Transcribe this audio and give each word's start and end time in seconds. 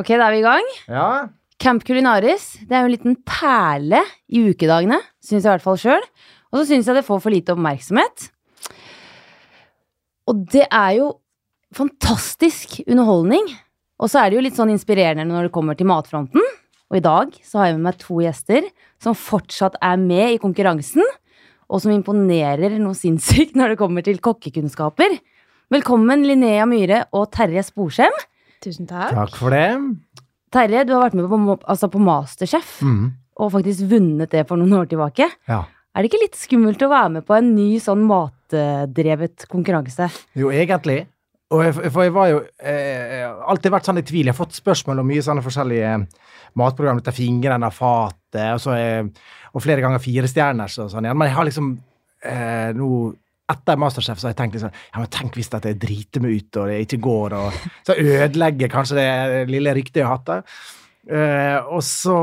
Ok, 0.00 0.08
da 0.16 0.26
er 0.26 0.32
vi 0.32 0.40
i 0.40 0.44
gang. 0.46 0.68
Ja. 0.88 1.08
Camp 1.62 1.84
Culinaris 1.86 2.54
det 2.66 2.74
er 2.74 2.82
jo 2.82 2.88
en 2.88 2.94
liten 2.94 3.16
perle 3.28 4.00
i 4.32 4.40
ukedagene, 4.48 4.98
syns 5.22 5.42
jeg 5.42 5.50
i 5.50 5.52
hvert 5.52 5.66
fall 5.66 5.80
sjøl. 5.80 6.06
Og 6.52 6.60
så 6.60 6.64
syns 6.70 6.88
jeg 6.88 6.96
det 6.98 7.04
får 7.06 7.20
for 7.24 7.32
lite 7.32 7.54
oppmerksomhet. 7.54 8.30
Og 10.30 10.46
det 10.52 10.64
er 10.68 10.96
jo 10.98 11.10
fantastisk 11.76 12.80
underholdning. 12.86 13.46
Og 14.02 14.10
så 14.10 14.22
er 14.22 14.30
det 14.30 14.38
jo 14.38 14.44
litt 14.46 14.58
sånn 14.58 14.72
inspirerende 14.72 15.28
når 15.28 15.48
det 15.48 15.54
kommer 15.54 15.78
til 15.78 15.88
matfronten. 15.88 16.42
Og 16.92 16.98
i 16.98 17.04
dag 17.04 17.36
så 17.44 17.60
har 17.60 17.70
jeg 17.70 17.78
med 17.78 17.86
meg 17.86 18.00
to 18.00 18.18
gjester 18.24 18.66
som 19.00 19.16
fortsatt 19.16 19.78
er 19.80 20.00
med 20.00 20.34
i 20.34 20.40
konkurransen, 20.40 21.04
og 21.72 21.80
som 21.80 21.92
imponerer 21.94 22.74
noe 22.80 22.96
sinnssykt 22.96 23.56
når 23.56 23.72
det 23.72 23.80
kommer 23.80 24.04
til 24.04 24.20
kokkekunnskaper. 24.24 25.16
Velkommen 25.72 26.26
Linnea 26.28 26.66
Myhre 26.68 27.06
og 27.16 27.30
Terje 27.32 27.64
Sporsem. 27.64 28.12
Tusen 28.62 28.86
takk. 28.90 29.12
Takk 29.16 29.36
for 29.40 29.50
det. 29.54 29.66
Terje, 30.52 30.84
du 30.86 30.92
har 30.94 31.06
vært 31.08 31.16
med 31.18 31.28
på, 31.32 31.58
altså 31.66 31.88
på 31.90 32.00
Masterchef, 32.02 32.80
Mm. 32.84 33.12
og 33.40 33.52
faktisk 33.54 33.88
vunnet 33.90 34.30
det 34.30 34.44
for 34.48 34.60
noen 34.60 34.72
år 34.82 34.86
tilbake. 34.90 35.30
Ja. 35.48 35.64
Er 35.94 36.02
det 36.02 36.10
ikke 36.12 36.22
litt 36.22 36.36
skummelt 36.40 36.80
å 36.84 36.88
være 36.92 37.10
med 37.18 37.26
på 37.26 37.34
en 37.36 37.54
ny 37.56 37.78
sånn 37.80 38.04
matdrevet 38.08 39.46
konkurranse? 39.50 40.08
Jo, 40.38 40.50
egentlig. 40.52 41.06
Og 41.52 41.60
jeg, 41.66 41.74
for 41.92 42.06
jeg 42.06 42.12
var 42.16 42.28
jo 42.30 42.38
eh, 42.64 43.26
har 43.26 43.42
alltid 43.52 43.72
vært 43.74 43.84
sånn 43.88 44.00
i 44.00 44.04
tvil. 44.08 44.24
Jeg 44.24 44.32
har 44.32 44.38
fått 44.38 44.56
spørsmål 44.56 45.02
om 45.02 45.10
mye 45.10 45.24
sånne 45.24 45.42
forskjellige 45.44 45.90
matprogram. 46.56 47.00
Dette 47.02 47.12
fingrene 47.12 47.68
av 47.68 47.76
fatet, 47.76 48.54
og, 48.54 48.60
så 48.64 48.72
er, 48.78 49.10
og 49.52 49.60
flere 49.64 49.84
ganger 49.84 50.00
firestjerners 50.00 50.78
og 50.80 50.88
sånn 50.94 51.04
igjen. 51.04 51.18
Men 51.20 51.28
jeg 51.28 51.36
har 51.36 51.48
liksom 51.50 51.68
eh, 52.24 52.70
nå 52.78 52.88
etter 53.52 53.78
Masterchef 53.80 54.18
så 54.20 54.28
har 54.28 54.32
jeg 54.34 54.40
tenkt 54.42 54.56
liksom 54.58 54.72
Ja, 54.74 55.00
men 55.02 55.10
tenk 55.14 55.36
hvis 55.38 55.50
at 55.54 55.66
jeg 55.68 55.78
driter 55.82 56.22
meg 56.24 56.36
ut 56.40 56.58
og 56.62 56.70
det 56.72 56.80
ikke 56.86 57.00
går, 57.06 57.36
og 57.38 57.58
så 57.86 57.96
ødelegger 57.98 58.72
kanskje 58.72 58.98
det 59.00 59.08
lille 59.52 59.74
ryktet 59.78 60.00
jeg 60.02 60.08
har 60.08 60.18
hatt 60.18 60.30
der. 60.32 60.44
Uh, 61.02 61.58
og 61.74 61.82
så 61.82 62.16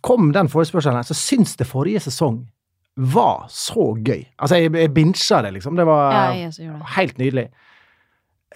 kom 0.00 0.30
den 0.32 0.48
forespørselen 0.48 0.96
her. 1.00 1.04
Så 1.08 1.16
syns 1.18 1.56
det 1.60 1.66
forrige 1.68 2.00
sesong 2.06 2.38
var 2.96 3.44
så 3.52 3.90
gøy. 4.00 4.22
Altså, 4.40 4.56
jeg, 4.60 4.72
jeg 4.76 4.92
bincha 4.96 5.42
det, 5.44 5.52
liksom. 5.58 5.76
Det 5.78 5.84
var 5.88 6.14
Ja, 6.34 6.48
det. 6.50 6.70
helt 6.96 7.18
nydelig. 7.20 7.46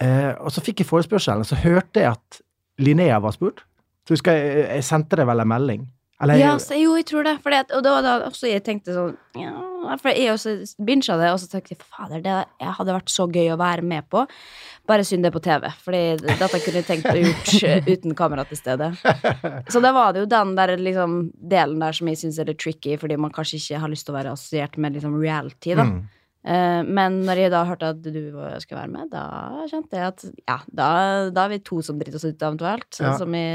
Uh, 0.01 0.33
og 0.43 0.51
så 0.51 0.61
fikk 0.65 0.81
jeg 0.83 0.89
forespørselen, 0.89 1.45
så 1.47 1.55
hørte 1.61 2.01
jeg 2.03 2.11
at 2.17 2.41
Linnea 2.83 3.19
var 3.23 3.31
spurt. 3.37 3.61
Så 4.05 4.17
husker 4.17 4.35
jeg, 4.35 4.65
jeg 4.75 4.83
sendte 4.85 5.15
deg 5.17 5.25
vel 5.29 5.41
en 5.45 5.47
melding. 5.49 5.85
Eller, 6.21 6.39
Ja, 6.39 6.53
så, 6.59 6.77
jo, 6.79 6.93
jeg 6.95 7.07
tror 7.09 7.25
det. 7.27 7.35
Fordi 7.43 7.57
at, 7.59 7.73
og 7.75 7.83
da, 7.83 7.95
da 8.03 8.13
også 8.29 8.47
jeg 8.47 8.63
tenkte 8.63 8.93
sånn 8.95 9.17
ja, 9.35 9.51
For 9.99 10.15
jeg 10.15 10.31
også 10.31 10.53
bincha 10.87 11.17
det, 11.19 11.33
og 11.33 11.41
så 11.41 11.49
tenkte 11.51 11.75
jeg 11.75 11.83
fader, 11.83 12.23
det 12.23 12.69
hadde 12.77 12.95
vært 12.95 13.11
så 13.11 13.27
gøy 13.27 13.51
å 13.51 13.59
være 13.59 13.83
med 13.85 14.07
på. 14.11 14.23
Bare 14.87 15.05
synd 15.07 15.27
det 15.27 15.33
på 15.35 15.41
TV, 15.43 15.67
Fordi 15.83 16.03
dette 16.23 16.61
kunne 16.63 16.81
jeg 16.81 16.87
tenkt 16.87 17.11
å 17.11 17.17
gjort 17.19 17.53
uten 17.93 18.15
kamera 18.17 18.45
til 18.47 18.61
stede. 18.61 18.91
Så 19.67 19.83
da 19.83 19.91
var 19.95 20.15
det 20.15 20.23
jo 20.23 20.31
den 20.31 20.55
der 20.57 20.75
liksom 20.79 21.19
delen 21.35 21.83
der 21.83 21.97
som 21.97 22.11
jeg 22.11 22.21
syns 22.23 22.39
er 22.39 22.51
litt 22.51 22.63
tricky, 22.63 22.95
fordi 23.01 23.19
man 23.19 23.33
kanskje 23.35 23.59
ikke 23.59 23.83
har 23.83 23.91
lyst 23.91 24.07
til 24.07 24.15
å 24.15 24.19
være 24.19 24.35
assosiert 24.37 24.79
med 24.79 24.95
liksom 24.95 25.19
reality, 25.19 25.75
da. 25.75 25.89
Mm. 25.89 26.03
Eh, 26.45 26.81
men 26.85 27.21
når 27.25 27.39
jeg 27.41 27.51
da 27.53 27.63
hørte 27.65 27.87
at 27.95 28.01
du 28.03 28.19
skulle 28.61 28.81
være 28.83 28.91
med, 28.91 29.09
da 29.09 29.65
kjente 29.69 29.97
jeg 29.97 30.11
at 30.11 30.25
ja, 30.45 30.57
da, 30.69 30.89
da 31.33 31.45
er 31.47 31.55
vi 31.55 31.61
to 31.65 31.79
som 31.85 31.97
driter 31.97 32.19
oss 32.19 32.27
ut, 32.27 32.37
eventuelt. 32.37 32.99
Ja. 33.01 33.15
Som 33.17 33.33
i, 33.37 33.45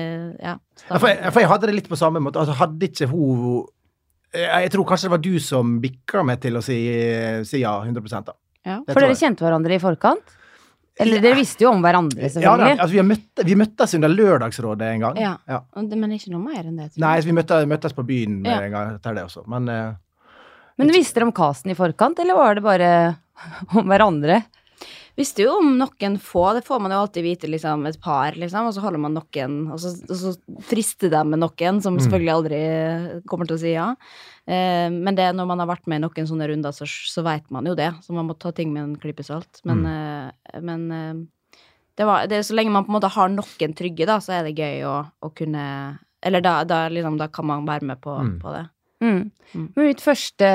ja, 0.40 0.56
Ja, 0.88 0.96
for, 0.96 1.06
jeg, 1.12 1.30
for 1.30 1.44
jeg 1.44 1.50
hadde 1.52 1.70
det 1.70 1.76
litt 1.76 1.90
på 1.92 1.98
samme 2.00 2.22
måte. 2.24 2.42
Altså, 2.42 2.56
hadde 2.58 2.88
ikke 2.90 3.06
hun 3.12 3.68
jeg, 4.30 4.46
jeg 4.46 4.72
tror 4.74 4.86
kanskje 4.86 5.08
det 5.08 5.14
var 5.14 5.22
du 5.22 5.32
som 5.42 5.78
bikka 5.82 6.22
meg 6.26 6.42
til 6.42 6.58
å 6.58 6.62
si, 6.62 6.76
si 7.46 7.62
ja 7.62 7.72
100 7.82 8.26
da. 8.26 8.36
ja. 8.66 8.76
For 8.90 9.02
dere 9.02 9.16
kjente 9.18 9.46
hverandre 9.46 9.74
i 9.74 9.82
forkant? 9.82 10.36
Eller 11.00 11.22
dere 11.22 11.38
visste 11.38 11.64
jo 11.64 11.70
om 11.72 11.80
hverandre, 11.80 12.28
Ja, 12.42 12.52
da, 12.58 12.74
altså, 12.74 12.92
vi, 12.92 13.00
har 13.00 13.06
møtte, 13.08 13.44
vi 13.46 13.56
møttes 13.56 13.94
under 13.96 14.12
Lørdagsrådet 14.12 14.90
en 14.96 15.04
gang. 15.06 15.20
Ja. 15.22 15.62
Men 15.78 16.12
ikke 16.16 16.32
noe 16.34 16.42
mer 16.44 16.66
enn 16.66 16.76
det. 16.76 16.90
Nei, 17.00 17.14
vi 17.24 17.34
møtte, 17.36 17.62
møttes 17.70 17.94
på 17.96 18.04
byen 18.06 18.40
en 18.44 18.74
gang 18.74 18.94
etter 18.98 19.16
det 19.16 19.24
også. 19.30 19.46
Men 19.50 19.70
eh, 19.72 19.94
Men 20.80 20.94
visste 20.96 21.20
dere 21.20 21.28
om 21.28 21.34
casten 21.36 21.72
i 21.74 21.76
forkant, 21.78 22.18
eller 22.22 22.38
var 22.38 22.56
det 22.58 22.64
bare 22.64 22.88
om 23.76 23.84
hverandre? 23.90 24.40
Visste 25.18 25.42
jo 25.44 25.56
om 25.58 25.74
noen 25.76 26.14
få, 26.22 26.44
det 26.56 26.62
får 26.64 26.78
man 26.80 26.92
jo 26.94 27.00
alltid 27.02 27.24
vite, 27.26 27.48
liksom, 27.50 27.82
et 27.90 27.98
par, 28.00 28.32
liksom, 28.40 28.68
og 28.70 28.72
så 28.72 28.80
holder 28.84 29.02
man 29.02 29.16
noen, 29.18 29.56
og 29.74 29.80
så, 29.82 29.90
og 30.06 30.16
så 30.16 30.30
frister 30.64 31.10
de 31.12 31.20
med 31.28 31.42
noen 31.42 31.80
som 31.84 31.98
Mm. 31.98 32.00
selvfølgelig 32.06 32.32
aldri 32.36 32.60
kommer 33.28 33.50
til 33.50 33.58
å 33.58 33.60
si 33.60 33.72
ja. 33.74 33.88
Eh, 34.46 34.88
men 34.88 35.18
det, 35.18 35.26
når 35.36 35.46
man 35.50 35.60
har 35.60 35.68
vært 35.68 35.86
med 35.90 36.00
i 36.00 36.04
noen 36.06 36.30
sånne 36.30 36.48
runder, 36.48 36.72
så, 36.72 36.86
så 36.88 37.24
veit 37.26 37.50
man 37.52 37.66
jo 37.68 37.74
det, 37.76 37.90
så 38.06 38.16
man 38.16 38.30
må 38.30 38.38
ta 38.38 38.52
ting 38.56 38.72
med 38.72 38.82
en 38.86 38.96
klype 39.02 39.26
salt. 39.26 39.60
Men, 39.68 39.84
eh, 39.90 40.60
men 40.64 40.86
eh, 40.96 41.60
det 42.00 42.06
var, 42.08 42.24
det, 42.30 42.40
så 42.46 42.56
lenge 42.56 42.72
man 42.72 42.86
på 42.86 42.94
en 42.94 42.96
måte 43.00 43.12
har 43.12 43.28
noen 43.28 43.74
trygge, 43.76 44.06
da, 44.08 44.20
så 44.24 44.38
er 44.38 44.48
det 44.48 44.56
gøy 44.56 44.86
å, 44.88 44.96
å 45.20 45.34
kunne 45.36 45.98
Eller 46.22 46.40
da, 46.44 46.62
da, 46.64 46.86
liksom, 46.88 47.18
da 47.18 47.28
kan 47.28 47.46
man 47.50 47.66
være 47.68 47.84
med 47.92 48.00
på, 48.00 48.14
Mm. 48.16 48.38
på 48.40 48.52
det. 48.56 48.64
Mm. 49.02 49.30
Mm. 49.54 49.68
Men 49.74 49.86
mitt 49.86 50.00
første 50.04 50.48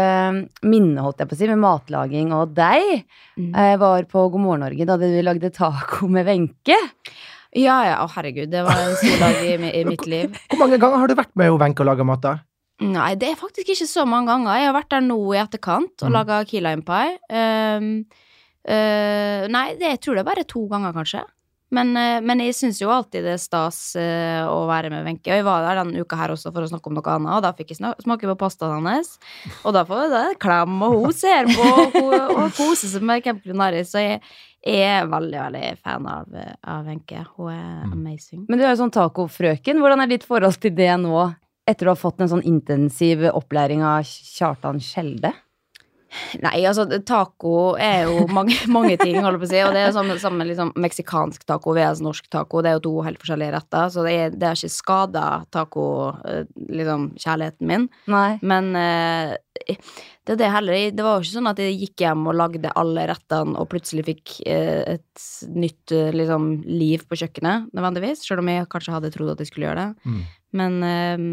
minne, 0.63 1.01
holdt 1.01 1.19
jeg 1.23 1.27
på 1.29 1.35
å 1.35 1.37
si, 1.39 1.47
med 1.49 1.59
matlaging 1.63 2.31
og 2.33 2.53
deg, 2.55 3.05
Mm. 3.37 3.53
eh, 3.57 3.75
var 3.81 4.03
på 4.07 4.29
God 4.31 4.39
morgen 4.41 4.61
Norge, 4.63 4.85
da 4.87 4.95
du 4.97 5.07
lagde 5.21 5.49
taco 5.51 6.07
med 6.07 6.25
Wenche. 6.25 6.77
Ja, 7.55 7.83
ja, 7.87 7.95
å 8.03 8.09
herregud, 8.11 8.49
det 8.51 8.63
var 8.63 8.75
en 8.75 8.95
stor 8.95 9.17
dag 9.19 9.35
i, 9.43 9.55
i 9.79 9.83
mitt 9.87 10.05
liv. 10.07 10.31
hvor 10.51 10.59
mange 10.59 10.77
ganger 10.79 10.97
har 10.99 11.07
du 11.07 11.15
vært 11.15 11.35
med 11.35 11.51
Wenche 11.59 11.79
og 11.81 11.87
laga 11.87 12.05
mat? 12.05 12.21
da? 12.21 12.35
Nei, 12.81 13.15
det 13.15 13.29
er 13.31 13.35
faktisk 13.39 13.69
ikke 13.71 13.87
så 13.87 14.03
mange 14.07 14.27
ganger. 14.27 14.57
Jeg 14.59 14.67
har 14.67 14.75
vært 14.75 14.89
der 14.91 15.01
nå 15.01 15.17
i 15.33 15.39
etterkant 15.39 16.03
og 16.03 16.09
Mm. 16.09 16.13
laga 16.13 16.45
key 16.45 16.59
lime 16.59 16.81
pie. 16.83 17.17
Um, 17.31 18.05
uh, 18.67 19.47
nei, 19.47 19.75
det, 19.79 19.87
jeg 19.95 20.01
tror 20.01 20.15
det 20.15 20.23
er 20.25 20.29
bare 20.35 20.43
to 20.47 20.67
ganger, 20.67 20.93
kanskje. 20.93 21.23
Men, 21.75 21.91
eh, 21.99 22.21
men 22.23 22.39
jeg 22.45 22.55
syns 22.55 22.79
jo 22.81 22.89
alltid 22.93 23.25
det 23.27 23.33
er 23.35 23.41
stas 23.41 23.79
eh, 23.99 24.41
å 24.47 24.61
være 24.69 24.89
med 24.93 25.03
Wenche. 25.07 25.27
Og 25.33 25.39
jeg 25.41 25.45
var 25.47 25.65
der 25.65 25.81
denne 25.81 26.01
uka 26.05 26.17
her 26.19 26.33
også 26.35 26.53
for 26.55 26.63
å 26.63 26.69
snakke 26.71 26.87
om 26.91 26.95
noe 26.97 27.13
annet, 27.17 27.33
og 27.35 27.43
da 27.45 27.51
fikk 27.57 27.73
jeg 27.73 27.81
smake 27.81 28.29
på 28.31 28.37
pastaen 28.39 28.77
hennes. 28.79 29.15
Og 29.65 29.75
da 29.75 29.83
får 29.87 30.05
jeg 30.13 30.39
klem, 30.43 30.75
og 30.87 30.97
hun 31.03 31.15
ser 31.15 31.49
på 31.51 31.69
og, 32.01 32.13
og 32.35 32.43
koser 32.57 32.91
seg 32.95 33.05
med 33.05 33.23
Camp 33.25 33.43
Culinaris. 33.43 33.91
Så 33.91 34.03
jeg, 34.03 34.21
jeg 34.65 34.81
er 35.01 35.09
veldig, 35.11 35.39
veldig 35.47 35.71
fan 35.83 36.07
av, 36.09 36.37
Wenche. 36.87 37.25
Hun 37.35 37.51
er 37.53 37.63
Mm. 37.85 37.91
amazing. 37.93 38.45
Men 38.49 38.57
du 38.57 38.63
er 38.65 38.71
jo 38.73 38.79
sånn 38.85 38.93
tacofrøken. 38.95 39.77
Hvordan 39.83 40.01
er 40.01 40.07
ditt 40.15 40.23
forhold 40.25 40.55
til 40.63 40.71
det 40.73 40.89
nå, 41.03 41.25
etter 41.67 41.87
å 41.89 41.93
ha 41.93 41.99
fått 41.99 42.21
en 42.23 42.29
sånn 42.31 42.45
intensiv 42.45 43.25
opplæring 43.33 43.83
av 43.85 44.05
Kjartan 44.05 44.79
Skjelde? 44.81 45.33
Nei, 46.43 46.59
altså 46.67 46.85
taco 47.07 47.75
er 47.81 48.09
jo 48.09 48.25
mange, 48.31 48.57
mange 48.77 48.97
ting, 49.01 49.19
holder 49.23 49.41
på 49.41 49.47
å 49.47 49.51
si. 49.51 49.61
Og 49.65 49.75
det 49.75 49.83
er 49.83 49.89
jo 49.89 49.97
samme, 49.97 50.17
samme 50.21 50.47
liksom, 50.49 50.73
meksikansk 50.81 51.45
taco 51.49 51.75
vs 51.77 52.03
norsk 52.05 52.29
taco. 52.33 52.63
Det 52.63 52.71
er 52.71 52.79
jo 52.79 52.85
to 52.87 52.95
helt 53.07 53.21
forskjellige 53.21 53.55
retter. 53.57 53.93
Så 53.93 54.05
det, 54.07 54.15
er, 54.15 54.35
det 54.35 54.51
har 54.51 54.59
ikke 54.59 54.75
skada 54.75 55.27
taco-kjærligheten 55.55 56.75
liksom, 56.81 57.07
kjærligheten 57.21 57.71
min. 57.71 57.87
Nei. 58.11 58.29
Men 58.45 58.71
eh, 58.79 59.77
det 60.25 60.37
det 60.41 60.49
heller 60.49 60.91
Det 60.91 61.03
var 61.05 61.17
jo 61.17 61.25
ikke 61.25 61.35
sånn 61.35 61.51
at 61.51 61.59
jeg 61.61 61.75
gikk 61.79 62.05
hjem 62.05 62.23
og 62.29 62.37
lagde 62.39 62.71
alle 62.79 63.05
rettene 63.11 63.59
og 63.59 63.69
plutselig 63.71 64.05
fikk 64.07 64.39
eh, 64.49 64.95
et 64.95 65.27
nytt 65.53 65.93
eh, 65.93 66.13
liksom, 66.15 66.49
liv 66.65 67.05
på 67.05 67.19
kjøkkenet, 67.21 67.69
nødvendigvis. 67.75 68.25
Selv 68.25 68.41
om 68.41 68.49
jeg 68.49 68.69
kanskje 68.71 68.95
hadde 68.95 69.13
trodd 69.13 69.35
at 69.35 69.43
jeg 69.43 69.51
skulle 69.51 69.69
gjøre 69.69 69.85
det. 69.85 70.09
Mm. 70.09 70.25
Men 70.55 70.75
eh, 70.87 71.23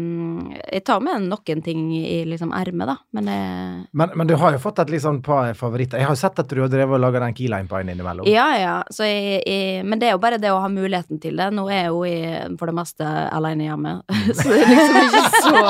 jeg 0.75 0.83
tar 0.87 1.01
med 1.03 1.27
noen 1.29 1.63
ting 1.63 1.85
i 1.95 2.23
liksom 2.27 2.51
ermet, 2.55 2.89
da. 2.89 2.97
Men 3.15 3.29
jeg... 3.31 3.83
Men, 3.95 4.15
men 4.19 4.29
du 4.29 4.35
har 4.39 4.55
jo 4.55 4.61
fått 4.61 4.81
et 4.83 4.93
sånn 5.01 5.21
par 5.25 5.53
favoritter. 5.57 6.01
Jeg 6.01 6.09
har 6.09 6.17
jo 6.17 6.19
sett 6.19 6.41
at 6.43 6.51
du 6.51 6.59
har 6.61 6.71
drevet 6.71 6.97
og 6.97 7.01
laga 7.01 7.23
den 7.23 7.35
keyline-pien 7.37 7.93
innimellom. 7.93 8.27
Ja, 8.29 8.47
ja. 8.59 8.75
Så 8.93 9.07
jeg, 9.07 9.39
jeg, 9.47 9.85
men 9.87 10.01
det 10.01 10.09
er 10.09 10.17
jo 10.17 10.21
bare 10.23 10.41
det 10.43 10.51
å 10.51 10.59
ha 10.63 10.69
muligheten 10.71 11.21
til 11.23 11.39
det. 11.39 11.49
Nå 11.55 11.65
er 11.69 11.85
jeg 11.85 11.93
jo 11.93 12.03
i, 12.09 12.17
for 12.59 12.71
det 12.71 12.77
meste 12.81 13.07
alene 13.07 13.69
hjemme, 13.69 13.95
så 14.37 14.47
det 14.49 14.59
er 14.59 14.73
liksom 14.73 14.99
ikke 15.03 15.23
så 15.33 15.63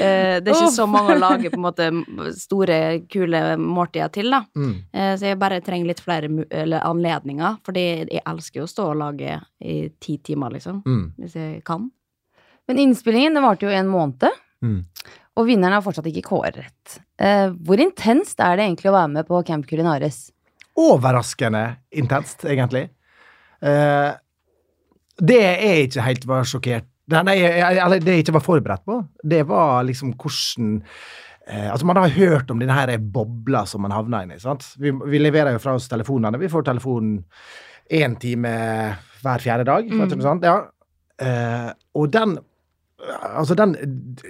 eh, 0.00 0.36
Det 0.40 0.48
er 0.48 0.56
ikke 0.56 0.72
så 0.80 0.88
mange 0.90 1.16
å 1.16 1.20
lage 1.20 1.52
på 1.52 1.60
en 1.60 1.66
måte 1.66 1.90
store, 2.40 2.76
kule 3.12 3.40
måltider 3.60 4.10
til, 4.14 4.30
da. 4.32 4.42
Mm. 4.56 4.74
Eh, 4.92 5.12
så 5.20 5.28
jeg 5.30 5.38
bare 5.40 5.60
trenger 5.64 5.86
litt 5.90 6.00
flere 6.02 6.28
eller 6.50 6.80
anledninger, 6.88 7.58
fordi 7.66 7.84
jeg 8.10 8.22
elsker 8.26 8.60
jo 8.62 8.66
å 8.66 8.72
stå 8.72 8.86
og 8.90 8.98
lage 9.02 9.36
i 9.60 9.76
ti 10.00 10.16
timer, 10.18 10.50
liksom. 10.56 10.82
Mm. 10.86 11.04
Hvis 11.20 11.36
jeg 11.38 11.62
kan. 11.64 11.90
Men 12.68 12.78
innspillingen 12.84 13.34
det 13.34 13.42
varte 13.44 13.66
jo 13.68 13.74
en 13.74 13.88
måned, 13.90 14.30
Mm. 14.62 14.84
og 15.40 15.46
vinneren 15.48 15.72
er 15.78 15.80
fortsatt 15.80 16.04
ikke 16.10 16.26
kåret. 16.28 16.98
Eh, 17.18 17.48
hvor 17.64 17.80
intenst 17.80 18.40
er 18.44 18.56
det 18.58 18.66
egentlig 18.66 18.90
å 18.90 18.96
være 18.98 19.12
med 19.14 19.26
på 19.26 19.38
Camp 19.48 19.64
Culinaris? 19.66 20.30
Overraskende 20.76 21.76
intenst, 21.96 22.44
egentlig. 22.44 22.90
Eh, 23.62 24.12
det 25.20 25.40
jeg 25.40 25.88
ikke 25.88 26.04
helt 26.06 26.24
var 26.26 26.44
sjokkert 26.48 26.86
Nei, 27.10 27.22
nei, 27.26 27.34
jeg- 27.40 27.78
eller 27.82 27.98
det 27.98 28.06
jeg 28.06 28.22
ikke 28.24 28.32
var 28.36 28.40
forberedt 28.44 28.84
på, 28.86 29.08
det 29.26 29.40
var 29.48 29.82
liksom 29.82 30.12
hvordan 30.14 30.82
Altså, 31.50 31.86
man 31.88 31.98
har 31.98 32.12
hørt 32.14 32.50
om 32.52 32.60
denne 32.62 32.98
bobla 33.14 33.64
som 33.66 33.82
man 33.82 33.94
havner 33.94 34.26
inn 34.26 34.36
i. 34.36 34.40
sant? 34.42 34.68
Vi, 34.78 34.92
vi 34.92 35.18
leverer 35.18 35.56
jo 35.56 35.62
fra 35.62 35.74
oss 35.78 35.88
telefonene. 35.90 36.38
Vi 36.38 36.50
får 36.52 36.68
telefon 36.68 37.16
én 37.90 38.14
time 38.20 38.52
hver 39.22 39.42
fjerde 39.42 39.66
dag. 39.68 39.90
Mm. 39.90 40.20
sånt, 40.20 40.46
ja. 40.46 40.60
Eh, 41.20 41.72
og 41.98 42.12
den 42.12 42.38
Altså, 43.00 43.54
den 43.56 43.70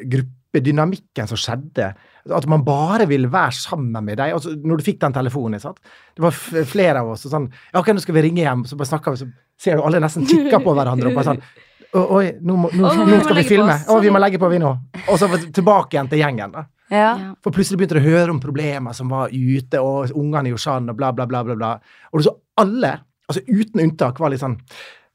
gruppedynamikken 0.07 1.27
som 1.27 1.39
skjedde 1.39 1.89
At 2.31 2.45
man 2.47 2.63
bare 2.63 3.09
ville 3.11 3.27
være 3.27 3.51
sammen 3.51 4.05
med 4.05 4.15
deg. 4.21 4.31
Altså, 4.37 4.53
når 4.55 4.79
du 4.79 4.85
fikk 4.87 5.01
den 5.03 5.17
telefonen, 5.17 5.59
sant? 5.59 5.81
det 6.15 6.23
var 6.23 6.31
flere 6.31 7.03
av 7.03 7.11
oss 7.11 7.27
og 7.27 7.35
sånn 7.35 7.49
Ja, 7.73 7.81
ok, 7.81 7.91
nå 7.95 8.05
skal 8.05 8.15
vi 8.15 8.23
ringe 8.29 8.45
hjem, 8.45 8.63
så 8.71 8.79
bare 8.79 8.93
snakker 8.93 9.17
vi, 9.17 9.25
så 9.25 9.27
ser 9.59 9.81
du 9.81 9.83
alle 9.83 9.99
nesten 10.03 10.29
kikker 10.31 10.63
på 10.63 10.75
hverandre 10.77 11.11
og 11.11 11.19
bare 11.19 11.33
sånn 11.33 11.43
Oi, 11.99 12.37
nå, 12.39 12.55
må, 12.55 12.69
nå, 12.71 12.87
nå 12.87 13.17
skal 13.25 13.41
vi 13.41 13.43
filme. 13.49 13.75
Å, 13.91 13.97
vi 13.99 14.13
må 14.15 14.21
legge 14.23 14.39
på, 14.39 14.47
vi 14.53 14.61
nå. 14.63 14.69
Og 15.11 15.17
så 15.19 15.27
tilbake 15.51 15.97
igjen 15.97 16.07
til 16.13 16.21
gjengen. 16.21 16.53
da. 16.55 16.63
Ja. 16.91 17.35
For 17.45 17.55
plutselig 17.55 17.79
begynte 17.81 17.99
du 17.99 18.03
å 18.03 18.09
høre 18.11 18.31
om 18.35 18.41
problemer 18.43 18.93
som 18.99 19.09
var 19.13 19.31
ute, 19.33 19.79
og 19.81 20.11
ungene 20.19 20.51
i 20.51 20.55
Oshan 20.57 20.91
og 20.91 20.97
bla, 20.99 21.13
bla, 21.15 21.27
bla. 21.31 21.45
bla, 21.47 21.55
bla. 21.57 21.73
Og 22.11 22.19
du 22.21 22.27
så 22.27 22.35
alle, 22.59 22.97
altså 23.31 23.45
uten 23.47 23.81
unntak, 23.85 24.19
var 24.21 24.31
litt 24.35 24.43
sånn 24.43 24.59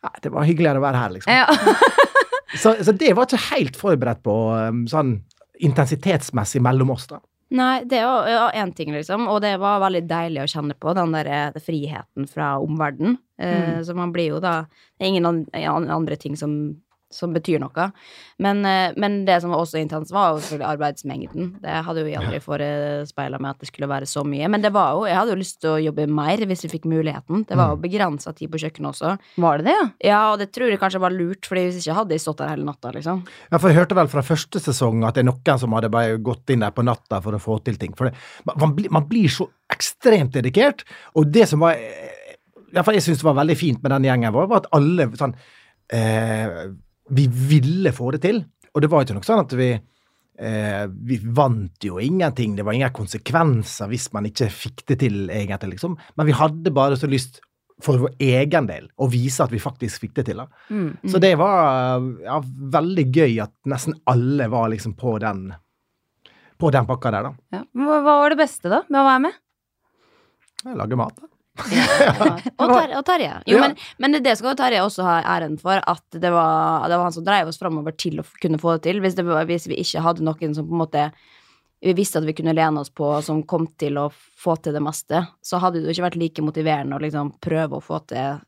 Nei, 0.05 0.11
det 0.21 0.29
var 0.31 0.45
hyggeligere 0.45 0.77
å 0.77 0.83
være 0.83 0.99
her, 1.01 1.13
liksom. 1.15 1.33
Ja. 1.33 1.45
Så, 2.61 2.75
så 2.85 2.93
det 2.95 3.09
var 3.17 3.25
ikke 3.25 3.39
helt 3.49 3.75
forberedt 3.75 4.21
på 4.23 4.33
um, 4.53 4.83
sånn 4.87 5.15
intensitetsmessig 5.65 6.61
mellom 6.63 6.93
oss, 6.93 7.07
da. 7.09 7.17
Nei, 7.55 7.83
det 7.89 7.99
var 8.05 8.29
ja, 8.29 8.45
én 8.61 8.71
ting, 8.75 8.93
liksom. 8.95 9.27
Og 9.31 9.41
det 9.43 9.55
var 9.61 9.81
veldig 9.83 10.01
deilig 10.09 10.41
å 10.43 10.47
kjenne 10.49 10.75
på, 10.81 10.93
den 10.97 11.11
der 11.13 11.27
eh, 11.29 11.57
friheten 11.61 12.25
fra 12.31 12.53
omverdenen. 12.61 13.17
Eh, 13.41 13.81
Så 13.85 13.93
man 13.97 14.13
blir 14.15 14.31
jo 14.31 14.39
da 14.39 14.61
Det 14.69 15.03
er 15.03 15.11
ingen 15.11 15.25
an- 15.27 15.43
an- 15.53 15.89
andre 15.91 16.15
ting 16.15 16.37
som, 16.39 16.55
som 17.15 17.33
betyr 17.35 17.61
noe. 17.63 17.89
Men, 18.43 18.61
eh, 18.67 18.93
men 18.99 19.21
det 19.27 19.39
som 19.41 19.53
var 19.53 19.63
også 19.63 19.79
intenst, 19.79 20.13
var 20.13 20.33
jo 20.33 20.41
selvfølgelig 20.43 20.71
arbeidsmengden. 20.73 21.49
Det 21.63 21.75
hadde 21.87 22.03
jo 22.03 22.11
jeg 22.11 22.19
aldri 22.19 22.41
forespeila 22.43 23.39
meg 23.39 23.55
at 23.55 23.63
det 23.63 23.69
skulle 23.71 23.89
være 23.89 24.09
så 24.09 24.25
mye. 24.27 24.49
Men 24.51 24.65
det 24.65 24.73
var 24.75 24.93
jo 24.95 25.05
Jeg 25.05 25.15
hadde 25.15 25.35
jo 25.35 25.39
lyst 25.39 25.59
til 25.61 25.69
å 25.71 25.81
jobbe 25.81 26.07
mer 26.11 26.43
hvis 26.49 26.65
vi 26.65 26.71
fikk 26.75 26.87
muligheten. 26.89 27.45
Det 27.47 27.57
var 27.57 27.73
jo 27.73 27.81
begrensa 27.81 28.33
tid 28.35 28.51
på 28.51 28.59
kjøkkenet 28.61 28.91
også. 28.91 29.15
Var 29.41 29.57
det 29.57 29.67
det, 29.69 29.75
ja? 29.75 29.85
Ja, 30.09 30.21
og 30.33 30.39
det 30.41 30.51
tror 30.55 30.69
jeg 30.69 30.81
kanskje 30.81 31.01
var 31.03 31.15
lurt, 31.15 31.45
Fordi 31.45 31.67
hvis 31.67 31.81
ikke 31.81 31.99
hadde 31.99 32.15
jeg 32.15 32.23
stått 32.23 32.41
der 32.41 32.51
hele 32.53 32.67
natta, 32.67 32.91
liksom. 32.91 33.23
Ja, 33.51 33.57
for 33.57 33.69
Jeg 33.69 33.79
hørte 33.79 33.95
vel 33.95 34.11
fra 34.11 34.25
første 34.25 34.59
sesong 34.59 35.05
at 35.05 35.15
det 35.15 35.25
er 35.25 35.29
noen 35.31 35.59
som 35.61 35.73
hadde 35.77 35.91
bare 35.93 36.17
gått 36.17 36.49
inn 36.49 36.63
der 36.65 36.75
på 36.75 36.85
natta 36.85 37.21
for 37.21 37.35
å 37.35 37.41
få 37.41 37.59
til 37.63 37.77
ting. 37.81 37.95
For 37.95 38.09
det, 38.09 38.15
man, 38.45 38.75
man, 38.89 39.07
blir, 39.09 39.29
så 39.29 39.47
ekstremt 39.71 40.35
dedikert, 40.35 40.83
og 41.15 41.31
det 41.33 41.47
som 41.49 41.63
var 41.63 41.75
i 41.75 42.75
hvert 42.75 42.87
fall 42.87 42.97
jeg 42.97 43.05
synes 43.07 43.23
var 43.23 43.37
veldig 43.37 43.55
fint 43.57 43.83
med 43.83 43.93
den 43.93 44.07
gjengen, 44.09 44.33
vår, 44.35 44.49
var 44.51 44.63
at 44.63 44.71
alle 44.75 45.07
sånn 45.15 45.35
eh, 45.93 46.65
Vi 47.09 47.27
ville 47.29 47.93
få 47.93 48.11
det 48.15 48.23
til. 48.25 48.43
Og 48.73 48.83
det 48.83 48.89
var 48.91 49.05
ikke 49.05 49.17
noe 49.17 49.27
sånn 49.27 49.43
at 49.43 49.53
vi 49.55 49.69
eh, 49.71 50.85
Vi 50.89 51.19
vant 51.37 51.85
jo 51.85 51.99
ingenting. 52.01 52.55
Det 52.57 52.65
var 52.65 52.77
ingen 52.77 52.95
konsekvenser 52.95 53.91
hvis 53.91 54.09
man 54.15 54.27
ikke 54.29 54.49
fikk 54.51 54.85
det 54.89 54.99
til, 55.05 55.25
egentlig, 55.29 55.75
liksom. 55.77 55.97
Men 56.17 56.29
vi 56.29 56.37
hadde 56.37 56.73
bare 56.75 56.97
så 56.99 57.09
lyst 57.11 57.41
for 57.83 57.99
vår 57.99 58.13
egen 58.23 58.69
del 58.69 58.87
å 59.03 59.07
vise 59.11 59.43
at 59.43 59.51
vi 59.51 59.59
faktisk 59.59 60.05
fikk 60.05 60.15
det 60.19 60.29
til. 60.29 60.39
da. 60.39 60.47
Mm. 60.71 61.11
Så 61.11 61.19
det 61.19 61.33
var 61.39 62.03
ja, 62.23 62.39
veldig 62.77 63.05
gøy 63.11 63.39
at 63.43 63.53
nesten 63.67 63.97
alle 64.07 64.47
var 64.51 64.69
liksom 64.71 64.95
på 64.95 65.17
den 65.23 65.49
på 66.55 66.71
den 66.71 66.85
pakka 66.87 67.11
der, 67.11 67.25
da. 67.27 67.31
ja. 67.51 67.63
Hva 67.75 67.97
var 68.05 68.31
det 68.31 68.39
beste, 68.39 68.69
da, 68.71 68.85
med 68.87 69.01
å 69.01 69.07
være 69.09 69.23
med? 69.25 69.39
Lage 70.79 70.97
mat. 70.99 71.17
da. 71.19 71.27
Og, 72.59 72.67
tar, 72.67 72.91
og 72.97 73.05
Terje. 73.07 73.31
Jo, 73.47 73.57
Ja. 73.57 73.67
men, 73.67 73.75
men 74.01 74.23
det 74.23 74.35
skal 74.37 74.51
jo 74.51 74.57
Terje 74.59 74.81
også 74.83 75.05
ha 75.07 75.15
æren 75.37 75.55
for, 75.61 75.79
at 75.79 76.03
det 76.19 76.31
var, 76.33 76.87
det 76.89 76.97
var 76.97 77.07
han 77.07 77.15
som 77.15 77.25
dreiv 77.27 77.47
oss 77.51 77.59
framover 77.61 77.95
til 77.97 78.19
å 78.21 78.25
kunne 78.41 78.59
få 78.61 78.75
det 78.75 78.85
til. 78.89 78.99
Hvis, 79.03 79.15
det 79.17 79.25
var, 79.27 79.45
hvis 79.49 79.67
vi 79.71 79.79
ikke 79.83 80.03
hadde 80.05 80.25
noen 80.25 80.55
som 80.57 80.67
på 80.67 80.75
en 80.75 80.83
måte 80.83 81.05
vi 81.85 81.93
visste 81.93 82.17
at 82.17 82.25
vi 82.25 82.33
kunne 82.33 82.53
lene 82.55 82.81
oss 82.81 82.89
på, 82.89 83.07
som 83.21 83.43
kom 83.45 83.67
til 83.77 83.97
å 84.01 84.07
få 84.41 84.55
til 84.63 84.73
det 84.73 84.81
meste, 84.81 85.19
så 85.45 85.59
hadde 85.61 85.81
det 85.83 85.89
jo 85.91 85.93
ikke 85.97 86.05
vært 86.07 86.19
like 86.21 86.41
motiverende 86.45 86.97
å 86.97 87.03
liksom 87.03 87.33
prøve 87.43 87.77
å 87.77 87.83
få 87.83 87.99
til 88.09 88.39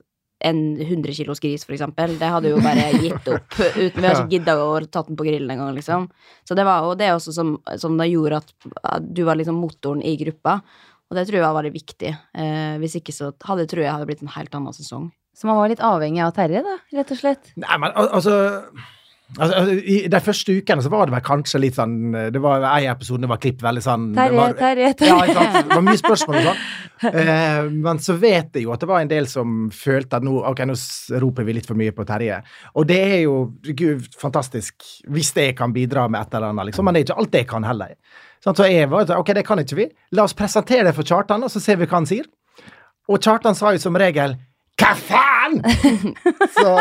en 0.48 0.59
100 0.77 1.13
kilos 1.18 1.42
gris, 1.42 1.63
for 1.65 1.75
eksempel. 1.75 2.15
Det 2.18 2.30
hadde 2.33 2.51
jo 2.54 2.59
bare 2.63 2.88
gitt 3.04 3.30
opp. 3.33 3.56
Uten, 3.57 4.00
vi 4.01 4.07
har 4.07 4.15
ikke 4.19 4.36
gidda 4.38 4.56
å 4.63 4.68
tatt 4.86 5.09
den 5.12 5.18
på 5.19 5.25
grillen 5.27 5.54
engang, 5.54 5.75
liksom. 5.77 6.07
Så 6.48 6.57
det 6.57 6.65
var 6.65 6.86
jo 6.88 6.95
det 6.98 7.12
også 7.13 7.33
som, 7.36 7.56
som 7.81 7.98
gjorde 8.06 8.42
at 8.42 9.01
du 9.06 9.24
var 9.27 9.38
liksom 9.38 9.57
motoren 9.62 10.01
i 10.06 10.15
gruppa. 10.18 10.59
Og 11.07 11.15
det 11.15 11.24
tror 11.30 11.38
jeg 11.39 11.45
var 11.45 11.56
veldig 11.56 11.71
viktig. 11.77 12.09
Eh, 12.36 12.75
hvis 12.81 12.98
ikke 13.00 13.13
så 13.15 13.30
hadde 13.48 13.68
tror 13.71 13.83
jeg 13.86 13.94
hadde 13.94 14.07
blitt 14.09 14.24
en 14.25 14.33
helt 14.36 14.56
annen 14.57 14.75
sesong. 14.75 15.06
Så 15.38 15.45
man 15.48 15.56
var 15.59 15.69
litt 15.71 15.83
avhengig 15.86 16.24
av 16.25 16.33
Terje, 16.36 16.63
da, 16.65 16.74
rett 16.98 17.12
og 17.13 17.19
slett? 17.21 17.51
Nei, 17.62 17.77
men 17.80 17.94
al- 17.95 18.09
altså 18.18 18.33
Altså, 19.36 19.58
altså, 19.60 19.74
I 19.84 19.96
de 20.08 20.20
første 20.24 20.54
ukene 20.56 20.84
så 20.86 20.90
var 20.92 21.10
det 21.10 21.14
vel 21.18 21.24
kanskje 21.28 21.60
litt 21.60 21.76
sånn 21.76 22.14
Det 22.32 22.40
var 22.40 22.64
en 22.64 22.86
episode 22.94 23.26
det 23.26 23.28
var 23.28 23.42
klipp 23.44 23.60
veldig 23.66 23.82
sånn 23.84 24.06
Terje, 24.16 24.46
Terje, 24.56 24.92
Terje, 25.02 25.34
Ja? 25.34 25.50
Det 25.58 25.74
var 25.74 25.84
mye 25.84 26.00
spørsmål 26.00 26.38
og 26.40 26.48
sånn. 26.48 26.62
Eh, 27.12 27.68
men 27.70 28.00
så 28.02 28.16
vet 28.18 28.56
jeg 28.56 28.64
jo 28.64 28.72
at 28.74 28.82
det 28.82 28.88
var 28.90 29.04
en 29.04 29.12
del 29.12 29.28
som 29.30 29.68
følte 29.76 30.18
at 30.18 30.24
nå 30.26 30.32
ok, 30.50 30.64
nå 30.66 30.78
roper 31.22 31.46
vi 31.46 31.58
litt 31.60 31.68
for 31.68 31.78
mye 31.78 31.94
på 31.94 32.08
Terje. 32.08 32.40
Og 32.80 32.88
det 32.90 33.02
er 33.04 33.20
jo 33.26 33.36
gud, 33.68 34.08
fantastisk 34.18 34.88
hvis 35.12 35.34
det 35.36 35.52
kan 35.60 35.76
bidra 35.76 36.08
med 36.08 36.24
et 36.24 36.40
eller 36.40 36.56
annet, 36.56 36.72
liksom. 36.72 36.88
Men 36.88 36.96
det 36.96 37.04
er 37.04 37.10
ikke 37.10 37.20
alt 37.22 37.36
det 37.36 37.44
kan 37.52 37.68
heller. 37.68 37.94
Sånn, 38.42 38.58
så 38.58 38.72
jeg 38.72 38.90
var 38.90 39.12
ok, 39.20 39.36
det 39.36 39.46
kan 39.46 39.62
ikke 39.62 39.78
vi. 39.84 39.90
La 40.16 40.26
oss 40.26 40.34
presentere 40.38 40.88
det 40.88 40.96
for 40.98 41.06
Kjartan, 41.06 41.44
og 41.44 41.54
så 41.54 41.62
ser 41.62 41.78
vi 41.82 41.86
hva 41.86 42.00
han 42.00 42.10
sier. 42.10 42.26
Og 43.12 43.22
Kjartan 43.24 43.56
sa 43.60 43.76
jo 43.76 43.82
som 43.84 43.98
regel 44.00 44.40
hva 44.78 44.92
faen?! 44.94 45.62
så 46.54 46.74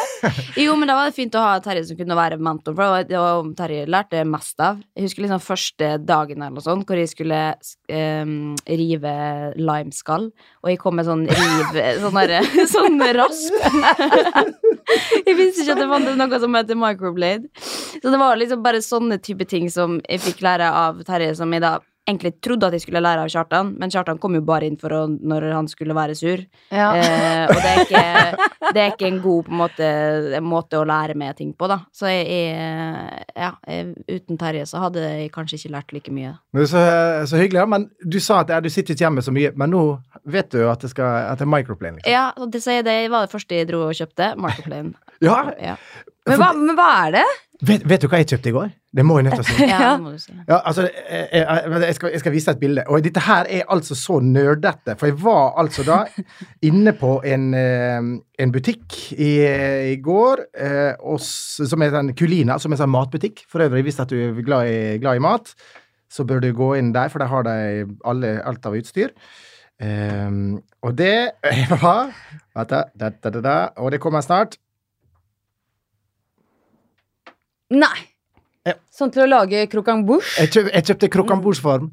Jo, 0.60 0.74
men 0.78 0.86
da 0.90 0.94
var 0.98 1.08
det 1.08 1.16
fint 1.16 1.34
å 1.34 1.42
ha 1.42 1.54
Terje 1.64 1.86
som 1.88 1.98
kunne 1.98 2.16
være 2.18 2.38
mentor, 2.42 2.74
for 2.76 3.02
det 3.08 3.16
var- 3.18 3.40
om 3.40 3.52
Terje 3.58 3.86
lærte 3.90 4.22
mest 4.28 4.60
av. 4.62 4.78
Jeg 4.94 5.06
husker 5.08 5.24
liksom 5.24 5.42
første 5.42 5.88
dagen 6.06 6.42
eller 6.42 6.54
noe 6.54 6.64
sånt, 6.64 6.86
hvor 6.88 7.00
jeg 7.00 7.10
skulle 7.10 7.40
um, 7.90 8.54
rive 8.68 9.14
limeskall, 9.58 10.28
og 10.62 10.70
jeg 10.72 10.80
kom 10.82 10.98
med 11.00 11.08
sånn 11.08 11.26
riv 11.30 11.78
Sånn 12.04 12.18
derre 12.20 12.40
Sånn 12.74 13.00
rasp. 13.16 13.56
jeg 15.26 15.36
visste 15.38 15.64
ikke 15.64 15.74
at 15.76 15.82
det 15.82 15.90
fantes 15.90 16.18
noe 16.20 16.40
som 16.42 16.58
heter 16.58 16.78
microblade. 16.78 17.50
Så 18.00 18.06
det 18.12 18.20
var 18.20 18.38
liksom 18.38 18.62
bare 18.64 18.82
sånne 18.84 19.18
type 19.22 19.46
ting 19.48 19.70
som 19.72 19.98
jeg 20.06 20.22
fikk 20.28 20.44
lære 20.46 20.68
av 20.70 21.02
Terje, 21.08 21.34
som 21.38 21.50
jeg 21.56 21.64
da 21.64 21.78
egentlig 22.10 22.34
trodde 22.44 22.68
at 22.68 22.76
jeg 22.76 22.84
skulle 22.84 23.02
lære 23.02 23.24
av 23.24 23.30
Kjartan, 23.32 23.72
men 23.80 23.92
Kjartan 23.92 24.18
kom 24.22 24.36
jo 24.36 24.42
bare 24.46 24.68
inn 24.68 24.78
for 24.80 24.94
å, 24.94 25.00
når 25.08 25.48
han 25.54 25.70
skulle 25.70 25.96
være 25.96 26.16
sur. 26.18 26.42
Ja. 26.74 26.90
Eh, 26.98 27.44
og 27.46 27.56
det 27.56 27.70
er, 27.70 27.80
ikke, 27.86 28.02
det 28.74 28.82
er 28.82 28.92
ikke 28.94 29.08
en 29.08 29.20
god 29.24 29.48
på 29.48 29.54
en 29.54 29.60
måte, 29.62 29.90
måte 30.44 30.80
å 30.80 30.86
lære 30.88 31.16
med 31.18 31.38
ting 31.38 31.54
på, 31.56 31.70
da. 31.70 31.80
Så 31.96 32.10
jeg, 32.10 32.26
jeg, 32.28 33.24
ja, 33.36 33.52
jeg, 33.70 33.94
uten 34.10 34.40
Terje 34.40 34.66
så 34.70 34.84
hadde 34.84 35.06
jeg 35.06 35.32
kanskje 35.34 35.60
ikke 35.60 35.74
lært 35.76 35.96
like 35.96 36.14
mye. 36.14 36.34
Men 36.56 36.68
Så, 36.70 36.84
så 37.30 37.40
hyggelig, 37.40 37.62
ja. 37.62 37.68
Men 37.70 37.88
du 38.02 38.20
sa 38.22 38.42
at 38.44 38.52
ja, 38.54 38.60
du 38.62 38.70
sitter 38.72 38.96
ikke 38.96 39.06
hjemme 39.06 39.24
så 39.24 39.34
mye, 39.34 39.54
men 39.56 39.74
nå 39.74 39.84
vet 40.30 40.50
du 40.52 40.64
at 40.68 40.82
det, 40.84 40.92
skal, 40.92 41.30
at 41.30 41.40
det 41.40 41.46
er 41.46 41.54
microplane, 41.54 42.00
liksom. 42.00 42.12
Ja, 42.12 42.28
det, 42.36 42.64
det 42.86 42.98
var 43.12 43.26
det 43.26 43.34
første 43.34 43.56
jeg 43.56 43.70
dro 43.70 43.86
og 43.88 43.96
kjøpte. 43.96 44.34
Microplane. 44.40 44.96
Ja, 45.20 45.50
Ja, 45.60 45.74
Men 46.30 46.42
hva, 46.42 46.50
men 46.56 46.76
hva 46.78 46.90
er 47.06 47.16
det? 47.20 47.28
vet, 47.66 47.82
vet 47.88 48.02
du 48.02 48.06
hva 48.08 48.20
jeg 48.20 48.28
kjøpte 48.32 48.50
i 48.50 48.54
går? 48.54 48.68
Det 48.96 49.04
må 49.06 49.18
jeg 49.18 49.26
nødt 49.26 49.36
til 49.38 49.44
å 49.44 49.48
si. 49.48 49.66
ja 49.70 49.80
det 49.84 50.02
må 50.02 50.12
du 50.14 50.20
si. 50.22 50.34
Ja, 50.36 50.58
altså, 50.58 50.86
jeg, 50.86 51.26
jeg, 51.34 51.72
jeg, 51.84 51.96
skal, 51.98 52.14
jeg 52.14 52.22
skal 52.22 52.34
vise 52.34 52.48
deg 52.48 52.56
et 52.56 52.62
bilde. 52.62 52.84
Og 52.88 53.04
dette 53.04 53.24
her 53.26 53.50
er 53.58 53.66
altså 53.74 53.96
så 53.98 54.18
nerdete. 54.24 54.96
For 55.00 55.10
jeg 55.10 55.18
var 55.22 55.52
altså 55.60 55.84
da 55.86 55.98
inne 56.70 56.94
på 56.98 57.12
en, 57.28 57.50
eh, 57.58 58.00
en 58.44 58.54
butikk 58.54 58.96
i, 59.16 59.32
i 59.92 59.98
går, 60.04 60.46
eh, 60.56 60.94
og, 61.00 61.20
som 61.20 61.86
er 61.86 62.00
en 62.00 62.14
Kulina, 62.16 62.58
som 62.62 62.72
er 62.72 62.78
en 62.78 62.84
sånn 62.84 62.94
matbutikk. 62.94 63.44
For 63.50 63.66
øvrig, 63.66 63.84
hvis 63.88 64.00
du 64.10 64.16
er 64.18 64.42
glad 64.46 64.70
i, 64.70 64.80
glad 65.02 65.20
i 65.20 65.24
mat, 65.24 65.54
så 66.10 66.26
bør 66.26 66.42
du 66.42 66.50
gå 66.56 66.74
inn 66.80 66.94
der, 66.96 67.12
for 67.12 67.22
der 67.22 67.30
har 67.30 67.46
de 67.46 67.86
alle, 68.08 68.34
alt 68.48 68.66
av 68.66 68.74
utstyr. 68.78 69.14
Um, 69.80 70.58
og 70.84 70.92
det 70.98 71.30
var 71.80 72.10
Vent, 72.52 72.68
da, 72.68 72.82
da, 72.92 73.08
da, 73.08 73.30
da, 73.32 73.40
da, 73.40 73.54
Og 73.80 73.94
det 73.94 74.00
kommer 74.02 74.20
snart. 74.20 74.58
Nei. 77.70 77.98
Ja. 78.66 78.74
Sånn 78.92 79.12
til 79.14 79.24
å 79.24 79.28
lage 79.30 79.62
croquembouche? 79.72 80.34
Jeg, 80.42 80.50
kjøp, 80.52 80.70
jeg 80.74 80.86
kjøpte 80.90 81.08
croquembouche-form. 81.14 81.90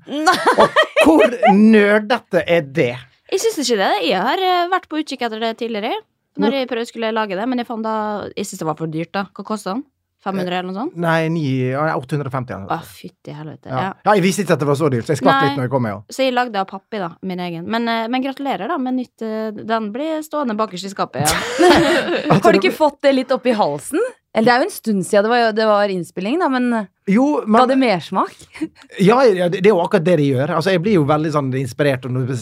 Og 0.63 0.79
hvor 1.07 1.37
nerdete 1.55 2.43
er 2.43 2.65
det? 2.65 2.93
Jeg 3.31 3.43
syns 3.43 3.59
ikke 3.63 3.79
det. 3.79 3.91
Jeg 4.07 4.23
har 4.23 4.41
eh, 4.43 4.65
vært 4.71 4.87
på 4.91 4.99
utkikk 5.01 5.23
etter 5.27 5.43
det 5.43 5.53
tidligere. 5.61 5.93
Når 6.37 6.53
jeg 6.59 6.69
prøvde 6.69 6.89
skulle 6.89 7.13
lage 7.15 7.37
det, 7.39 7.45
men 7.49 7.57
jeg 7.57 7.65
fant 7.65 7.81
da 7.85 7.93
Jeg 8.35 8.45
syns 8.45 8.59
det 8.61 8.67
var 8.67 8.77
for 8.77 8.91
dyrt, 8.91 9.13
da. 9.15 9.25
Hva 9.33 9.45
kosta 9.47 9.73
den? 9.75 9.85
500 10.25 10.49
eller 10.57 10.65
noe 10.65 10.75
sånt? 10.75 10.95
Nei, 10.99 11.27
9, 11.31 11.75
850. 12.01 12.65
Å, 12.73 12.77
fytti 12.89 13.35
helvete. 13.37 13.69
Ja. 13.69 13.83
Ja. 14.01 14.15
jeg 14.17 14.23
visste 14.25 14.43
ikke 14.43 14.55
at 14.57 14.63
det 14.63 14.67
var 14.67 14.79
så 14.79 14.89
dyrt, 14.91 15.05
så 15.07 15.13
jeg 15.13 15.21
skvatt 15.21 15.45
litt 15.45 15.59
når 15.59 15.67
jeg 15.67 15.71
kom 15.71 15.85
med. 15.85 15.93
jo. 15.93 16.15
Så 16.15 16.25
jeg 16.25 16.33
lagde 16.33 16.59
av 16.59 16.67
pappi, 16.67 16.99
da. 16.99 17.11
Min 17.29 17.41
egen. 17.45 17.67
Men, 17.69 17.87
eh, 17.91 18.07
men 18.11 18.25
gratulerer, 18.25 18.67
da, 18.67 18.79
med 18.81 18.97
nytt 18.97 19.23
eh, 19.23 19.61
Den 19.69 19.91
blir 19.93 20.23
stående 20.25 20.57
bakerst 20.57 20.89
i 20.89 20.91
skapet, 20.91 21.23
ja. 21.23 21.69
Har 22.43 22.51
du 22.51 22.59
ikke 22.59 22.73
fått 22.75 22.99
det 23.05 23.13
litt 23.13 23.31
opp 23.35 23.45
i 23.47 23.55
halsen? 23.55 24.01
Eller 24.37 24.45
det 24.45 24.53
er 24.53 24.61
jo 24.61 24.67
en 24.67 24.75
stund 24.75 25.05
siden 25.07 25.25
det 25.25 25.31
var, 25.31 25.53
det 25.57 25.65
var 25.65 25.89
innspilling, 25.89 26.35
da, 26.37 26.47
men 26.53 26.69
Jo, 27.09 27.25
ga 27.41 27.63
det 27.71 27.79
mersmak? 27.81 28.35
ja, 29.09 29.17
ja, 29.25 29.47
det 29.49 29.63
er 29.63 29.71
jo 29.71 29.81
akkurat 29.81 30.05
det 30.05 30.19
de 30.19 30.27
gjør. 30.29 30.53
Altså, 30.59 30.75
Jeg 30.75 30.83
blir 30.85 30.99
jo 30.99 31.07
veldig 31.09 31.31
sånn 31.33 31.49
inspirert 31.57 32.05
når 32.05 32.35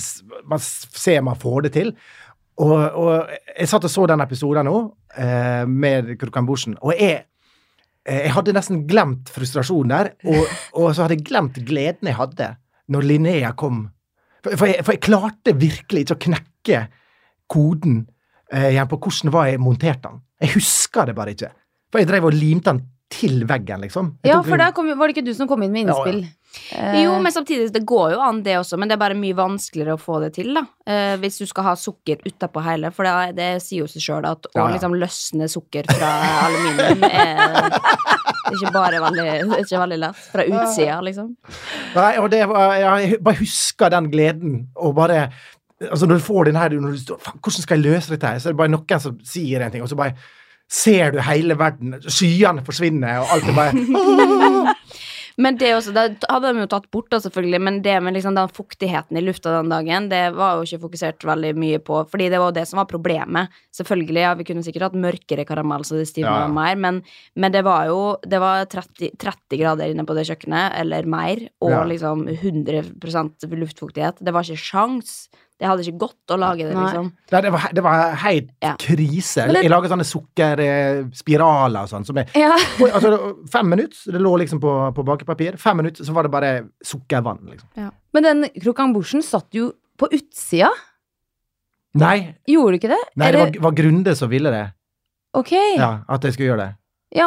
man 0.52 0.64
ser 0.66 1.24
man 1.24 1.40
får 1.40 1.68
det 1.68 1.72
til. 1.78 1.94
Og, 2.60 2.76
og 2.76 3.32
jeg 3.52 3.70
satt 3.72 3.88
og 3.88 3.92
så 3.92 4.06
den 4.12 4.24
episoden 4.24 4.68
nå, 4.68 4.76
eh, 5.20 5.64
med 5.68 6.14
Krokamborsen, 6.20 6.78
og 6.80 6.96
jeg, 6.96 7.26
eh, 8.08 8.22
jeg 8.28 8.36
hadde 8.36 8.56
nesten 8.56 8.86
glemt 8.88 9.32
frustrasjonen 9.32 9.92
der, 9.92 10.12
og, 10.32 10.54
og 10.80 10.94
så 10.96 11.04
hadde 11.04 11.18
jeg 11.18 11.28
glemt 11.32 11.60
gleden 11.68 12.12
jeg 12.12 12.20
hadde 12.20 12.54
når 12.96 13.08
Linnea 13.12 13.52
kom. 13.60 13.86
For, 14.40 14.56
for, 14.56 14.72
jeg, 14.72 14.86
for 14.88 14.96
jeg 14.96 15.04
klarte 15.04 15.56
virkelig 15.60 16.06
ikke 16.06 16.16
å 16.16 16.24
knekke 16.30 16.82
koden 17.52 18.02
eh, 18.52 18.72
igjen 18.74 18.90
på 18.92 19.00
hvordan 19.04 19.36
var 19.36 19.52
jeg 19.52 19.64
monterte 19.64 20.12
den. 20.12 20.24
Jeg 20.44 20.56
husker 20.56 21.10
det 21.10 21.16
bare 21.18 21.36
ikke. 21.36 21.52
For 21.92 22.02
jeg 22.02 22.08
drev 22.12 22.26
og 22.30 22.34
limte 22.36 22.72
den 22.74 22.84
til 23.16 23.44
veggen, 23.48 23.84
liksom. 23.86 24.16
Jeg 24.26 24.34
Ja, 24.34 24.42
for 24.44 24.58
da 24.58 24.72
kom, 24.76 24.88
var 24.98 25.08
det 25.08 25.16
ikke 25.16 25.26
du 25.28 25.34
som 25.38 25.48
kom 25.48 25.62
inn 25.64 25.72
med 25.72 25.88
Ja, 25.88 25.94
innspill? 25.94 26.26
Eh, 26.74 27.04
Jo, 27.04 27.20
men 27.22 27.32
samtidig, 27.32 27.72
det 27.72 27.84
går 27.86 28.14
jo 28.16 28.20
an 28.24 28.42
det 28.44 28.56
også, 28.58 28.78
men 28.80 28.88
det 28.90 28.96
er 28.96 29.02
bare 29.04 29.14
mye 29.20 29.36
vanskeligere 29.36 29.94
å 29.94 30.00
få 30.02 30.22
det 30.24 30.34
til, 30.38 30.54
da. 30.56 30.64
Eh, 30.88 31.16
hvis 31.22 31.38
du 31.38 31.46
skal 31.46 31.64
ha 31.68 31.74
sukker 31.76 32.18
utapå 32.26 32.64
hele, 32.66 32.90
for 32.96 33.04
det, 33.06 33.36
det 33.38 33.50
sier 33.64 33.84
jo 33.84 33.88
seg 33.92 34.02
sjøl 34.02 34.26
at 34.30 34.48
å 34.48 34.52
Ja, 34.56 34.66
ja. 34.66 34.74
liksom 34.74 34.96
løsne 34.98 35.50
sukker 35.52 35.86
fra 35.92 36.12
aluminium 36.48 37.04
er, 37.04 37.70
ikke 38.56 38.72
bare 38.74 39.02
veldig, 39.04 39.60
ikke 39.62 39.82
veldig 39.84 40.00
lett. 40.02 40.24
Fra 40.32 40.46
utsida, 40.50 40.98
liksom. 41.06 41.36
Nei, 41.96 42.12
og 42.24 42.30
det 42.32 42.42
var, 42.50 42.74
jeg 42.82 43.20
bare 43.24 43.42
husker 43.44 43.94
den 43.94 44.10
gleden, 44.12 44.58
og 44.76 44.96
bare 44.98 45.28
Altså, 45.92 46.08
når 46.08 46.22
du 46.22 46.24
får 46.24 46.46
den 46.48 46.56
her 46.56 46.70
når 46.72 46.94
du 46.96 46.98
står, 47.02 47.18
"Faen, 47.20 47.40
Hvordan 47.44 47.62
skal 47.62 47.82
jeg 47.82 47.84
løse 47.92 48.10
dette 48.10 48.28
her? 48.28 48.38
Så 48.40 48.48
er 48.48 48.54
det 48.54 48.58
bare 48.58 48.72
noen 48.72 49.00
som 49.04 49.18
sier 49.28 49.60
en 49.62 49.72
ting, 49.74 49.82
og 49.84 49.90
så 49.92 49.98
bare 50.00 50.14
ser 50.72 51.14
du 51.14 51.22
hele 51.24 51.58
verden, 51.60 52.00
skyene 52.06 52.64
forsvinner, 52.66 53.22
og 53.22 53.36
alt 53.36 53.52
er 53.52 53.60
bare 53.60 54.76
Men 55.36 55.58
det 55.60 55.74
også, 55.76 55.92
det 55.92 56.28
hadde 56.32 56.52
de 56.54 56.64
jo 56.64 56.68
tatt 56.72 56.86
bort, 56.96 57.10
da, 57.12 57.20
selvfølgelig, 57.20 57.60
men 57.68 57.80
det 57.84 57.96
med 58.04 58.16
liksom 58.16 58.38
den 58.38 58.52
fuktigheten 58.56 59.20
i 59.20 59.24
lufta 59.24 59.52
den 59.58 59.72
dagen, 59.72 60.08
det 60.12 60.22
var 60.38 60.56
jo 60.56 60.68
ikke 60.68 60.86
fokusert 60.86 61.26
veldig 61.28 61.52
mye 61.60 61.82
på, 61.84 62.00
fordi 62.12 62.30
det 62.32 62.40
var 62.40 62.54
jo 62.54 62.56
det 62.56 62.64
som 62.70 62.80
var 62.80 62.88
problemet. 62.88 63.52
Selvfølgelig, 63.76 64.22
ja, 64.24 64.32
vi 64.40 64.48
kunne 64.48 64.64
sikkert 64.64 64.88
hatt 64.88 65.00
mørkere 65.06 65.48
karamell, 65.48 65.84
så 65.88 66.00
det 66.00 66.08
stivna 66.08 66.32
Ja, 66.32 66.46
ja. 66.46 66.54
mer, 66.56 66.80
men, 66.80 67.02
men 67.36 67.52
det 67.52 67.66
var 67.68 67.90
jo 67.92 68.00
det 68.24 68.40
var 68.40 68.64
30, 68.72 69.12
30 69.20 69.60
grader 69.60 69.92
inne 69.92 70.08
på 70.08 70.16
det 70.16 70.28
kjøkkenet, 70.30 70.80
eller 70.80 71.10
mer, 71.10 71.44
og 71.60 71.82
liksom 71.92 72.30
100% 72.32 73.60
luftfuktighet. 73.60 74.24
Det 74.24 74.34
var 74.34 74.48
ikke 74.48 74.70
sjans. 74.72 75.18
Det 75.56 75.68
hadde 75.70 75.86
ikke 75.86 76.00
gått 76.04 76.34
å 76.34 76.38
lage 76.38 76.66
det, 76.68 76.74
liksom. 76.76 77.06
Nei, 77.32 77.40
det 77.46 77.52
var, 77.54 77.68
det 77.78 77.84
var 77.86 78.16
helt 78.26 78.50
Ja. 78.62 78.74
krise. 78.76 79.46
Det- 79.48 79.62
Jeg 79.64 79.72
laget 79.72 79.90
sånne 79.94 80.04
sukkerspiraler 80.04 81.82
og 81.86 81.90
sånn. 81.90 82.06
Som 82.06 82.18
ja. 82.18 82.52
Altså, 82.96 83.12
fem 83.52 83.70
minutter, 83.70 84.12
det 84.12 84.20
lå 84.22 84.34
liksom 84.42 84.60
på, 84.60 84.74
på 84.96 85.06
bakepapir. 85.08 85.56
Fem 85.58 85.78
minutter, 85.78 86.04
så 86.04 86.12
var 86.14 86.24
det 86.28 86.32
bare 86.34 86.52
sukkervann, 86.84 87.40
liksom. 87.50 87.92
Men 88.14 88.24
den 88.24 88.46
croquembouchen 88.62 89.24
satt 89.24 89.48
jo 89.56 89.72
på 89.98 90.10
utsida. 90.12 90.72
Nei, 91.96 92.36
Gjorde 92.52 92.76
du 92.76 92.80
ikke 92.82 92.92
det? 92.92 93.04
nei 93.16 93.32
det 93.32 93.40
var, 93.40 93.60
var 93.70 93.72
Grunde 93.78 94.16
som 94.20 94.30
ville 94.30 94.52
det. 94.52 94.66
Ok. 95.36 95.52
Ja, 95.56 95.78
Ja, 95.80 95.92
at 96.10 96.22
jeg 96.28 96.34
skulle 96.36 96.50
gjøre 96.52 96.66
det. 96.66 96.74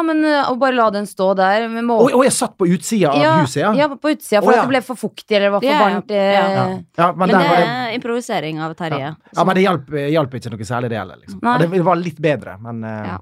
Men 0.05 0.19
uh, 0.25 0.49
å 0.51 0.55
bare 0.59 0.75
la 0.75 0.89
den 0.93 1.07
stå 1.09 1.31
der 1.39 1.67
med 1.71 1.85
må... 1.87 1.95
oh, 2.03 2.11
oh, 2.19 2.23
jeg 2.25 2.33
satt 2.35 2.57
på 2.59 2.67
utsida 2.69 3.13
av 3.13 3.21
ja, 3.23 3.31
huset, 3.41 3.61
ja. 3.63 3.71
ja, 3.79 3.87
på 3.89 4.11
utsida, 4.11 4.41
for 4.43 4.51
oh, 4.51 4.53
ja. 4.53 4.59
at 4.61 4.67
det 4.67 4.73
ble 4.73 4.81
for 4.85 4.99
fuktig 4.99 5.37
eller 5.37 5.53
var 5.55 5.63
for 5.63 5.69
Ja, 5.69 5.77
ja. 5.77 5.85
varmt. 5.87 6.11
eh, 6.11 6.27
Ja. 6.33 6.43
Ja, 6.49 6.65
ja 6.99 7.07
men, 7.13 7.17
Men 7.23 7.31
det 7.31 7.39
var 7.39 7.57
det 7.63 7.71
er 7.71 7.95
improvisering 7.97 8.61
av 8.61 8.75
Terje. 8.77 8.99
Ja. 8.99 9.15
ja, 9.39 9.47
men 9.47 9.57
det 9.57 9.63
hjalp, 9.65 9.89
hjalp 10.17 10.37
ikke 10.37 10.51
noe 10.53 10.67
særlig, 10.67 10.91
det 10.93 10.99
heller. 10.99 11.21
Liksom. 11.23 11.39
Ja, 11.41 11.55
det 11.63 11.81
var 11.87 12.01
litt 12.03 12.21
bedre, 12.21 12.57
men 12.61 12.83
eh, 12.83 13.09
Ja. 13.13 13.17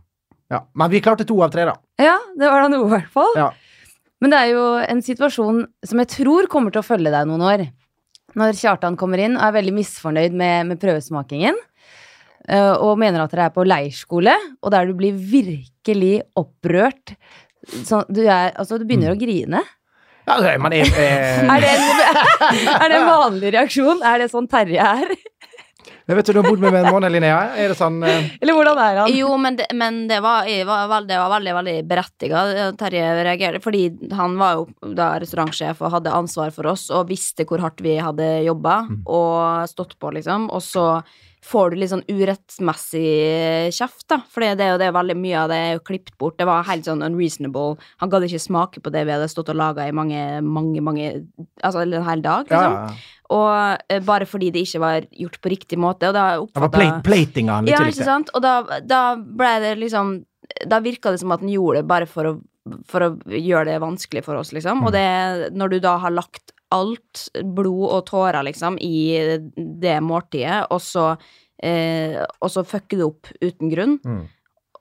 ja. 0.57 0.61
Men 0.73 0.91
vi 0.91 1.03
klarte 1.05 1.27
to 1.29 1.39
av 1.45 1.53
tre, 1.55 1.69
da. 1.69 1.77
Ja, 2.01 2.17
det 2.35 2.51
var 2.51 2.65
da 2.65 2.73
noe, 2.73 2.89
i 2.89 2.93
hvert 2.97 3.13
fall. 3.15 3.33
Ja. 3.37 3.51
Men 4.19 4.33
det 4.33 4.41
er 4.41 4.53
jo 4.55 4.65
en 4.81 5.01
situasjon 5.05 5.63
som 5.85 5.99
jeg 6.01 6.09
tror 6.17 6.49
kommer 6.51 6.73
til 6.73 6.81
å 6.81 6.87
følge 6.87 7.13
deg 7.13 7.29
noen 7.29 7.45
år. 7.45 7.67
Når 8.37 8.57
Kjartan 8.59 8.97
kommer 8.99 9.21
inn 9.23 9.37
og 9.37 9.45
er 9.45 9.55
veldig 9.55 9.73
misfornøyd 9.77 10.33
med, 10.35 10.73
med 10.73 10.81
prøvesmakingen. 10.81 11.55
Eh, 12.49 12.73
og 12.73 12.97
mener 13.01 13.23
at 13.23 13.33
dere 13.33 13.49
er 13.49 13.55
på 13.55 13.65
leirskole, 13.67 14.35
og 14.61 14.73
der 14.73 14.89
du 14.89 14.95
blir 14.97 15.17
virkelig 15.17 16.21
opprørt. 16.39 17.15
Sånn, 17.67 18.07
du, 18.09 18.23
er, 18.25 18.53
altså, 18.55 18.79
du 18.79 18.87
begynner 18.87 19.15
å 19.15 19.19
grine. 19.19 19.63
Ja, 20.27 20.41
er, 20.43 20.59
eh, 20.75 21.47
Er 21.55 21.63
det, 21.63 21.71
en, 21.71 22.69
er 22.81 22.89
det 22.91 22.99
en 22.99 23.07
vanlig 23.07 23.53
reaksjon? 23.55 24.03
Er 24.03 24.23
det 24.23 24.31
sånn 24.33 24.49
Terje 24.51 24.83
er? 24.83 25.15
jeg 26.07 26.15
vet 26.15 26.27
du, 26.27 26.33
du 26.35 26.39
har 26.39 26.47
bodd 26.47 26.61
med 26.63 26.71
meg 26.71 26.85
en 26.85 26.95
måned, 26.95 27.11
Linnea. 27.11 27.39
Er 27.59 27.71
det 27.71 27.77
sånn 27.79 28.01
eh, 28.07 28.29
Eller 28.39 28.55
hvordan 28.55 28.79
er 28.79 28.99
han? 29.01 29.11
Jo, 29.15 29.33
men 29.39 29.57
det, 29.59 29.67
men 29.75 30.01
det, 30.07 30.21
var, 30.23 30.47
var, 30.67 31.07
det 31.07 31.19
var 31.19 31.31
veldig 31.35 31.55
veldig 31.57 31.75
berettiga. 31.87 32.43
Terje 32.79 33.05
reagerte 33.27 33.63
fordi 33.63 33.85
han 34.15 34.35
var 34.39 34.59
jo 34.59 34.93
da 34.95 35.13
restaurantsjef 35.19 35.79
og 35.83 35.95
hadde 35.97 36.15
ansvar 36.15 36.51
for 36.55 36.71
oss 36.71 36.87
og 36.95 37.07
visste 37.11 37.47
hvor 37.47 37.63
hardt 37.63 37.83
vi 37.83 37.97
hadde 37.99 38.27
jobba 38.47 38.81
og 39.03 39.67
stått 39.71 39.97
på, 39.99 40.11
liksom. 40.15 40.47
Og 40.51 40.63
så 40.63 40.89
får 41.47 41.71
du 41.71 41.79
litt 41.79 41.91
sånn 41.91 42.05
urettmessig 42.09 43.71
kjeft, 43.75 44.05
da. 44.11 44.19
For 44.31 44.43
det 44.43 44.63
er 44.63 44.73
jo 44.73 44.79
det 44.81 44.89
veldig 44.95 45.15
mye 45.19 45.43
av 45.43 45.51
det 45.51 45.59
er 45.63 45.75
jo 45.77 45.83
klippet 45.87 46.15
bort. 46.19 46.37
Det 46.39 46.47
var 46.47 46.67
helt 46.67 46.87
sånn 46.87 47.03
unreasonable. 47.05 47.77
Han 48.03 48.11
gadd 48.11 48.27
ikke 48.27 48.43
smake 48.43 48.83
på 48.83 48.93
det 48.93 49.05
vi 49.07 49.15
hadde 49.15 49.29
stått 49.31 49.51
og 49.53 49.59
laga 49.59 49.87
i 49.87 49.95
mange, 49.95 50.23
mange, 50.43 50.83
mange 50.83 51.07
Altså 51.63 51.83
en 51.83 51.95
hel 52.05 52.23
dag, 52.25 52.49
liksom. 52.49 52.75
ja. 52.75 53.13
Og 53.35 53.47
uh, 53.91 54.01
bare 54.07 54.27
fordi 54.29 54.51
det 54.55 54.63
ikke 54.63 54.83
var 54.83 55.07
gjort 55.11 55.39
på 55.43 55.51
riktig 55.51 55.79
måte. 55.79 56.09
Og 56.09 56.15
da 56.15 56.27
Det 56.27 56.37
var 56.37 56.45
oppfatta 56.45 56.81
plate, 56.81 57.01
platinga 57.07 57.59
han 57.59 57.71
ja, 57.71 57.81
ikke 57.87 58.07
sant? 58.07 58.31
Og 58.35 58.43
da, 58.43 58.59
da 58.83 59.01
ble 59.17 59.53
det 59.63 59.73
liksom 59.81 60.19
Da 60.69 60.79
virka 60.83 61.11
det 61.11 61.19
som 61.19 61.33
at 61.35 61.43
den 61.43 61.51
gjorde 61.51 61.81
det 61.81 61.89
bare 61.89 62.07
for 62.07 62.29
å, 62.29 62.35
for 62.87 63.03
å 63.03 63.09
gjøre 63.27 63.67
det 63.71 63.81
vanskelig 63.83 64.23
for 64.25 64.39
oss, 64.39 64.53
liksom. 64.55 64.79
Mm. 64.79 64.87
Og 64.87 64.95
det, 64.95 65.07
når 65.59 65.75
du 65.75 65.81
da 65.83 65.97
har 66.03 66.15
lagt 66.15 66.55
alt, 66.75 67.27
blod 67.55 67.85
og 67.89 68.05
tårer, 68.09 68.41
liksom, 68.47 68.77
i 68.83 69.37
det 69.55 69.99
måltidet, 70.03 70.65
og 70.73 70.81
så 70.83 71.09
eh, 71.63 72.19
Og 72.41 72.51
så 72.53 72.63
fucker 72.67 72.99
du 72.99 73.05
opp 73.07 73.31
uten 73.41 73.71
grunn. 73.71 73.99
Mm. 74.05 74.25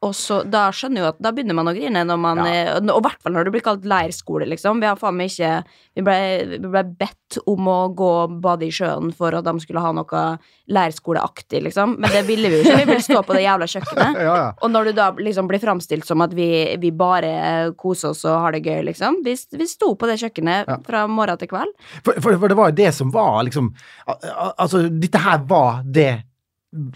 Og 0.05 0.13
så, 0.15 0.43
da 0.45 0.67
skjønner 0.77 1.01
jo 1.01 1.07
at 1.09 1.21
Da 1.25 1.31
begynner 1.33 1.57
man 1.57 1.71
å 1.71 1.73
grine 1.75 2.03
når 2.05 2.19
man 2.21 2.37
Ja. 2.45 2.47
eh, 2.53 2.75
Og 2.77 2.99
i 3.01 3.05
hvert 3.07 3.23
fall 3.23 3.33
når 3.33 3.45
det 3.49 3.53
blir 3.55 3.63
kalt 3.65 3.85
leirskole, 3.89 4.45
liksom. 4.51 4.81
Vi 4.83 4.87
har 4.91 4.97
faen 5.01 5.17
meg 5.17 5.31
ikke 5.33 5.65
Vi 5.97 6.03
ble, 6.05 6.19
vi 6.53 6.59
ble 6.69 6.83
bedt 7.01 7.39
om 7.49 7.67
å 7.73 7.79
gå 7.97 8.11
og 8.27 8.35
bade 8.45 8.67
i 8.67 8.71
sjøen 8.71 9.09
for 9.17 9.35
at 9.35 9.45
de 9.49 9.55
skulle 9.65 9.81
ha 9.81 9.93
noe 9.97 10.25
leirskoleaktig, 10.69 11.63
liksom. 11.65 11.97
Men 11.99 12.11
det 12.13 12.23
ville 12.29 12.51
vi 12.51 12.59
jo 12.61 12.65
ikke. 12.67 12.77
Vi 12.83 12.89
ville 12.91 13.03
stå 13.05 13.23
på 13.27 13.35
det 13.37 13.45
jævla 13.47 13.69
kjøkkenet. 13.71 14.19
Ja, 14.27 14.35
ja. 14.37 14.47
Og 14.63 14.71
når 14.73 14.85
du 14.91 14.93
da 14.99 15.07
liksom 15.19 15.49
blir 15.51 15.61
framstilt 15.63 16.07
som 16.09 16.23
at 16.25 16.33
vi, 16.37 16.47
vi 16.83 16.91
bare 16.95 17.73
koser 17.79 18.11
oss 18.13 18.25
og 18.29 18.39
har 18.45 18.55
det 18.57 18.63
gøy, 18.67 18.83
liksom. 18.91 19.21
Vi, 19.27 19.35
vi 19.57 19.67
sto 19.71 19.95
på 19.99 20.09
det 20.11 20.19
kjøkkenet 20.23 20.71
fra 20.87 21.05
morgen 21.11 21.39
til 21.41 21.51
kveld. 21.51 21.73
For, 22.05 22.13
for, 22.21 22.37
for 22.43 22.53
det 22.53 22.59
var 22.59 22.71
jo 22.73 22.79
det 22.83 22.93
som 22.97 23.11
var 23.15 23.43
liksom 23.49 23.73
al- 24.07 24.21
al- 24.33 24.55
Altså, 24.67 24.85
dette 24.91 25.21
her 25.23 25.43
var 25.49 25.83
det 25.85 26.11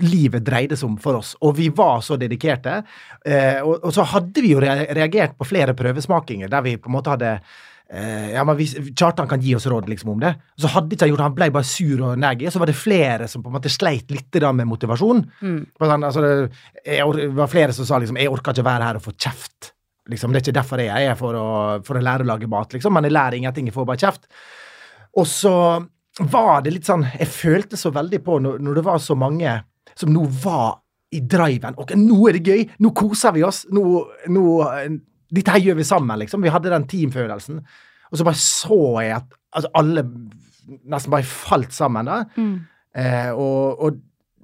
livet 0.05 0.45
dreide 0.47 0.79
seg 0.79 0.91
om 0.91 0.99
for 1.01 1.21
oss, 1.21 1.35
og 1.41 1.57
vi 1.59 1.71
var 1.75 2.05
så 2.05 2.19
dedikerte. 2.21 2.81
Eh, 3.25 3.59
og, 3.63 3.81
og 3.85 3.95
så 3.97 4.07
hadde 4.15 4.45
vi 4.45 4.55
jo 4.55 4.63
reagert 4.63 5.37
på 5.39 5.49
flere 5.49 5.77
prøvesmakinger 5.79 6.51
der 6.53 6.65
vi 6.67 6.77
på 6.81 6.91
en 6.91 6.97
måte 6.97 7.15
hadde 7.15 7.33
eh, 7.37 8.31
ja, 8.35 8.45
men 8.47 8.59
hvis, 8.59 8.77
Kjartan 8.93 9.29
kan 9.31 9.43
gi 9.43 9.55
oss 9.57 9.69
råd 9.71 9.91
liksom 9.91 10.15
om 10.15 10.23
det. 10.23 10.35
Så 10.61 10.71
hadde 10.75 10.95
ikke 10.95 11.07
han 11.07 11.13
gjort 11.13 11.23
det, 11.23 11.29
han 11.29 11.39
ble 11.41 11.51
bare 11.57 11.71
sur 11.71 12.07
og 12.07 12.23
neggy. 12.23 12.49
Så 12.53 12.63
var 12.63 12.71
det 12.71 12.79
flere 12.79 13.29
som 13.31 13.45
på 13.45 13.53
en 13.53 13.59
måte 13.59 13.73
sleit 13.73 14.13
litt 14.15 14.41
da 14.41 14.53
med 14.57 14.71
motivasjon. 14.71 15.25
Mm. 15.43 15.61
Altså, 15.83 16.25
det 16.85 17.31
var 17.37 17.53
flere 17.53 17.77
som 17.77 17.89
sa 17.89 18.01
liksom 18.01 18.21
'jeg 18.21 18.33
orker 18.33 18.53
ikke 18.57 18.71
være 18.71 18.89
her 18.89 19.01
og 19.01 19.07
få 19.09 19.17
kjeft'. 19.17 19.73
Liksom, 20.11 20.33
det 20.33 20.41
er 20.41 20.45
ikke 20.49 20.59
derfor 20.59 20.81
jeg 20.83 20.91
er 20.91 21.13
her, 21.13 21.19
for 21.19 21.37
å, 21.39 21.49
for 21.87 21.99
å 21.99 22.03
lære 22.03 22.25
å 22.25 22.31
lage 22.33 22.49
mat, 22.51 22.73
liksom. 22.73 22.93
Men 22.93 23.07
jeg 23.07 23.15
lærer 23.15 23.37
ingenting, 23.39 23.69
jeg 23.69 23.77
får 23.77 23.87
bare 23.87 24.01
kjeft. 24.01 24.27
Og 25.21 25.27
så 25.27 25.87
var 26.19 26.63
det 26.65 26.73
litt 26.75 26.89
sånn 26.89 27.05
Jeg 27.07 27.31
følte 27.31 27.79
så 27.79 27.93
veldig 27.95 28.21
på 28.27 28.39
når, 28.43 28.59
når 28.63 28.81
det 28.81 28.87
var 28.87 28.99
så 29.03 29.17
mange 29.19 29.53
som 30.01 30.13
nå 30.15 30.25
var 30.43 30.81
i 31.15 31.21
driven. 31.27 31.77
Ok, 31.81 31.95
nå 31.99 32.19
er 32.29 32.39
det 32.39 32.43
gøy! 32.47 32.67
Nå 32.85 32.93
koser 32.97 33.35
vi 33.35 33.45
oss! 33.47 33.65
Nå, 33.75 33.85
nå 34.31 34.45
Dette 35.31 35.55
her 35.55 35.63
gjør 35.63 35.79
vi 35.79 35.87
sammen, 35.87 36.19
liksom. 36.19 36.43
Vi 36.43 36.51
hadde 36.51 36.73
den 36.73 36.87
teamfølelsen. 36.91 37.61
Og 38.11 38.19
så 38.19 38.27
bare 38.27 38.41
så 38.43 38.79
jeg 39.05 39.15
at 39.15 39.35
altså, 39.55 39.71
alle 39.79 40.03
nesten 40.91 41.13
bare 41.15 41.27
falt 41.27 41.75
sammen. 41.75 42.11
da. 42.11 42.25
Eh, 42.99 43.31
og, 43.31 43.85
og 43.87 44.01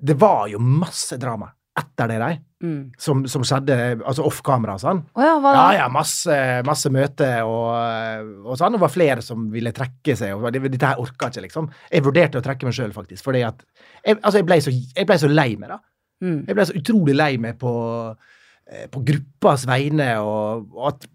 det 0.07 0.15
var 0.21 0.47
jo 0.53 0.61
masse 0.63 1.19
drama 1.19 1.49
etter 1.77 2.09
det 2.13 2.21
der, 2.23 2.43
Mm. 2.65 2.87
som, 2.97 3.19
som 3.29 3.43
skjedde 3.45 3.75
altså 4.01 4.25
off 4.25 4.39
kamera 4.41 4.79
og 4.79 4.81
sånn. 4.81 5.03
Oh 5.13 5.21
ja? 5.21 5.35
Ja, 5.45 5.65
ja, 5.77 5.89
masse, 5.93 6.33
masse 6.65 6.89
møter 6.89 7.43
og, 7.45 8.39
og 8.49 8.57
sånn. 8.57 8.73
Det 8.73 8.81
var 8.81 8.93
flere 8.95 9.21
som 9.23 9.43
ville 9.53 9.75
trekke 9.77 10.15
seg. 10.17 10.33
og 10.33 10.49
Dette 10.57 10.89
her 10.89 11.03
orka 11.03 11.29
ikke, 11.29 11.45
liksom. 11.45 11.69
Jeg 11.93 12.07
vurderte 12.07 12.41
å 12.41 12.45
trekke 12.47 12.65
meg 12.65 12.79
sjøl, 12.79 12.95
faktisk. 12.97 13.21
Fordi 13.27 13.43
at 13.45 13.61
jeg, 14.01 14.17
altså, 14.23 14.39
jeg, 14.41 14.47
ble 14.49 14.59
så, 14.65 14.73
jeg 14.73 15.11
ble 15.11 15.19
så 15.21 15.29
lei 15.29 15.51
meg, 15.61 15.75
da. 15.75 15.79
Mm. 16.25 16.39
Jeg 16.49 16.57
ble 16.57 16.67
så 16.71 16.79
utrolig 16.81 17.19
lei 17.19 17.31
meg 17.45 17.61
på, 17.61 17.75
eh, 18.73 18.89
på 18.97 19.05
gruppas 19.13 19.69
vegne, 19.69 20.09
og, 20.25 20.65
og 20.73 20.89
at 20.95 21.07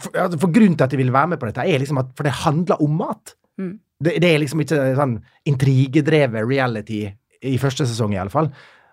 for, 0.00 0.16
altså, 0.16 0.40
for 0.46 0.56
grunnen 0.56 0.80
til 0.80 0.88
at 0.88 0.96
jeg 0.96 1.02
ville 1.04 1.12
være 1.20 1.34
med 1.34 1.42
på 1.44 1.52
dette, 1.52 1.68
er 1.68 1.84
liksom 1.84 2.00
at 2.00 2.16
For 2.16 2.24
det 2.24 2.38
handler 2.40 2.80
om 2.88 2.96
mat. 3.04 3.36
Mm. 3.60 3.72
Det, 4.00 4.16
det 4.24 4.32
er 4.32 4.40
liksom 4.40 4.64
ikke 4.64 4.82
sånn 4.96 5.18
intrigedrevet 5.50 6.46
reality 6.48 7.04
i 7.44 7.56
første 7.60 7.84
sesong, 7.88 8.16
i 8.16 8.20
alle 8.24 8.32
fall. 8.32 8.48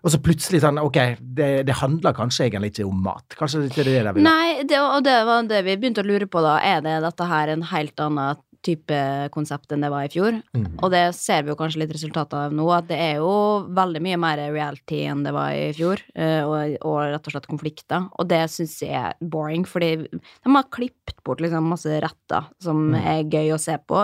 Og 0.05 0.11
så 0.13 0.19
plutselig 0.21 0.61
sånn 0.61 0.77
Ok, 0.79 0.97
det, 1.19 1.65
det 1.67 1.75
handler 1.81 2.13
kanskje 2.13 2.45
egentlig 2.47 2.73
ikke 2.75 2.85
om 2.89 2.99
mat. 3.03 3.37
Kanskje 3.39 3.63
det 3.63 3.71
ikke 3.71 3.81
er 3.85 3.87
det 3.91 3.95
de 4.05 4.11
vil 4.19 4.27
ha. 4.27 4.33
Nei, 4.33 4.63
det, 4.69 4.79
og 4.81 5.03
det 5.07 5.15
var 5.25 5.47
det 5.49 5.63
vi 5.65 5.77
begynte 5.81 6.03
å 6.03 6.07
lure 6.07 6.27
på 6.29 6.43
da. 6.45 6.59
Er 6.61 6.83
det 6.85 6.99
dette 7.03 7.25
her 7.31 7.49
en 7.55 7.65
helt 7.71 7.99
annen 8.05 8.43
type 8.67 8.97
konsept 9.31 9.71
enn 9.71 9.83
det 9.85 9.89
var 9.93 10.03
i 10.07 10.09
fjor? 10.11 10.37
Mm. 10.57 10.65
Og 10.83 10.89
det 10.91 11.01
ser 11.15 11.43
vi 11.45 11.51
jo 11.53 11.55
kanskje 11.59 11.79
litt 11.83 11.93
resultatet 11.95 12.33
av 12.35 12.55
nå, 12.57 12.65
at 12.73 12.87
det 12.89 12.97
er 12.99 13.19
jo 13.21 13.29
veldig 13.77 14.01
mye 14.03 14.17
mer 14.19 14.41
reality 14.51 15.03
enn 15.07 15.21
det 15.23 15.31
var 15.35 15.53
i 15.55 15.69
fjor. 15.77 16.01
eh, 16.17 16.41
Og, 16.43 16.75
og 16.81 16.97
rett 17.13 17.29
og 17.29 17.35
slett 17.35 17.47
konflikter. 17.47 18.07
Og 18.19 18.27
det 18.27 18.41
syns 18.51 18.77
jeg 18.83 18.93
er 18.97 19.13
boring, 19.21 19.63
fordi 19.69 19.91
de 20.09 20.53
har 20.57 20.67
klippet 20.73 21.21
bort 21.23 21.39
liksom 21.43 21.69
masse 21.73 21.87
retter 22.03 22.49
som 22.59 22.89
Mm. 22.91 23.01
er 23.01 23.23
gøy 23.23 23.53
å 23.55 23.59
se 23.61 23.77
på. 23.87 24.03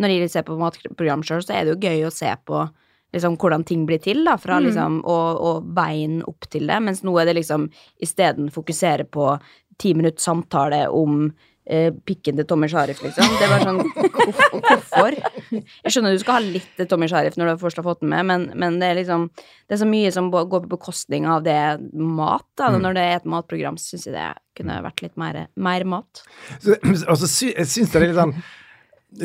Når 0.00 0.08
jeg 0.16 0.30
ser 0.32 0.42
på 0.48 0.56
matprogram 0.58 1.22
sjøl, 1.26 1.42
så 1.44 1.54
er 1.58 1.64
det 1.68 1.74
jo 1.76 1.82
gøy 1.90 2.06
å 2.08 2.12
se 2.14 2.30
på 2.46 2.68
liksom 3.12 3.36
hvordan 3.40 3.64
ting 3.66 3.86
blir 3.88 3.98
til, 4.04 4.24
da, 4.24 4.36
fra 4.38 4.60
Mm. 4.60 4.66
liksom 4.68 4.98
og, 5.04 5.40
og 5.50 5.70
veien 5.76 6.22
opp 6.28 6.46
til 6.50 6.66
det, 6.70 6.80
mens 6.82 7.02
nå 7.02 7.14
er 7.20 7.26
det 7.30 7.38
liksom 7.40 7.68
isteden 8.02 8.50
fokusere 8.54 9.04
på 9.10 9.32
ti 9.80 9.94
minutter 9.96 10.20
samtale 10.20 10.84
om 10.92 11.30
eh, 11.70 11.92
pikken 12.06 12.36
til 12.36 12.44
Tommy 12.46 12.68
Sharif, 12.68 13.00
liksom. 13.02 13.24
Det 13.40 13.48
var 13.48 13.62
sånn 13.64 13.78
hvorf- 14.16 14.46
Hvorfor? 14.60 15.14
Jeg 15.50 15.92
skjønner 15.94 16.12
du 16.14 16.20
skal 16.22 16.36
ha 16.36 16.42
litt 16.44 16.66
til 16.76 16.86
Tommy 16.90 17.06
Sharif 17.10 17.36
når 17.38 17.52
du 17.54 17.60
først 17.62 17.78
har 17.80 17.86
fått 17.86 18.00
den 18.02 18.10
med, 18.12 18.26
men, 18.28 18.44
men 18.58 18.78
det 18.82 18.88
er 18.90 18.98
liksom 19.00 19.28
Det 19.34 19.74
er 19.76 19.80
så 19.82 19.88
mye 19.88 20.10
som 20.12 20.30
går 20.34 20.46
på 20.50 20.60
bekostning 20.76 21.26
av 21.30 21.42
det 21.46 21.56
mat, 21.94 22.44
da. 22.58 22.70
Når 22.76 22.94
det 22.98 23.04
er 23.06 23.16
et 23.20 23.28
matprogram, 23.30 23.78
syns 23.80 24.06
jeg 24.08 24.14
det 24.16 24.28
kunne 24.60 24.80
vært 24.84 25.02
litt 25.02 25.16
mer, 25.20 25.46
mer 25.56 25.84
mat. 25.88 26.22
Så, 26.60 26.74
og 26.76 27.16
så 27.22 27.26
sy 27.30 27.52
jeg 27.54 27.66
syns 27.70 27.92
det 27.94 28.00
er 28.02 28.06
litt 28.10 28.18
sånn 28.20 28.34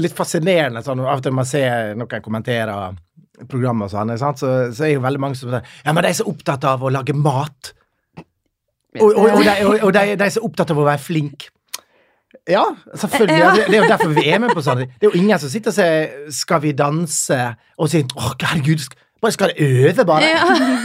litt 0.01 0.15
fascinerende 0.17 0.81
sånn, 0.81 1.03
av 1.05 1.19
og 1.19 1.25
til 1.27 1.33
man 1.37 1.45
ser 1.45 1.91
noen 1.99 2.21
kommentere 2.25 2.73
programmet 3.51 3.87
og 3.87 3.93
sånn. 3.93 4.13
Så, 4.39 4.51
så 4.75 4.87
er 4.87 4.95
jo 4.95 5.03
veldig 5.05 5.21
mange 5.21 5.39
som 5.39 5.51
sier 5.51 5.65
Ja, 5.85 5.93
men 5.93 6.03
de 6.03 6.11
er 6.11 6.17
så 6.17 6.27
opptatt 6.29 6.65
av 6.67 6.83
å 6.83 6.93
lage 6.93 7.15
mat. 7.17 7.73
Og, 8.95 9.09
og, 9.11 9.25
og, 9.27 9.43
de, 9.43 9.55
og, 9.67 9.75
og 9.83 9.93
de, 9.95 10.15
de 10.15 10.25
er 10.25 10.33
så 10.33 10.43
opptatt 10.45 10.71
av 10.71 10.79
å 10.79 10.87
være 10.87 11.03
flink. 11.03 11.49
Ja, 12.49 12.63
selvfølgelig. 12.93 13.39
Ja. 13.39 13.51
Det, 13.55 13.65
det 13.67 13.77
er 13.77 13.83
jo 13.83 13.89
derfor 13.89 14.13
vi 14.15 14.27
er 14.29 14.41
med 14.43 14.53
på 14.55 14.63
sånn. 14.63 14.83
Det 14.85 15.07
er 15.07 15.09
jo 15.09 15.17
ingen 15.17 15.41
som 15.41 15.51
sitter 15.51 15.73
og 15.73 15.77
sier 15.77 16.31
'Skal 16.31 16.61
vi 16.61 16.71
danse?' 16.77 17.55
og 17.77 17.89
sier 17.89 18.05
'Å, 18.05 18.35
herregud, 18.43 18.85
bare 19.25 19.35
skal 19.35 19.51
det 19.51 19.65
øve, 19.65 20.05
bare'? 20.07 20.29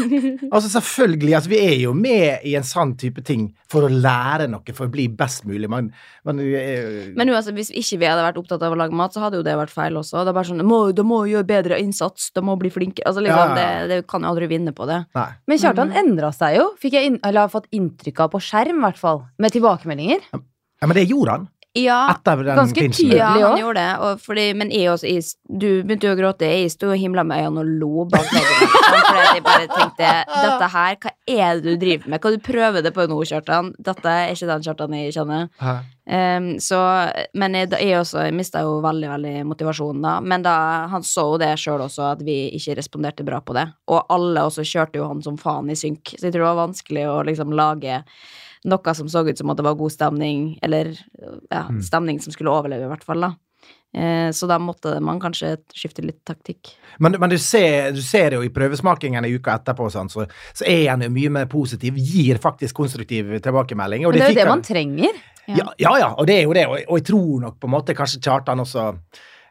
Altså 0.54 0.70
selvfølgelig, 0.73 1.35
altså 1.37 1.50
Vi 1.50 1.59
er 1.61 1.76
jo 1.82 1.92
med 1.94 2.47
i 2.49 2.54
en 2.59 2.66
sånn 2.66 2.97
type 2.99 3.23
ting 3.26 3.50
for 3.70 3.87
å 3.87 3.90
lære 3.92 4.49
noe, 4.50 4.75
for 4.75 4.88
å 4.88 4.92
bli 4.92 5.06
best 5.09 5.44
mulig. 5.47 5.68
Man, 5.70 5.92
man 6.26 6.40
eh, 6.42 7.12
Men 7.16 7.30
uansett, 7.30 7.54
hvis 7.54 7.70
ikke 7.70 8.00
vi 8.02 8.09
hadde 8.11 8.25
vært 8.25 8.40
opptatt 8.40 8.64
av 8.66 8.75
å 8.75 8.80
lage 8.80 8.97
mat, 8.97 9.14
så 9.14 9.23
hadde 9.25 9.40
jo 9.40 9.47
det 9.47 9.54
vært 9.61 9.75
feil 9.75 10.00
også. 10.00 10.25
Det 10.25 10.32
er 10.32 10.38
bare 10.40 10.50
sånn, 10.50 10.64
må, 10.66 10.80
Da 10.97 11.06
må 11.06 11.23
gjøre 11.30 11.47
bedre 11.47 11.78
innsats, 11.82 12.30
da 12.35 12.42
må 12.44 12.56
bli 12.61 12.73
flinke. 12.75 13.04
Altså, 13.06 13.23
liksom, 13.25 13.54
Ja, 13.54 13.54
ja, 13.54 13.70
ja. 13.70 13.87
Det, 13.87 14.00
det 14.00 14.11
kan 14.11 14.26
jo 14.26 14.32
aldri 14.32 14.50
vinne 14.50 14.75
på 14.76 14.88
det. 14.90 15.04
Nei. 15.14 15.28
Men 15.47 15.62
Kjartan 15.62 15.94
endra 16.02 16.32
seg 16.35 16.59
jo, 16.59 16.70
fikk 16.80 16.99
jeg 16.99 17.12
inn, 17.12 17.20
eller 17.23 17.47
har 17.47 17.52
fått 17.52 17.70
inntrykk 17.76 18.26
av 18.26 18.35
på 18.35 18.42
skjerm, 18.42 18.82
i 18.82 18.87
hvert 18.88 19.00
fall. 19.00 19.25
Med 19.38 19.54
tilbakemeldinger. 19.54 20.26
Ja, 20.35 20.88
men 20.88 20.97
det 20.97 21.09
gjorde 21.11 21.37
han 21.37 21.50
Ja, 21.79 22.00
etter 22.11 22.41
den 22.43 22.57
ganske 22.59 22.83
tydelig 22.91 23.21
òg. 23.21 23.37
ja 23.39 23.50
han 23.53 23.61
gjorde 23.61 23.83
det. 23.83 23.91
Og 24.03 24.23
fordi, 24.25 24.47
men 24.59 24.73
jeg 24.75 24.89
også, 24.91 25.07
jeg, 25.07 25.23
du 25.47 25.69
begynte 25.87 26.09
jo 26.09 26.17
å 26.17 26.19
gråte. 26.19 26.49
Jeg 26.50 26.73
sto 26.75 26.89
og 26.91 26.99
himla 26.99 27.23
med 27.27 27.45
øynene 27.45 27.62
og 27.62 27.71
lo 27.79 28.07
bak 28.11 28.27
veggen. 28.27 28.73
Fordi 29.11 29.23
jeg 29.37 29.45
bare 29.47 29.69
tenkte 29.71 30.11
Dette 30.35 30.71
her, 30.73 30.97
hva 31.05 31.12
er 31.31 31.61
det 31.61 31.62
du 31.69 31.85
driver 31.85 32.11
med? 32.11 32.25
Hva 32.25 32.35
du 32.35 32.43
prøver 32.43 32.83
det 32.83 32.93
på 32.97 33.07
nå, 33.07 33.21
Kjartan? 33.31 33.71
Dette 33.79 34.17
er 34.17 34.35
ikke 34.35 34.50
den 34.50 34.67
Kjartan 34.67 34.99
jeg 34.99 35.15
kjenner. 35.15 35.47
Ehm, 36.11 36.50
så, 36.59 36.83
men 37.39 37.55
jeg, 37.61 37.71
jeg 37.79 38.00
også 38.00 38.27
mista 38.35 38.65
jo 38.67 38.81
veldig 38.83 39.15
veldig 39.15 39.35
motivasjonen 39.53 40.03
da. 40.09 40.19
Men 40.27 40.47
da, 40.47 40.59
han 40.91 41.07
så 41.07 41.29
jo 41.37 41.41
det 41.43 41.55
sjøl 41.62 41.87
også, 41.87 42.11
at 42.17 42.27
vi 42.27 42.41
ikke 42.59 42.81
responderte 42.83 43.27
bra 43.27 43.39
på 43.47 43.55
det. 43.55 43.69
Og 43.95 44.11
alle 44.11 44.43
også 44.50 44.67
kjørte 44.67 44.99
jo 44.99 45.07
han 45.12 45.23
som 45.23 45.39
faen 45.39 45.71
i 45.71 45.79
synk. 45.79 46.17
Så 46.17 46.27
jeg 46.27 46.35
tror 46.35 46.49
det 46.49 46.50
var 46.50 46.62
vanskelig 46.67 47.07
å 47.15 47.19
liksom 47.31 47.55
lage 47.55 48.03
noe 48.69 48.95
som 48.95 49.09
så 49.09 49.23
ut 49.29 49.38
som 49.38 49.52
at 49.52 49.61
det 49.61 49.64
var 49.64 49.79
god 49.79 49.93
stemning, 49.93 50.59
eller 50.62 50.93
ja, 51.50 51.64
stemning 51.85 52.21
som 52.21 52.35
skulle 52.35 52.52
overleve, 52.52 52.88
i 52.88 52.93
hvert 52.93 53.07
fall. 53.07 53.25
da. 53.25 53.35
Eh, 53.95 54.31
så 54.31 54.47
da 54.47 54.59
måtte 54.62 55.00
man 55.02 55.19
kanskje 55.21 55.57
skifte 55.75 56.05
litt 56.05 56.21
taktikk. 56.29 56.75
Men, 57.02 57.17
men 57.19 57.33
du, 57.33 57.38
ser, 57.43 57.90
du 57.97 58.02
ser 58.05 58.37
jo 58.37 58.45
i 58.47 58.52
prøvesmakingen 58.55 59.26
i 59.26 59.33
uka 59.35 59.57
etterpå, 59.59 59.88
sånn, 59.90 60.12
så, 60.12 60.29
så 60.55 60.69
er 60.69 60.93
en 60.93 61.07
mye 61.12 61.33
mer 61.40 61.49
positiv. 61.50 61.99
Gir 61.99 62.38
faktisk 62.43 62.79
konstruktiv 62.79 63.33
tilbakemelding. 63.43 64.07
Men 64.07 64.19
det 64.19 64.29
er 64.29 64.35
jo 64.35 64.40
det 64.43 64.49
man 64.50 64.64
trenger. 64.67 65.19
Ja, 65.50 65.67
ja, 65.83 65.97
ja, 65.99 66.12
og 66.14 66.29
det 66.31 66.37
er 66.38 66.47
jo 66.47 66.55
det. 66.55 66.69
Og, 66.71 66.79
og 66.87 67.00
jeg 67.00 67.09
tror 67.11 67.43
nok 67.47 67.59
på 67.59 67.67
en 67.67 67.75
måte 67.75 67.97
kanskje 67.99 68.23
Kjartan 68.23 68.62
også 68.62 68.93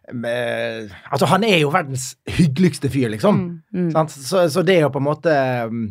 eh, 0.10 0.92
Altså, 1.12 1.28
han 1.30 1.44
er 1.48 1.58
jo 1.62 1.72
verdens 1.74 2.12
hyggeligste 2.30 2.89
fyr, 2.92 3.10
liksom. 3.13 3.42
Mm. 3.75 3.89
Sant? 3.94 4.13
Så, 4.13 4.46
så 4.51 4.63
det 4.66 4.78
er 4.78 4.86
jo 4.86 4.92
på 4.94 5.01
en 5.01 5.08
måte 5.08 5.34
mm, 5.72 5.84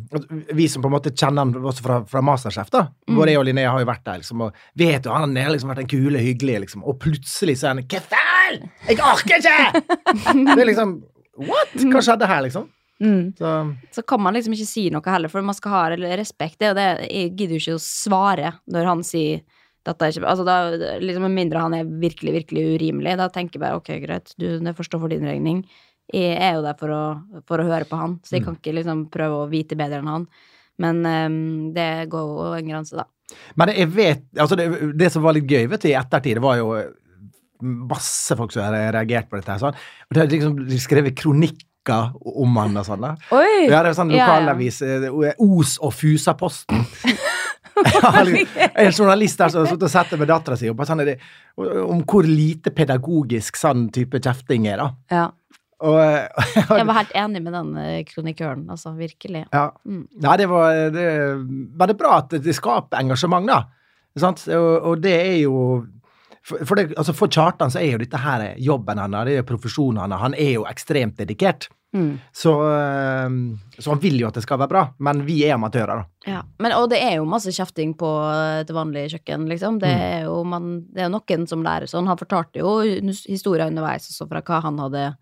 Vi 0.58 0.68
som 0.70 0.84
på 0.84 0.90
en 0.90 0.96
måte 0.96 1.12
kjenner 1.14 1.44
han 1.46 1.68
også 1.72 1.84
fra, 1.84 1.98
fra 2.08 2.22
Masterchef, 2.24 2.72
da. 2.74 2.86
Både 3.08 3.32
jeg 3.32 3.42
og 3.42 3.46
Linnea 3.48 3.74
har 3.74 3.84
jo 3.84 3.90
vært 3.90 4.06
der, 4.06 4.22
liksom, 4.22 4.46
og 4.48 4.64
vet 4.78 5.06
jo 5.06 5.14
han 5.14 5.36
har 5.38 5.52
liksom 5.54 5.72
vært 5.72 5.84
den 5.84 5.92
kule, 5.92 6.22
hyggelige, 6.24 6.64
liksom. 6.66 6.86
Og 6.88 6.98
plutselig 7.02 7.58
så 7.60 7.70
er 7.70 7.76
han 7.76 7.84
Hva 7.86 8.02
faen? 8.14 8.66
Jeg 8.88 9.00
orker 9.04 9.38
ikke! 9.38 9.84
Det 10.54 10.58
er 10.58 10.68
liksom 10.72 10.98
What? 11.38 11.76
Hva 11.86 12.02
skjedde 12.02 12.26
her, 12.26 12.42
liksom? 12.48 12.66
Mm. 12.98 13.32
Så 13.38 13.76
Så 13.94 14.02
kan 14.02 14.22
man 14.22 14.34
liksom 14.34 14.54
ikke 14.56 14.66
si 14.66 14.88
noe 14.90 15.12
heller, 15.12 15.30
for 15.30 15.44
man 15.46 15.54
skal 15.54 15.74
ha 15.74 15.82
respekt. 16.18 16.58
Det 16.58 16.72
og 16.72 16.80
det, 16.80 16.88
jeg 17.06 17.34
gidder 17.36 17.54
jo 17.56 17.62
ikke 17.62 17.78
å 17.78 17.84
svare 17.84 18.52
når 18.66 18.90
han 18.90 19.04
sier 19.06 19.44
dette 19.88 20.06
er 20.06 20.14
ikke. 20.14 20.28
Altså 20.28 20.44
da, 20.46 20.56
liksom 21.02 21.24
Med 21.26 21.36
mindre 21.36 21.64
han 21.64 21.74
er 21.78 21.88
virkelig, 21.88 22.34
virkelig 22.42 22.64
urimelig, 22.76 23.16
da 23.20 23.28
tenker 23.32 23.58
jeg 23.58 23.64
bare 23.64 23.80
ok, 23.80 23.90
greit, 24.04 24.34
du, 24.38 24.46
det 24.62 24.76
får 24.76 24.88
stå 24.90 25.00
for 25.02 25.12
din 25.12 25.26
regning. 25.28 25.64
Jeg 26.12 26.38
er 26.40 26.54
jo 26.56 26.62
der 26.64 26.76
for 26.80 26.92
å, 26.94 27.02
for 27.48 27.60
å 27.60 27.66
høre 27.68 27.88
på 27.88 27.98
han, 28.00 28.16
så 28.24 28.38
jeg 28.38 28.46
kan 28.46 28.56
ikke 28.56 28.72
liksom 28.78 29.06
prøve 29.12 29.42
å 29.42 29.50
vite 29.50 29.76
bedre 29.76 30.00
enn 30.00 30.08
han. 30.08 30.24
Men 30.80 31.02
um, 31.04 31.40
det 31.74 32.06
går 32.12 32.30
jo 32.30 32.52
en 32.56 32.70
grense, 32.70 32.96
da. 32.96 33.04
Men 33.60 33.74
jeg 33.74 33.90
vet 33.92 34.22
altså 34.40 34.56
det, 34.56 34.68
det 34.96 35.10
som 35.12 35.24
var 35.26 35.36
litt 35.36 35.50
gøy 35.50 35.66
vet 35.68 35.82
du, 35.84 35.90
i 35.90 35.96
ettertid, 35.98 36.38
det 36.38 36.44
var 36.44 36.56
jo 36.60 36.70
masse 37.60 38.36
folk 38.38 38.54
som 38.54 38.64
har 38.64 38.92
reagert 38.94 39.28
på 39.28 39.36
dette. 39.36 39.52
her, 39.52 39.60
Sånn. 39.62 39.78
Og 40.08 40.16
det 40.16 40.22
er 40.22 40.32
liksom 40.32 40.60
de 40.68 40.78
skrevet 40.80 41.16
kronikker 41.18 42.12
om 42.38 42.56
han 42.60 42.76
og 42.78 42.86
sånn. 42.86 43.04
Ja, 43.68 43.82
det 43.82 43.90
er 43.92 43.96
sånn 43.96 44.12
Ja, 44.14 44.28
ja. 44.44 44.54
eh, 44.56 45.44
Os 45.44 45.78
og 45.82 45.94
Fusaposten. 45.96 46.84
En 48.84 48.92
journalist 48.92 49.40
der 49.40 49.52
som 49.52 49.62
har 49.62 49.70
sittet 49.70 49.88
og 49.88 49.92
sett 49.92 50.14
det 50.14 50.20
med 50.20 50.30
dattera 50.30 50.58
si, 50.58 50.70
sånn 50.70 51.04
om 51.58 52.04
hvor 52.06 52.28
lite 52.28 52.72
pedagogisk 52.74 53.58
sånn 53.58 53.88
type 53.94 54.20
kjefting 54.22 54.68
er, 54.70 54.82
da. 54.82 54.88
Ja. 55.14 55.26
Og, 55.78 55.98
Jeg 56.78 56.86
var 56.88 56.96
helt 56.96 57.14
enig 57.18 57.42
med 57.44 57.54
den 57.54 57.74
eh, 57.78 58.00
kronikøren, 58.08 58.64
altså. 58.74 58.94
Virkelig. 58.98 59.44
ja. 59.54 59.68
Mm. 59.86 60.06
Nei, 60.24 60.36
det 60.40 60.48
var 60.50 60.80
det, 60.94 61.06
Men 61.46 61.90
det 61.90 61.98
bra 61.98 62.16
at 62.24 62.34
det 62.42 62.56
skaper 62.56 62.98
engasjement, 62.98 63.46
da. 63.46 63.62
Og, 64.18 64.72
og 64.90 65.02
det 65.02 65.14
er 65.14 65.36
jo 65.44 65.54
for, 66.48 66.64
for, 66.64 66.78
det, 66.78 66.96
altså 66.96 67.12
for 67.14 67.30
Kjartan 67.30 67.70
så 67.70 67.80
er 67.82 67.92
jo 67.92 68.00
dette 68.00 68.18
her 68.22 68.44
jobben 68.62 68.98
hans, 68.98 69.16
det 69.28 69.36
er 69.36 69.42
jo 69.42 69.48
profesjonen 69.50 70.00
hans. 70.02 70.22
Han 70.22 70.36
er 70.38 70.54
jo 70.56 70.64
ekstremt 70.68 71.18
dedikert. 71.20 71.68
Mm. 71.96 72.18
Så, 72.36 72.52
eh, 72.68 73.80
så 73.80 73.90
han 73.94 74.00
vil 74.02 74.18
jo 74.20 74.28
at 74.28 74.34
det 74.36 74.42
skal 74.44 74.58
være 74.60 74.68
bra, 74.74 74.82
men 75.00 75.22
vi 75.24 75.38
er 75.48 75.54
amatører, 75.56 76.02
da. 76.02 76.04
Ja, 76.28 76.42
men, 76.60 76.74
og 76.76 76.90
det 76.92 76.98
er 77.00 77.14
jo 77.16 77.24
masse 77.24 77.48
kjefting 77.54 77.94
på 77.96 78.10
et 78.60 78.68
vanlig 78.76 79.06
kjøkken, 79.14 79.46
liksom. 79.48 79.78
Det 79.80 79.88
er 79.88 80.26
jo, 80.28 80.42
man, 80.44 80.82
det 80.92 81.06
er 81.06 81.12
noen 81.12 81.46
som 81.48 81.62
lærer 81.64 81.88
sånn. 81.88 82.06
Han 82.10 82.20
fortalte 82.20 82.60
jo 82.60 82.74
historier 83.24 83.70
underveis 83.70 84.10
også 84.12 84.28
fra 84.28 84.42
hva 84.44 84.60
han 84.66 84.78
hadde 84.84 85.12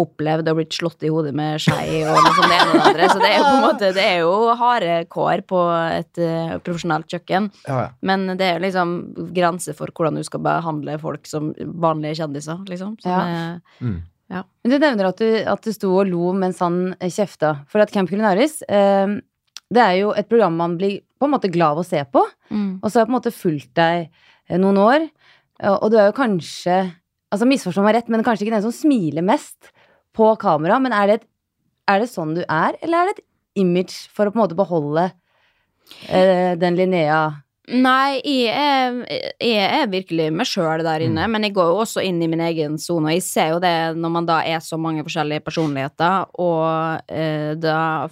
opplevd 0.00 0.48
og 0.48 0.56
blitt 0.56 0.72
slått 0.72 1.02
i 1.04 1.10
hodet 1.12 1.34
med 1.36 1.60
skei 1.60 1.98
og 2.08 2.16
noe 2.16 2.30
sånt 2.36 2.48
det 2.48 2.56
ene 2.56 2.70
og 2.70 2.76
det 2.78 2.84
andre. 2.88 3.08
Så 3.12 3.18
det 3.20 3.28
er 3.30 3.34
jo 3.36 3.42
på 3.44 3.56
en 3.56 3.64
måte 3.66 3.90
Det 3.98 4.04
er 4.06 4.18
jo 4.22 4.30
harde 4.56 4.94
kår 5.12 5.42
på 5.50 5.58
et 5.98 6.20
uh, 6.24 6.54
profesjonelt 6.64 7.08
kjøkken. 7.12 7.50
Ja, 7.68 7.80
ja. 7.82 7.90
Men 8.08 8.24
det 8.40 8.46
er 8.46 8.54
jo 8.56 8.62
liksom 8.64 8.94
grenser 9.36 9.76
for 9.76 9.92
hvordan 9.92 10.16
du 10.16 10.24
skal 10.24 10.40
behandle 10.46 10.96
folk 11.02 11.28
som 11.28 11.50
vanlige 11.58 12.16
kjendiser, 12.22 12.62
liksom. 12.68 12.96
Som 13.04 13.12
Ja. 13.12 13.20
er- 13.20 13.60
Mm. 13.84 13.98
Men 14.30 14.74
Du 14.74 14.78
nevner 14.78 15.10
at 15.10 15.20
du, 15.20 15.26
at 15.26 15.64
du 15.64 15.72
sto 15.74 15.92
og 15.98 16.10
lo 16.10 16.30
mens 16.36 16.60
han 16.62 16.92
eh, 16.98 17.10
kjefta. 17.10 17.60
For 17.70 17.82
at 17.82 17.92
Camp 17.94 18.10
Culinaris, 18.10 18.60
eh, 18.68 19.16
det 19.70 19.82
er 19.82 19.96
jo 20.00 20.12
et 20.14 20.28
program 20.30 20.56
man 20.58 20.76
blir 20.78 21.00
på 21.20 21.28
en 21.28 21.34
måte 21.34 21.50
glad 21.52 21.76
av 21.76 21.82
å 21.82 21.86
se 21.86 22.02
på. 22.12 22.22
Mm. 22.50 22.80
Og 22.80 22.86
så 22.86 22.98
har 22.98 23.04
jeg 23.04 23.10
på 23.10 23.14
en 23.14 23.18
måte 23.18 23.34
fulgt 23.34 23.72
deg 23.78 24.06
eh, 24.06 24.58
noen 24.60 24.80
år. 24.82 25.10
Og 25.76 25.90
du 25.92 25.98
er 26.00 26.08
jo 26.08 26.16
kanskje 26.16 26.78
Altså 27.30 27.46
misforstå 27.46 27.82
meg 27.84 27.94
rett, 27.94 28.08
men 28.10 28.24
kanskje 28.26 28.42
ikke 28.42 28.56
den 28.56 28.64
som 28.64 28.72
smiler 28.74 29.22
mest 29.22 29.68
på 30.18 30.32
kamera. 30.42 30.80
Men 30.82 30.90
er 30.90 31.06
det, 31.06 31.14
et, 31.20 31.28
er 31.86 32.00
det 32.02 32.08
sånn 32.10 32.32
du 32.34 32.40
er, 32.42 32.74
eller 32.82 32.96
er 33.04 33.06
det 33.06 33.20
et 33.20 33.60
image 33.62 34.08
for 34.10 34.26
å 34.26 34.32
på 34.32 34.40
en 34.40 34.42
måte 34.42 34.58
beholde 34.58 35.04
eh, 36.08 36.58
den 36.58 36.74
Linnea 36.74 37.20
Nei, 37.70 38.18
jeg 38.26 38.50
er, 38.50 38.96
jeg 39.38 39.66
er 39.80 39.90
virkelig 39.92 40.26
meg 40.34 40.48
sjøl 40.48 40.82
der 40.82 41.04
inne, 41.06 41.26
men 41.30 41.46
jeg 41.46 41.54
går 41.54 41.70
jo 41.70 41.78
også 41.84 42.02
inn 42.02 42.18
i 42.22 42.28
min 42.30 42.42
egen 42.42 42.78
sone. 42.82 43.12
Og 43.12 43.18
jeg 43.18 43.26
ser 43.26 43.52
jo 43.54 43.60
det 43.62 43.74
når 43.98 44.14
man 44.16 44.26
da 44.26 44.40
er 44.42 44.62
så 44.64 44.78
mange 44.80 45.04
forskjellige 45.06 45.44
personligheter, 45.46 46.30
og 46.42 47.10
eh, 47.12 47.54
da 47.60 48.10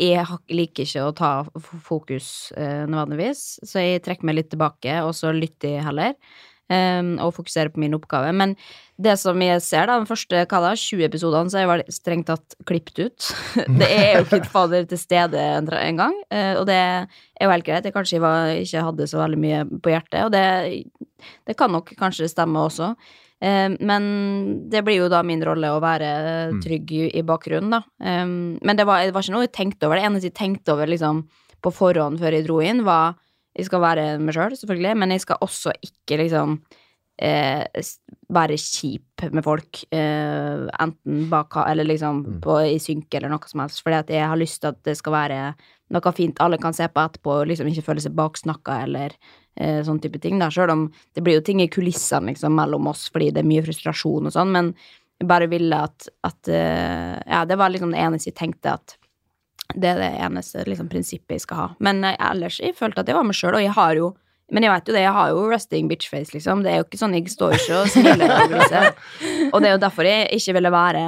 Jeg 0.00 0.24
liker 0.48 0.86
ikke 0.86 1.02
å 1.04 1.12
ta 1.12 1.30
fokus 1.84 2.52
eh, 2.56 2.86
nødvendigvis, 2.88 3.60
så 3.68 3.82
jeg 3.82 4.00
trekker 4.00 4.24
meg 4.24 4.38
litt 4.38 4.48
tilbake, 4.48 4.94
og 5.04 5.12
så 5.12 5.34
lytter 5.36 5.74
jeg 5.74 5.84
heller. 5.84 6.14
Em, 6.70 7.16
og 7.22 7.34
fokusere 7.36 7.72
på 7.74 7.82
min 7.82 7.96
oppgave. 7.98 8.30
Men 8.36 8.54
det 9.00 9.14
som 9.20 9.40
jeg 9.42 9.62
ser, 9.64 9.88
da, 9.88 9.96
de 10.02 10.08
første 10.08 10.42
hva 10.44 10.60
da, 10.64 10.72
20 10.76 11.06
episodene, 11.06 11.50
så 11.50 11.58
er 11.60 11.64
jeg 11.64 11.70
vel 11.72 11.84
strengt 11.96 12.28
tatt 12.28 12.56
klippet 12.68 13.00
ut. 13.06 13.30
det 13.80 13.88
er 13.88 14.10
jo 14.18 14.26
ikke 14.28 14.50
fader 14.52 14.84
til 14.90 15.00
stede 15.00 15.40
en- 15.40 15.72
engang, 15.80 16.14
eh, 16.30 16.52
og 16.60 16.66
det 16.68 16.76
er 16.76 17.08
jo 17.46 17.50
helt 17.54 17.66
greit. 17.66 17.88
Jeg 17.88 17.96
kanskje 17.96 18.20
var, 18.22 18.52
ikke 18.60 18.84
hadde 18.90 19.08
så 19.10 19.22
veldig 19.22 19.40
mye 19.40 19.64
på 19.80 19.94
hjertet, 19.94 20.20
og 20.26 20.32
det, 20.36 20.44
det 21.48 21.56
kan 21.58 21.72
nok 21.74 21.94
kanskje 21.98 22.28
stemme 22.30 22.60
også. 22.68 22.92
Eh, 23.40 23.72
men 23.80 24.10
det 24.68 24.82
blir 24.84 24.98
jo 25.00 25.08
da 25.08 25.22
min 25.24 25.40
rolle 25.48 25.72
å 25.72 25.80
være 25.80 26.12
trygg 26.60 26.92
i, 27.08 27.22
bakgrunnen, 27.24 27.72
da. 27.78 27.82
Eh, 28.04 28.26
men 28.28 28.76
det 28.76 28.84
var, 28.84 29.06
det 29.08 29.16
var 29.16 29.24
ikke 29.24 29.36
noe 29.38 29.46
jeg 29.48 29.56
tenkte 29.56 29.88
over. 29.88 29.96
Det 29.96 30.10
eneste 30.10 30.28
jeg 30.28 30.36
tenkte 30.42 30.76
over 30.76 30.92
liksom, 30.92 31.24
på 31.64 31.72
forhånd 31.72 32.20
før 32.20 32.36
jeg 32.36 32.44
dro 32.46 32.60
inn, 32.64 32.84
var 32.84 33.16
jeg 33.60 33.68
skal 33.68 33.82
være 33.84 34.06
meg 34.18 34.34
sjøl, 34.34 34.50
selv, 34.54 34.62
selvfølgelig, 34.64 34.94
men 35.02 35.14
jeg 35.14 35.24
skal 35.26 35.42
også 35.44 35.74
ikke 35.84 36.18
liksom 36.24 36.60
eh, 37.20 37.64
være 38.32 38.56
kjip 38.56 39.26
med 39.34 39.44
folk. 39.44 39.82
Eh, 39.92 40.62
enten 40.80 41.26
bak 41.32 41.58
eller 41.66 41.84
liksom 41.84 42.22
Mm. 42.24 42.40
på, 42.40 42.54
i 42.74 42.78
synk 42.80 43.12
eller 43.14 43.28
noe 43.28 43.46
som 43.50 43.60
helst. 43.60 43.82
Fordi 43.84 43.98
at 43.98 44.08
jeg 44.08 44.26
har 44.26 44.36
lyst 44.40 44.60
til 44.62 44.72
at 44.72 44.82
det 44.84 44.96
skal 44.96 45.12
være 45.12 45.54
noe 45.90 46.12
fint 46.14 46.40
alle 46.40 46.58
kan 46.58 46.72
se 46.72 46.86
på 46.88 47.02
etterpå, 47.02 47.40
og 47.42 47.46
liksom 47.50 47.68
ikke 47.68 47.84
føle 47.84 48.00
seg 48.00 48.14
baksnakka 48.16 48.82
eller 48.86 49.10
eh, 49.56 49.82
sånn 49.82 50.00
type 50.00 50.20
ting. 50.22 50.40
Sjøl 50.40 50.70
om 50.70 50.86
det 51.14 51.22
blir 51.26 51.40
jo 51.40 51.44
ting 51.44 51.60
i 51.60 51.68
kulissene 51.68 52.30
liksom 52.32 52.54
mellom 52.54 52.86
oss 52.88 53.08
fordi 53.10 53.32
det 53.34 53.42
er 53.42 53.50
mye 53.50 53.64
frustrasjon 53.66 54.30
og 54.30 54.32
sånn, 54.32 54.52
men 54.54 54.74
jeg 55.20 55.28
bare 55.28 55.50
ville 55.50 55.76
at, 55.76 56.08
at 56.24 56.48
eh, 56.48 57.18
Ja, 57.26 57.44
det 57.44 57.58
var 57.58 57.68
liksom 57.70 57.92
det 57.92 58.00
eneste 58.00 58.30
jeg 58.30 58.38
tenkte 58.38 58.78
at 58.78 58.96
det 59.74 59.92
er 59.92 60.02
det 60.02 60.10
eneste 60.26 60.64
liksom, 60.68 60.90
prinsippet 60.92 61.38
jeg 61.38 61.46
skal 61.46 61.62
ha. 61.62 61.68
Men 61.82 62.02
eh, 62.04 62.18
ellers 62.30 62.60
jeg 62.62 62.76
følte 62.78 63.04
at 63.04 63.10
jeg 63.10 63.18
var 63.18 63.26
meg 63.28 63.38
sjøl, 63.38 63.56
og 63.58 63.64
jeg 63.64 63.76
har 63.76 63.94
jo 64.00 64.12
men 64.50 64.64
jeg 64.66 64.72
vet 64.72 64.88
jo 64.88 64.94
det, 64.96 65.02
jeg 65.04 65.14
har 65.14 65.30
jo 65.30 65.42
resting 65.46 65.86
bitch-face, 65.86 66.34
liksom. 66.34 66.64
Det 66.64 66.72
er 66.72 66.80
jo 66.80 66.86
ikke 66.88 66.98
sånn, 66.98 67.12
jeg 67.14 67.30
står 67.30 67.52
ikke 67.54 67.76
og 67.84 67.90
smiler 67.92 68.32
og 69.52 69.60
det 69.62 69.68
er 69.68 69.74
jo 69.76 69.82
derfor 69.84 70.08
jeg 70.08 70.24
ikke 70.40 70.56
ville 70.56 70.72
være 70.74 71.04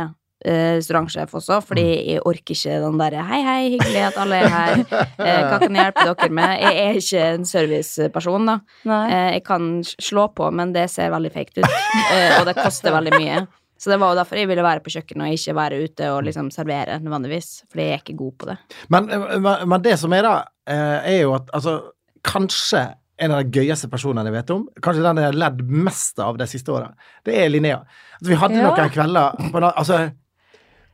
eh, 0.46 0.76
restaurantsjef 0.78 1.34
også, 1.40 1.58
fordi 1.66 1.86
jeg 2.12 2.22
orker 2.28 2.54
ikke 2.54 2.78
den 2.84 3.00
derre 3.00 3.24
hei, 3.28 3.40
hei, 3.46 3.58
hyggelig 3.74 4.04
at 4.10 4.20
alle 4.22 4.38
er 4.42 4.52
her, 4.52 4.84
eh, 4.92 5.40
hva 5.48 5.58
kan 5.62 5.78
jeg 5.78 5.88
hjelpe 5.88 6.06
dere 6.12 6.30
med? 6.38 6.54
Jeg 6.62 6.84
er 6.84 7.00
ikke 7.00 7.24
en 7.32 7.48
serviceperson, 7.48 8.52
da. 8.52 8.58
Eh, 8.86 9.28
jeg 9.38 9.44
kan 9.48 9.72
slå 9.90 10.28
på, 10.36 10.50
men 10.54 10.74
det 10.76 10.88
ser 10.92 11.12
veldig 11.14 11.34
fake 11.34 11.58
ut, 11.58 11.66
eh, 11.66 12.38
og 12.40 12.46
det 12.50 12.56
koster 12.60 12.94
veldig 12.94 13.18
mye. 13.18 13.42
Så 13.82 13.90
det 13.90 13.98
var 13.98 14.12
jo 14.12 14.18
derfor 14.20 14.38
jeg 14.38 14.46
ville 14.46 14.62
være 14.62 14.82
på 14.84 14.92
kjøkkenet 14.94 15.26
og 15.26 15.34
ikke 15.34 15.54
være 15.58 15.78
ute 15.82 16.10
og 16.14 16.20
liksom 16.28 16.50
servere 16.54 17.00
nødvendigvis, 17.02 17.48
fordi 17.66 17.86
jeg 17.88 17.96
er 17.96 18.02
ikke 18.04 18.14
god 18.20 18.34
på 18.38 18.46
det. 18.52 18.56
Men, 18.94 19.08
men, 19.42 19.48
men 19.72 19.82
det 19.82 19.96
som 19.98 20.14
er 20.14 20.22
da, 20.28 20.34
eh, 20.70 20.98
er 21.16 21.20
jo 21.24 21.32
at 21.34 21.50
altså, 21.58 21.74
kanskje 22.22 22.84
en 23.22 23.34
av 23.34 23.42
de 23.42 23.58
gøyeste 23.58 23.90
personene 23.90 24.30
jeg 24.30 24.36
vet 24.36 24.52
om, 24.54 24.62
kanskje 24.82 25.02
den 25.04 25.18
jeg 25.20 25.28
har 25.32 25.40
ledd 25.44 25.60
mest 25.66 26.22
av 26.22 26.38
de 26.38 26.46
siste 26.50 26.70
åra, 26.74 26.88
det 27.26 27.34
er 27.42 27.50
Linnea. 27.50 27.80
Altså, 28.20 28.30
vi 28.30 28.38
hadde 28.38 28.60
Ja. 28.60 28.70
noen 28.70 28.94
kvelder 28.94 29.50
på 29.52 29.62
Altså, 29.72 29.98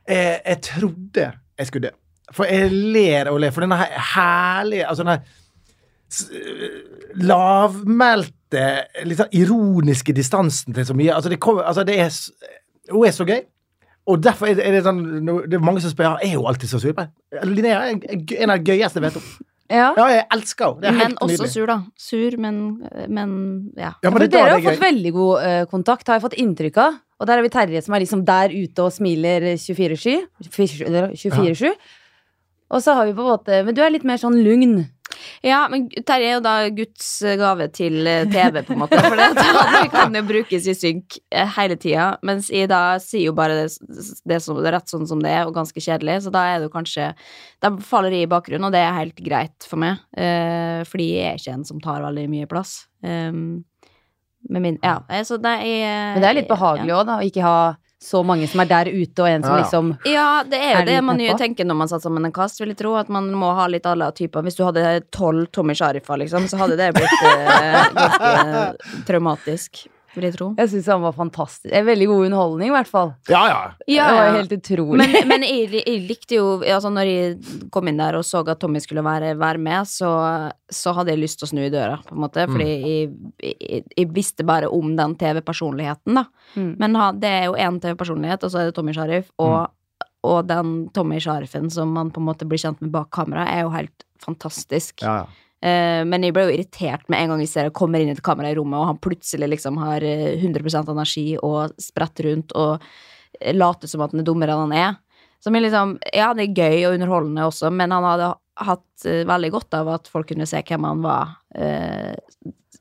jeg, 0.09 0.41
jeg 0.45 0.61
trodde 0.65 1.29
jeg 1.59 1.69
skulle 1.69 1.89
dø. 1.89 1.95
For 2.33 2.45
jeg 2.49 2.69
ler 2.73 3.29
og 3.31 3.39
ler. 3.41 3.53
For 3.53 3.65
denne 3.65 3.77
herlige 4.13 4.85
Altså 4.89 5.05
denne 5.05 5.21
lavmælte, 7.29 8.63
litt 9.05 9.19
sånn 9.19 9.35
ironiske 9.37 10.13
distansen 10.17 10.73
til 10.75 10.85
så 10.87 10.95
mye. 10.97 11.13
Altså, 11.15 11.29
det, 11.31 11.39
kommer, 11.41 11.65
altså, 11.69 11.85
det 11.87 11.97
er 12.01 12.09
Hun 12.91 13.07
er 13.07 13.15
så 13.15 13.27
gøy. 13.27 13.43
Og 14.09 14.23
derfor 14.23 14.49
er 14.49 14.57
det, 14.57 14.65
er 14.65 14.77
det 14.77 14.81
sånn 14.87 15.03
Det 15.45 15.57
er 15.59 15.61
mange 15.61 15.83
som 15.83 15.91
spør 15.91 16.07
ja, 16.07 16.15
er 16.25 16.37
hun 16.37 16.49
alltid 16.49 16.71
så 16.71 16.81
sur. 16.81 16.97
Linnea 17.45 17.83
er 17.85 17.93
en 17.93 18.53
av 18.53 18.57
de 18.57 18.73
gøyeste 18.73 18.97
jeg 18.97 19.05
vet 19.05 19.19
om. 19.19 19.29
Ja. 19.69 19.91
Ja, 19.93 20.05
jeg 20.09 20.23
elsker 20.33 20.71
henne. 20.71 20.81
Det 20.81 20.93
Men 20.97 21.15
også 21.21 21.35
nydelig. 21.35 21.51
sur, 21.53 21.67
da. 21.69 21.77
Sur, 21.93 22.37
men, 22.41 22.55
men 23.07 23.35
ja. 23.77 23.91
Ja, 24.01 24.09
men 24.09 24.23
det, 24.23 24.31
er 24.31 24.33
dere 24.33 24.55
har 24.55 24.65
fått 24.65 24.81
veldig 24.81 25.11
god 25.13 25.45
uh, 25.45 25.61
kontakt, 25.69 26.09
har 26.09 26.17
jeg 26.17 26.25
fått 26.25 26.39
inntrykk 26.41 26.79
av. 26.81 26.97
Og 27.19 27.27
der 27.29 27.37
har 27.37 27.45
vi 27.45 27.51
Terje 27.53 27.81
som 27.85 27.93
er 27.93 28.01
liksom 28.01 28.23
der 28.25 28.53
ute 28.55 28.85
og 28.87 28.95
smiler 28.95 29.45
24-7. 29.59 30.25
24-7. 30.49 31.75
Og 32.69 32.81
så 32.85 32.95
har 32.97 33.09
vi 33.09 33.15
på 33.17 33.25
en 33.25 33.31
måte 33.33 33.61
Men 33.65 33.75
du 33.75 33.81
er 33.83 33.93
litt 33.93 34.07
mer 34.07 34.21
sånn 34.21 34.39
lugn. 34.45 34.79
Ja, 35.45 35.61
men 35.71 35.87
Terje 36.07 36.29
er 36.29 36.35
jo 36.37 36.43
da 36.43 36.53
Guds 36.73 37.07
gave 37.39 37.69
til 37.75 38.07
eh, 38.09 38.25
TV, 38.31 38.61
på 38.67 38.75
en 38.75 38.81
måte. 38.83 38.99
For 39.03 39.19
det, 39.19 39.29
kan 39.95 40.15
jo 40.15 40.23
brukes 40.27 40.67
i 40.69 40.75
synk 40.77 41.19
eh, 41.31 41.47
hele 41.57 41.77
tida. 41.79 42.11
Mens 42.25 42.51
jeg 42.53 42.69
da 42.71 42.99
sier 43.03 43.29
jo 43.29 43.35
bare 43.37 43.61
det, 43.61 43.67
det, 44.27 44.41
som, 44.43 44.59
det 44.59 44.71
er 44.71 44.77
rett 44.79 44.91
sånn 44.91 45.07
som 45.09 45.23
det 45.23 45.33
er, 45.33 45.45
og 45.47 45.55
ganske 45.57 45.83
kjedelig. 45.83 46.19
Så 46.25 46.33
da 46.35 46.45
er 46.49 46.59
det 46.59 46.69
jo 46.69 46.75
kanskje 46.75 47.11
Da 47.63 47.73
faller 47.83 48.15
jeg 48.15 48.27
i 48.27 48.31
bakgrunnen, 48.31 48.69
og 48.69 48.75
det 48.75 48.83
er 48.83 48.95
helt 48.95 49.19
greit 49.23 49.67
for 49.67 49.81
meg. 49.81 49.99
Eh, 50.15 50.85
fordi 50.87 51.11
jeg 51.17 51.33
er 51.33 51.41
ikke 51.41 51.57
en 51.57 51.67
som 51.67 51.83
tar 51.83 52.05
veldig 52.05 52.27
mye 52.31 52.49
plass. 52.49 52.81
Um, 53.03 53.63
med 54.49 54.63
min, 54.63 54.79
ja, 54.83 55.01
eh, 55.11 55.23
så 55.27 55.37
det 55.39 55.51
er 55.51 56.15
Men 56.15 56.23
det 56.23 56.29
er 56.29 56.37
litt 56.41 56.51
behagelig 56.51 56.95
òg, 56.95 57.05
da, 57.07 57.19
å 57.19 57.27
ikke 57.27 57.43
ha 57.43 57.59
så 58.09 58.23
mange 58.25 58.47
som 58.49 58.63
er 58.63 58.69
der 58.69 58.89
ute, 58.89 59.21
og 59.21 59.29
en 59.29 59.43
som 59.45 59.53
Ja, 59.53 59.57
ja. 59.57 59.63
liksom 59.63 59.91
Ja, 60.09 60.27
det 60.49 60.57
er 60.59 60.71
jo 60.71 60.79
Er 60.79 60.85
det 60.87 60.95
det 60.95 61.03
man 61.05 61.21
jo 61.21 61.37
tenker 61.37 61.67
når 61.69 61.77
man 61.83 61.91
satt 61.91 62.05
sammen 62.05 62.25
en 62.25 62.33
kast, 62.33 62.59
vil 62.61 62.73
jeg 62.73 62.79
tro. 62.81 62.95
At 62.99 63.09
man 63.13 63.29
må 63.37 63.51
ha 63.57 63.67
litt 63.69 63.85
alle 63.89 64.09
typer. 64.17 64.41
Hvis 64.45 64.57
du 64.57 64.63
hadde 64.65 64.83
tolv 65.15 65.47
Tommy 65.53 65.75
Sharifa, 65.77 66.17
liksom, 66.17 66.47
så 66.49 66.57
hadde 66.63 66.79
det 66.79 66.89
blitt 66.97 67.23
eh, 67.29 67.85
ganske 67.99 69.05
traumatisk, 69.07 69.85
vil 70.15 70.27
jeg 70.27 70.35
tro. 70.35 70.47
Jeg 70.57 70.71
syns 70.71 70.89
han 70.91 71.03
var 71.03 71.15
fantastisk. 71.15 71.71
En 71.75 71.85
veldig 71.87 72.07
god 72.09 72.25
underholdning, 72.27 72.71
i 72.71 72.73
hvert 72.73 72.89
fall. 72.89 73.11
Ja, 73.29 73.41
ja. 73.49 73.59
Det 73.85 73.97
var 74.17 74.37
helt 74.37 74.53
utrolig. 74.55 74.99
Men, 75.01 75.15
men 75.29 75.45
jeg, 75.47 75.69
jeg 75.77 76.03
likte 76.09 76.39
jo 76.39 76.45
altså 76.59 76.91
Når 76.93 77.09
jeg 77.09 77.57
kom 77.73 77.89
inn 77.91 77.99
der 77.99 78.17
og 78.19 78.25
så 78.27 78.41
at 78.41 78.61
Tommy 78.61 78.81
skulle 78.83 79.03
være, 79.05 79.33
være 79.39 79.61
med, 79.61 79.89
så, 79.89 80.11
så 80.71 80.93
hadde 80.97 81.13
jeg 81.13 81.23
lyst 81.23 81.41
til 81.41 81.49
å 81.49 81.51
snu 81.53 81.63
i 81.65 81.73
døra, 81.73 81.99
på 82.05 82.15
en 82.15 82.23
måte. 82.23 82.45
Fordi 82.49 82.69
jeg, 82.69 83.09
jeg, 83.43 83.83
jeg 83.95 84.11
visste 84.15 84.45
bare 84.47 84.71
om 84.73 84.95
den 84.97 85.17
TV-personligheten, 85.19 86.21
da. 86.21 86.25
Mm. 86.55 86.71
Men 86.79 86.97
ha, 86.99 87.11
det 87.15 87.33
er 87.41 87.49
jo 87.49 87.59
én 87.59 87.81
TV-personlighet, 87.83 88.45
og 88.45 88.53
så 88.53 88.61
er 88.61 88.69
det 88.69 88.77
Tommy 88.77 88.95
Sharif. 88.95 89.29
Og, 89.43 89.59
og 90.29 90.39
den 90.49 90.79
Tommy 90.95 91.21
Sharifen 91.23 91.69
som 91.73 91.93
man 91.95 92.13
på 92.15 92.23
en 92.23 92.29
måte 92.31 92.47
blir 92.49 92.61
kjent 92.61 92.81
med 92.83 92.93
bak 92.95 93.11
kamera, 93.15 93.45
er 93.51 93.67
jo 93.67 93.75
helt 93.75 94.09
fantastisk. 94.23 95.03
ja, 95.05 95.21
ja. 95.23 95.45
Eh, 95.59 96.01
men 96.07 96.23
jeg 96.23 96.35
ble 96.35 96.47
jo 96.47 96.55
irritert 96.55 97.05
med 97.11 97.19
en 97.19 97.33
gang 97.33 97.43
hvis 97.43 97.57
jeg 97.59 97.75
kommer 97.75 97.99
inn 97.99 98.11
i 98.11 98.15
et 98.15 98.23
kamera 98.23 98.51
i 98.51 98.57
rommet, 98.57 98.79
og 98.79 98.91
han 98.93 99.01
plutselig 99.03 99.51
liksom 99.55 99.79
har 99.81 100.05
eh, 100.07 100.39
100% 100.39 100.91
energi 100.93 101.27
og 101.37 101.75
spretter 101.81 102.29
rundt 102.29 102.55
og 102.55 102.77
eh, 103.39 103.55
later 103.55 103.91
som 103.91 104.05
at 104.05 104.15
han 104.15 104.23
er 104.23 104.29
dummere 104.29 104.55
enn 104.55 104.69
han 104.69 104.77
er. 104.77 104.99
Som 105.43 105.55
er 105.55 105.63
liksom 105.63 105.97
Ja, 106.15 106.33
det 106.35 106.49
er 106.49 106.61
gøy 106.63 106.85
og 106.87 106.95
underholdende 106.97 107.47
også, 107.47 107.71
men 107.71 107.95
han 107.95 108.07
hadde 108.07 108.33
hatt 108.69 109.07
eh, 109.07 109.25
veldig 109.27 109.51
godt 109.55 109.79
av 109.79 109.91
at 109.95 110.11
folk 110.11 110.31
kunne 110.31 110.47
se 110.49 110.61
hvem 110.63 110.87
han 110.87 111.03
var, 111.03 111.35
eh, 111.55 112.15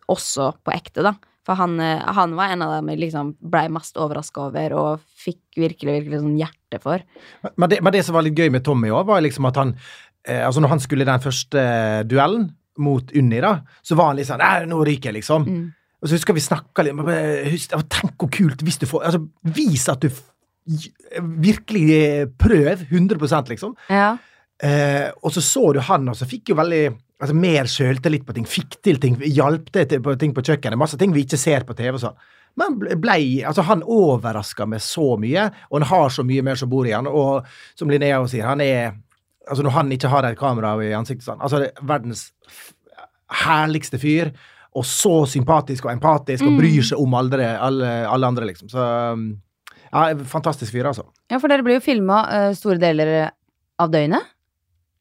også 0.09 0.53
på 0.64 0.75
ekte, 0.75 1.05
da. 1.07 1.14
For 1.49 1.57
han, 1.57 1.79
eh, 1.81 2.03
han 2.14 2.35
var 2.37 2.53
en 2.53 2.62
av 2.67 2.75
dem 2.77 2.91
jeg 2.93 3.01
liksom 3.07 3.33
blei 3.41 3.64
mest 3.73 3.97
overraska 4.01 4.49
over 4.51 4.75
og 4.77 5.07
fikk 5.25 5.57
virkelig, 5.57 6.03
virkelig 6.03 6.21
sånn 6.21 6.37
hjerte 6.37 6.81
for. 6.83 7.05
Men 7.57 7.73
det, 7.73 7.81
men 7.81 7.95
det 7.95 8.05
som 8.05 8.19
var 8.19 8.27
litt 8.27 8.37
gøy 8.37 8.53
med 8.53 8.67
Tommy 8.67 8.93
òg, 8.93 9.07
var 9.09 9.25
liksom 9.25 9.49
at 9.49 9.57
han 9.61 9.75
eh, 10.29 10.45
Altså, 10.45 10.61
når 10.61 10.75
han 10.75 10.83
skulle 10.85 11.07
i 11.07 11.09
den 11.09 11.25
første 11.25 11.62
eh, 11.62 12.03
duellen 12.09 12.51
mot 12.79 13.11
Unni, 13.17 13.41
da, 13.45 13.57
så 13.83 13.97
var 13.99 14.12
han 14.12 14.19
litt 14.21 14.29
sånn 14.31 14.41
Nei, 14.43 14.64
nå 14.71 14.79
ryker 14.87 15.11
jeg, 15.11 15.19
liksom. 15.21 15.47
Mm. 15.49 15.67
Og 15.99 16.09
så 16.09 16.14
husker 16.19 16.37
vi 16.37 16.45
snakka 16.45 16.85
litt 16.87 16.95
bare 16.99 17.83
Tenk 17.91 18.14
hvor 18.23 18.31
kult 18.31 18.62
hvis 18.62 18.79
du 18.79 18.87
får 18.87 19.09
Altså, 19.09 19.23
vis 19.57 19.88
at 19.91 20.05
du 20.05 20.11
virkelig 21.19 22.29
prøver 22.38 22.77
prøv 22.77 22.87
100 22.91 23.45
liksom. 23.49 23.77
ja. 23.88 24.17
Eh, 24.59 25.12
og 25.23 25.31
så 25.31 25.41
så 25.41 25.73
du 25.73 25.79
han, 25.87 26.09
og 26.11 26.17
så 26.19 26.27
fikk 26.27 26.51
jo 26.51 26.57
veldig 26.59 26.81
altså, 27.23 27.35
mer 27.38 27.69
sjøltillit 27.71 28.25
på 28.27 28.35
ting. 28.35 28.47
Fikk 28.51 28.81
til 28.83 28.99
ting, 28.99 29.14
hjalp 29.23 29.69
til 29.71 30.01
på 30.03 30.17
ting 30.19 30.33
på 30.35 30.43
kjøkkenet. 30.43 30.79
Masse 30.81 30.99
ting 30.99 31.12
vi 31.14 31.23
ikke 31.23 31.38
ser 31.38 31.62
på 31.69 31.77
TV 31.79 31.93
og 31.95 32.01
sånn. 32.03 32.17
Men 32.59 32.75
ble, 32.81 32.97
blei- 32.99 33.45
altså 33.47 33.62
Han 33.69 33.85
overraska 33.87 34.67
meg 34.67 34.83
så 34.83 35.12
mye, 35.21 35.45
og 35.71 35.79
han 35.79 35.87
har 35.93 36.11
så 36.11 36.25
mye 36.27 36.43
mer 36.43 36.59
som 36.59 36.71
bor 36.73 36.88
i 36.88 36.95
han. 36.97 37.07
Og 37.07 37.47
som 37.79 37.91
Linnea 37.91 38.19
sier, 38.27 38.49
han 38.51 38.61
er 38.64 38.97
Altså 39.49 39.65
Når 39.65 39.75
han 39.75 39.91
ikke 39.95 40.11
har 40.13 40.29
et 40.29 40.39
kamera 40.39 40.75
i 40.85 40.93
ansiktet 40.97 41.27
sånn 41.27 41.43
Altså 41.43 41.63
det 41.63 41.73
er 41.73 41.89
verdens 41.89 42.29
herligste 43.45 44.01
fyr. 44.01 44.31
Og 44.79 44.85
så 44.87 45.25
sympatisk 45.27 45.89
og 45.89 45.93
empatisk, 45.95 46.45
og 46.47 46.59
bryr 46.61 46.85
seg 46.87 47.01
om 47.01 47.15
alle, 47.19 47.41
alle, 47.59 47.89
alle 48.07 48.29
andre, 48.29 48.47
liksom. 48.51 48.69
Så 48.71 48.85
um, 49.17 49.25
ja, 49.89 50.13
fantastisk 50.29 50.75
fyr, 50.77 50.87
altså. 50.91 51.07
ja, 51.33 51.41
for 51.41 51.51
dere 51.51 51.65
blir 51.67 51.79
jo 51.79 51.83
filma 51.83 52.21
store 52.55 52.77
deler 52.79 53.11
av 53.81 53.91
døgnet. 53.91 54.29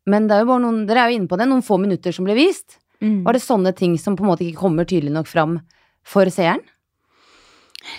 Men 0.07 0.29
det 0.29 0.37
er 0.37 0.43
jo 0.45 0.49
bare 0.49 0.63
noen, 0.63 0.79
dere 0.87 1.03
er 1.03 1.11
jo 1.11 1.19
inne 1.19 1.29
på 1.29 1.37
det, 1.37 1.49
noen 1.51 1.65
få 1.67 1.77
minutter 1.83 2.15
som 2.15 2.25
blir 2.25 2.39
vist. 2.39 2.79
Var 3.03 3.35
det 3.35 3.43
sånne 3.43 3.73
ting 3.77 3.97
som 4.01 4.15
på 4.17 4.25
en 4.25 4.31
måte 4.31 4.45
ikke 4.47 4.63
kommer 4.63 4.87
tydelig 4.87 5.13
nok 5.13 5.29
fram 5.29 5.59
for 6.07 6.31
seeren? 6.33 6.63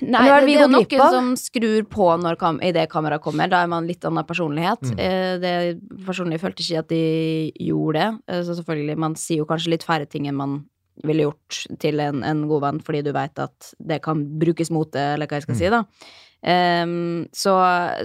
Nei, 0.04 0.24
det, 0.28 0.46
det 0.46 0.56
er 0.62 0.70
noen 0.70 1.12
som 1.14 1.30
skrur 1.40 1.86
på 1.90 2.08
når 2.22 2.38
kam 2.40 2.60
i 2.64 2.72
det 2.76 2.86
kameraet 2.92 3.24
kommer. 3.24 3.50
Da 3.50 3.62
er 3.64 3.70
man 3.72 3.86
litt 3.88 4.04
annen 4.06 4.26
personlighet. 4.28 4.92
Mm. 4.92 4.98
Eh, 5.00 5.32
det, 5.42 5.52
personlig 6.06 6.40
følte 6.42 6.64
ikke 6.64 6.82
at 6.84 6.92
de 6.92 7.02
gjorde 7.68 7.98
det. 8.02 8.08
Eh, 8.28 8.42
så 8.46 8.56
selvfølgelig, 8.58 8.98
man 9.00 9.16
sier 9.18 9.42
jo 9.42 9.48
kanskje 9.48 9.72
litt 9.74 9.86
færre 9.88 10.06
ting 10.10 10.28
enn 10.30 10.38
man 10.38 10.60
ville 11.06 11.28
gjort 11.28 11.60
til 11.78 12.00
en, 12.02 12.24
en 12.26 12.40
god 12.50 12.64
venn, 12.64 12.80
fordi 12.82 13.04
du 13.06 13.12
veit 13.14 13.38
at 13.38 13.72
det 13.78 14.00
kan 14.02 14.24
brukes 14.40 14.70
mot 14.74 14.90
det, 14.94 15.04
eller 15.14 15.30
hva 15.30 15.38
jeg 15.38 15.46
skal 15.46 15.54
Mm. 15.54 15.60
si, 15.62 15.68
da. 15.74 15.84
Um, 16.38 17.26
så 17.34 17.52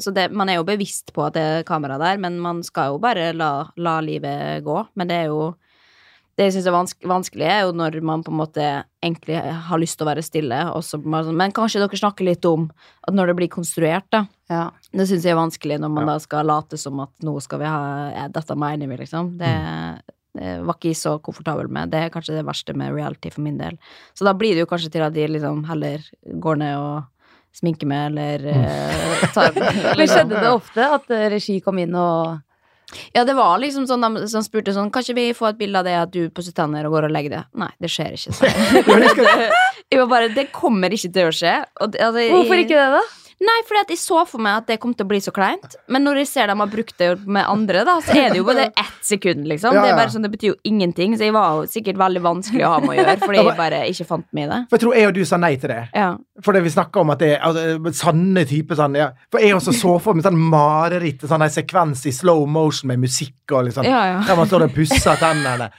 så 0.01 0.11
det, 0.13 0.31
man 0.33 0.49
er 0.49 0.57
jo 0.57 0.65
bevisst 0.65 1.11
på 1.13 1.21
at 1.25 1.35
det 1.35 1.43
er 1.43 1.65
kamera 1.67 1.99
der, 2.01 2.17
men 2.17 2.39
man 2.41 2.63
skal 2.65 2.93
jo 2.93 3.01
bare 3.01 3.31
la, 3.33 3.67
la 3.77 3.99
livet 4.01 4.63
gå. 4.65 4.79
Men 4.95 5.09
det 5.09 5.17
er 5.23 5.29
jo 5.33 5.53
det 6.37 6.47
jeg 6.47 6.53
syns 6.55 6.67
er 6.69 6.73
vanske, 6.73 7.07
vanskelig, 7.09 7.45
er 7.45 7.59
jo 7.67 7.73
når 7.77 7.99
man 8.01 8.23
på 8.25 8.31
en 8.33 8.39
måte 8.39 8.63
egentlig 9.03 9.37
har 9.37 9.81
lyst 9.81 9.99
til 9.99 10.07
å 10.07 10.09
være 10.09 10.23
stille, 10.25 10.61
og 10.73 10.81
så 10.85 10.97
bare 10.97 11.27
sånn 11.27 11.37
Men 11.37 11.53
kanskje 11.53 11.83
dere 11.83 11.99
snakker 11.99 12.25
litt 12.25 12.45
om 12.49 12.65
at 13.05 13.13
når 13.13 13.29
det 13.29 13.35
blir 13.37 13.51
konstruert, 13.53 14.07
da. 14.09 14.23
Ja. 14.49 14.63
Det 14.91 15.05
syns 15.09 15.27
jeg 15.27 15.35
er 15.35 15.39
vanskelig 15.41 15.77
når 15.81 15.93
man 15.93 16.07
Ja. 16.07 16.15
da 16.15 16.23
skal 16.25 16.49
late 16.49 16.77
som 16.81 16.99
at 17.05 17.13
nå 17.21 17.35
skal 17.41 17.61
vi 17.61 17.69
ha 17.69 17.83
ja, 18.15 18.27
Dette 18.33 18.57
mener 18.57 18.89
vi, 18.89 18.97
liksom. 19.03 19.37
Det, 19.37 19.53
det 20.33 20.55
var 20.65 20.73
ikke 20.79 20.89
jeg 20.89 20.97
så 20.97 21.19
komfortabel 21.21 21.69
med. 21.69 21.91
Det 21.93 22.01
er 22.01 22.13
kanskje 22.13 22.39
det 22.39 22.45
verste 22.49 22.73
med 22.73 22.95
reality 22.97 23.29
for 23.29 23.45
min 23.45 23.57
del. 23.61 23.77
Så 24.17 24.25
da 24.25 24.33
blir 24.33 24.55
det 24.57 24.65
jo 24.65 24.69
kanskje 24.73 24.91
til 24.91 25.05
at 25.05 25.13
de 25.13 25.27
liksom 25.27 25.65
heller 25.69 26.01
går 26.41 26.57
ned 26.63 26.77
og 26.81 27.03
sminker 27.53 27.85
meg, 27.85 28.07
eller 28.09 28.47
eh, 28.49 29.27
tar 29.35 29.53
Men 29.99 30.09
skjedde 30.09 30.41
det 30.41 30.49
ofte 30.49 30.87
at 30.97 31.11
eh, 31.13 31.27
regi 31.29 31.59
kom 31.61 31.77
inn 31.77 31.93
og 31.93 32.39
Ja, 33.15 33.23
det 33.27 33.35
var 33.37 33.57
liksom 33.61 33.87
sånn 33.89 34.03
de 34.03 34.27
som 34.31 34.45
spurte 34.45 34.73
sånn 34.75 34.91
Kan 34.93 35.05
ikke 35.05 35.17
vi 35.17 35.25
få 35.37 35.49
et 35.51 35.59
bilde 35.59 35.81
av 35.81 35.87
det 35.87 35.95
at 35.99 36.13
du 36.13 36.27
pusser 36.33 36.55
tenner 36.55 36.85
og 36.87 36.95
går 36.97 37.09
og 37.09 37.15
legger 37.15 37.37
det? 37.37 37.43
Nei, 37.63 37.71
det 37.83 37.91
skjer 37.93 38.17
ikke. 38.17 38.35
sånn. 38.37 38.53
jeg 39.89 40.01
var 40.03 40.09
bare 40.11 40.31
Det 40.35 40.47
kommer 40.55 40.93
ikke 40.93 41.11
til 41.13 41.29
å 41.29 41.35
skje. 41.35 41.57
Og 41.81 41.93
det, 41.93 42.01
altså, 42.05 42.29
Hvorfor 42.37 42.63
ikke 42.63 42.79
det, 42.79 42.89
da? 42.99 43.03
Nei, 43.43 43.55
fordi 43.67 43.81
at 43.81 43.91
jeg 43.91 43.99
så 43.99 44.21
for 44.29 44.43
meg 44.43 44.61
at 44.61 44.69
det 44.69 44.77
kom 44.79 44.93
til 44.95 45.03
å 45.03 45.09
bli 45.09 45.19
så 45.23 45.33
kleint. 45.35 45.75
Men 45.91 46.05
når 46.05 46.21
jeg 46.21 46.29
ser 46.29 46.51
dem 46.51 46.61
har 46.63 46.69
brukt 46.71 46.95
det 47.01 47.09
med 47.25 47.43
andre, 47.49 47.81
da, 47.87 47.97
så 48.05 48.15
er 48.15 48.31
det 48.31 48.39
jo 48.39 48.45
bare 48.47 48.69
ett 48.69 48.99
sekund, 49.03 49.47
liksom. 49.49 49.75
Ja, 49.75 49.83
Det 49.83 49.91
er 49.91 49.97
bare 49.99 50.13
sånn, 50.13 50.23
det 50.23 50.31
betyr 50.31 50.53
jo 50.53 50.57
ingenting. 50.69 51.17
Så 51.19 51.27
jeg 51.27 51.35
var 51.35 51.57
jo 51.57 51.65
sikkert 51.71 51.99
veldig 51.99 52.21
vanskelig 52.23 52.63
å 52.63 52.71
ha 52.75 52.81
med 52.83 52.93
å 52.93 52.97
gjøre, 52.99 53.15
fordi 53.23 53.41
jeg 53.41 53.55
bare 53.57 53.81
ikke 53.91 54.07
fant 54.09 54.27
meg 54.31 54.45
i 54.45 54.51
det. 54.53 54.59
For 54.69 54.77
jeg 54.77 54.83
tror 54.85 54.97
jeg 54.99 55.09
og 55.09 55.15
du 55.17 55.21
sa 55.27 55.39
nei 55.43 55.53
til 55.59 55.73
det. 55.73 55.79
Ja. 55.91 56.09
For 56.45 56.55
det 56.55 56.63
vi 56.65 56.73
snakka 56.73 57.03
om 57.03 57.13
at 57.13 57.23
det 57.23 57.31
er 57.35 57.47
altså, 57.49 57.93
sanne 58.03 58.45
type 58.49 58.77
sånn 58.79 58.95
ja. 58.97 59.09
For 59.33 59.43
jeg 59.43 59.57
også 59.57 59.73
så 59.77 59.95
for 60.03 60.17
meg 60.17 60.27
sånn 60.27 60.39
mareritt, 60.39 61.25
sånn 61.27 61.43
en 61.45 61.53
sekvens 61.53 62.05
i 62.09 62.13
slow 62.15 62.45
motion 62.49 62.91
med 62.93 63.01
musikk 63.03 63.53
og 63.53 63.67
liksom 63.67 63.87
Ja, 63.89 64.05
ja. 64.13 64.21
Der 64.27 64.39
man 64.39 64.49
står 64.49 64.67
og 64.69 64.77
pusser 64.77 65.19
tennene. 65.19 65.69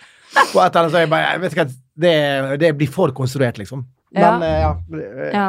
Og 0.55 0.61
et 0.61 0.75
eller 0.75 0.83
annet, 0.83 0.93
så 0.93 1.05
jeg 1.05 1.11
bare, 1.13 1.31
jeg 1.33 1.43
vet 1.45 1.57
ikke, 1.57 1.67
det, 2.05 2.17
det 2.61 2.73
blir 2.79 2.91
for 2.91 3.15
konstruert, 3.17 3.59
liksom. 3.61 3.87
Ja. 4.15 4.35
Men 4.37 4.45
eh, 4.47 4.61
ja. 4.61 5.49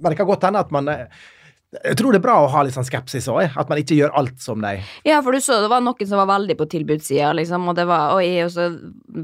ja. 0.00 0.14
Kan 0.16 0.26
godt 0.26 0.46
hende 0.48 0.62
at 0.62 0.72
man 0.74 0.88
eh, 0.90 1.22
Jeg 1.70 1.98
tror 2.00 2.10
det 2.10 2.18
er 2.18 2.24
bra 2.24 2.34
å 2.42 2.48
ha 2.50 2.64
litt 2.66 2.74
sånn 2.74 2.86
skepsis 2.86 3.28
òg, 3.30 3.54
at 3.54 3.68
man 3.70 3.78
ikke 3.78 3.94
gjør 3.94 4.14
alt 4.18 4.40
som 4.42 4.58
de 4.64 4.80
Ja, 5.06 5.20
for 5.22 5.30
du 5.30 5.38
så 5.44 5.60
det 5.62 5.70
var 5.70 5.84
noen 5.84 6.08
som 6.08 6.18
var 6.18 6.26
veldig 6.32 6.56
på 6.58 6.66
tilbudssida, 6.72 7.30
liksom, 7.38 7.68
og 7.70 7.76
det 7.78 7.86
var 7.86 8.16
Og 8.16 8.24
jeg 8.24 8.48
også, 8.48 8.68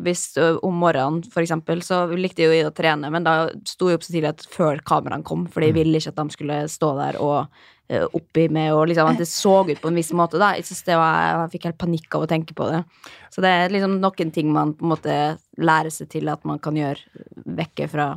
hvis 0.06 0.26
om 0.62 0.78
morgenen, 0.78 1.24
for 1.32 1.42
eksempel, 1.42 1.82
så 1.82 2.04
likte 2.14 2.46
jeg 2.46 2.62
jo 2.62 2.70
å 2.70 2.74
trene, 2.76 3.10
men 3.10 3.26
da 3.26 3.48
sto 3.66 3.90
jeg 3.90 3.98
opp 3.98 4.06
så 4.06 4.14
tidlig 4.14 4.30
at 4.30 4.46
før 4.52 4.78
kameraene 4.86 5.26
kom, 5.26 5.48
for 5.50 5.66
jeg 5.66 5.74
ville 5.74 5.98
ikke 5.98 6.14
at 6.14 6.22
de 6.22 6.36
skulle 6.38 6.60
stå 6.70 6.92
der 7.00 7.18
og 7.22 7.64
oppi 7.86 8.48
med 8.50 8.72
og 8.74 8.88
liksom 8.90 9.06
at 9.12 9.20
det 9.20 9.28
så 9.30 9.60
ut 9.62 9.78
på 9.78 9.90
en 9.90 9.98
viss 9.98 10.10
måte, 10.16 10.40
da. 10.42 10.54
Jeg 10.58 10.66
synes 10.66 10.86
det 10.88 10.96
var 10.98 11.18
Jeg 11.26 11.52
fikk 11.54 11.68
helt 11.68 11.78
panikk 11.78 12.16
av 12.18 12.24
å 12.24 12.30
tenke 12.30 12.54
på 12.56 12.66
det. 12.72 12.82
Så 13.30 13.44
det 13.44 13.52
er 13.52 13.70
liksom 13.70 14.00
noen 14.02 14.32
ting 14.34 14.50
man 14.52 14.74
på 14.74 14.86
en 14.86 14.94
måte 14.94 15.18
lærer 15.58 15.92
seg 15.94 16.10
til 16.10 16.30
at 16.32 16.42
man 16.48 16.58
kan 16.62 16.76
gjøre 16.78 17.26
vekke 17.46 17.86
fra 17.90 18.08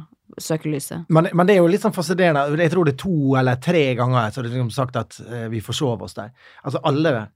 søkelyset. 0.44 1.06
men, 1.10 1.30
men 1.34 1.48
det 1.48 1.56
er 1.56 1.62
jo 1.62 1.68
litt 1.72 1.84
sånn 1.84 1.96
fascinerende. 1.96 2.58
Jeg 2.64 2.72
tror 2.74 2.88
det 2.88 2.96
er 2.96 3.02
to 3.04 3.36
eller 3.40 3.60
tre 3.64 3.84
ganger 4.00 4.32
så 4.34 4.44
det 4.44 4.52
liksom 4.54 4.72
sagt 4.74 4.98
at 5.00 5.20
eh, 5.28 5.48
vi 5.52 5.62
forsov 5.64 6.02
oss 6.08 6.18
der. 6.18 6.32
Altså 6.64 6.82
alle 6.84 7.30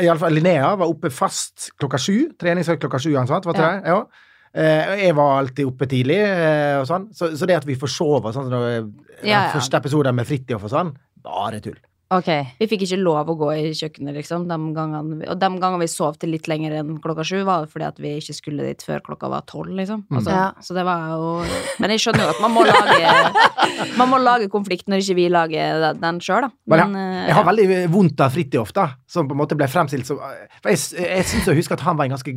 Iallfall 0.00 0.34
Linnea 0.34 0.74
var 0.76 0.90
oppe 0.90 1.10
fast 1.14 1.70
klokka 1.78 1.98
sju. 2.02 2.30
Treningsøkt 2.40 2.82
klokka 2.82 2.98
sju, 2.98 3.12
han 3.16 3.30
sant? 3.30 3.46
Var 3.46 3.54
ikke 3.54 3.72
Ja. 3.72 3.94
Ja. 3.94 4.30
Eh, 4.54 5.06
jeg 5.06 5.14
var 5.18 5.40
alltid 5.40 5.66
oppe 5.66 5.86
tidlig, 5.90 6.20
eh, 6.22 6.76
og 6.78 6.86
sånn. 6.86 7.08
Så, 7.14 7.32
så 7.34 7.46
det 7.50 7.56
at 7.58 7.64
vi 7.66 7.74
forsov 7.74 8.28
oss, 8.28 8.36
sånn 8.36 8.52
så 8.52 8.60
Ja, 8.70 8.84
ja. 9.26 9.40
første 9.50 9.80
episoden 9.80 10.14
med 10.14 10.28
Fridtjof 10.28 10.68
og 10.68 10.70
sånn, 10.70 10.92
bare 11.24 11.58
tull. 11.64 11.78
Ok. 12.14 12.28
Vi 12.60 12.68
fikk 12.70 12.84
ikke 12.86 12.98
lov 13.02 13.30
å 13.32 13.36
gå 13.40 13.48
i 13.58 13.72
kjøkkenet, 13.74 14.14
liksom. 14.18 14.46
De 14.48 14.58
gangene, 14.76 15.18
vi- 15.20 15.28
og 15.32 15.38
de 15.40 15.48
gangene 15.58 15.80
vi 15.82 15.88
sov 15.90 16.16
til 16.22 16.30
litt 16.34 16.46
lenger 16.50 16.76
enn 16.80 16.98
klokka 17.02 17.24
sju, 17.26 17.40
var 17.44 17.64
det 17.64 17.72
fordi 17.72 17.86
at 17.88 17.98
vi 17.98 18.12
ikke 18.20 18.34
skulle 18.38 18.66
dit 18.68 18.84
før 18.86 19.00
klokka 19.04 19.28
var 19.32 19.42
tolv, 19.50 19.72
liksom. 19.74 20.04
Altså, 20.12 20.30
Ja. 20.30 20.52
Så 20.62 20.74
det 20.78 20.84
var 20.86 21.08
jo 21.10 21.44
Men 21.80 21.90
jeg 21.90 22.00
skjønner 22.04 22.24
jo 22.24 22.30
at 22.34 22.40
man 22.40 22.54
må 22.54 22.64
lage 22.64 23.10
Man 23.98 24.08
må 24.10 24.18
lage 24.22 24.48
konflikt 24.52 24.86
når 24.88 25.02
ikke 25.02 25.16
vi 25.18 25.28
lager 25.28 25.94
den 26.00 26.20
sjøl, 26.20 26.42
da. 26.46 26.50
Men 26.66 26.92
Men, 26.92 26.94
jeg, 26.94 27.22
eh, 27.22 27.26
jeg 27.28 27.34
har 27.34 27.44
veldig 27.44 27.90
vondt 27.90 28.20
av 28.20 28.30
Fridtjof, 28.32 28.72
da, 28.72 28.86
som 29.06 29.26
på 29.28 29.32
en 29.36 29.38
måte 29.42 29.56
ble 29.58 29.66
fremstilt 29.66 30.06
som 30.06 30.18
For 30.62 30.70
jeg, 30.70 30.78
jeg 31.00 31.24
syns 31.24 31.48
å 31.50 31.56
huske 31.56 31.72
at 31.72 31.80
han 31.80 31.96
var 31.96 32.04
en 32.06 32.16
ganske 32.16 32.34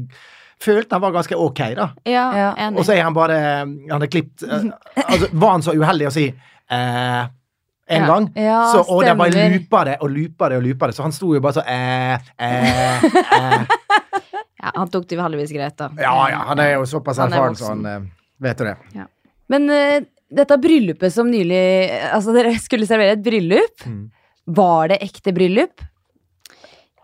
Følte 0.59 0.95
han 0.97 1.01
var 1.03 1.11
ganske 1.13 1.35
ok, 1.37 1.59
da. 1.77 1.91
ja. 2.57 2.69
Og 2.71 2.83
så 2.83 2.95
er 2.97 3.03
han 3.05 3.13
bare 3.13 3.37
Han 3.91 4.01
er 4.01 4.07
klippet 4.09 4.41
eh, 4.47 4.71
altså, 5.11 5.27
Var 5.33 5.51
han 5.51 5.61
så 5.61 5.75
uheldig 5.77 6.07
å 6.09 6.13
si 6.15 6.25
eh, 6.71 7.27
en 7.87 8.01
Ja. 8.01 8.07
gang? 8.07 8.27
Ja, 8.35 8.71
så, 8.73 8.81
og 8.91 9.03
de 9.03 9.13
bare 9.15 9.47
loopa 9.53 9.83
det 9.87 9.95
og 10.01 10.11
loopa 10.11 10.49
det 10.49 10.57
og 10.59 10.63
loopa 10.65 10.89
det, 10.89 10.95
så 10.97 11.05
han 11.05 11.15
sto 11.15 11.33
jo 11.35 11.41
bare 11.43 11.55
så 11.55 11.63
eh, 11.63 12.19
eh, 12.37 13.05
eh. 13.05 13.63
ja, 14.63 14.73
han 14.75 14.91
tok 14.91 15.07
det 15.07 15.15
jo 15.15 15.23
heldigvis 15.23 15.53
greit, 15.55 15.77
da. 15.79 15.89
Ja 16.01 16.15
ja, 16.33 16.43
han 16.49 16.59
er 16.63 16.73
jo 16.75 16.85
såpass 16.89 17.21
er 17.21 17.31
erfaren, 17.31 17.55
så 17.55 17.71
han 17.71 17.85
eh, 17.85 18.05
vet 18.43 18.59
jo 18.59 18.67
det. 18.67 19.07
Men 19.47 19.69
uh, 19.71 19.99
dette 20.27 20.57
bryllupet 20.59 21.13
som 21.13 21.29
nylig 21.31 21.61
Altså, 22.11 22.33
dere 22.35 22.51
skulle 22.59 22.87
servere 22.89 23.15
et 23.15 23.23
bryllup. 23.23 23.85
Mm. 23.87 24.01
Var 24.57 24.91
det 24.91 24.97
ekte 25.05 25.31
bryllup? 25.35 25.85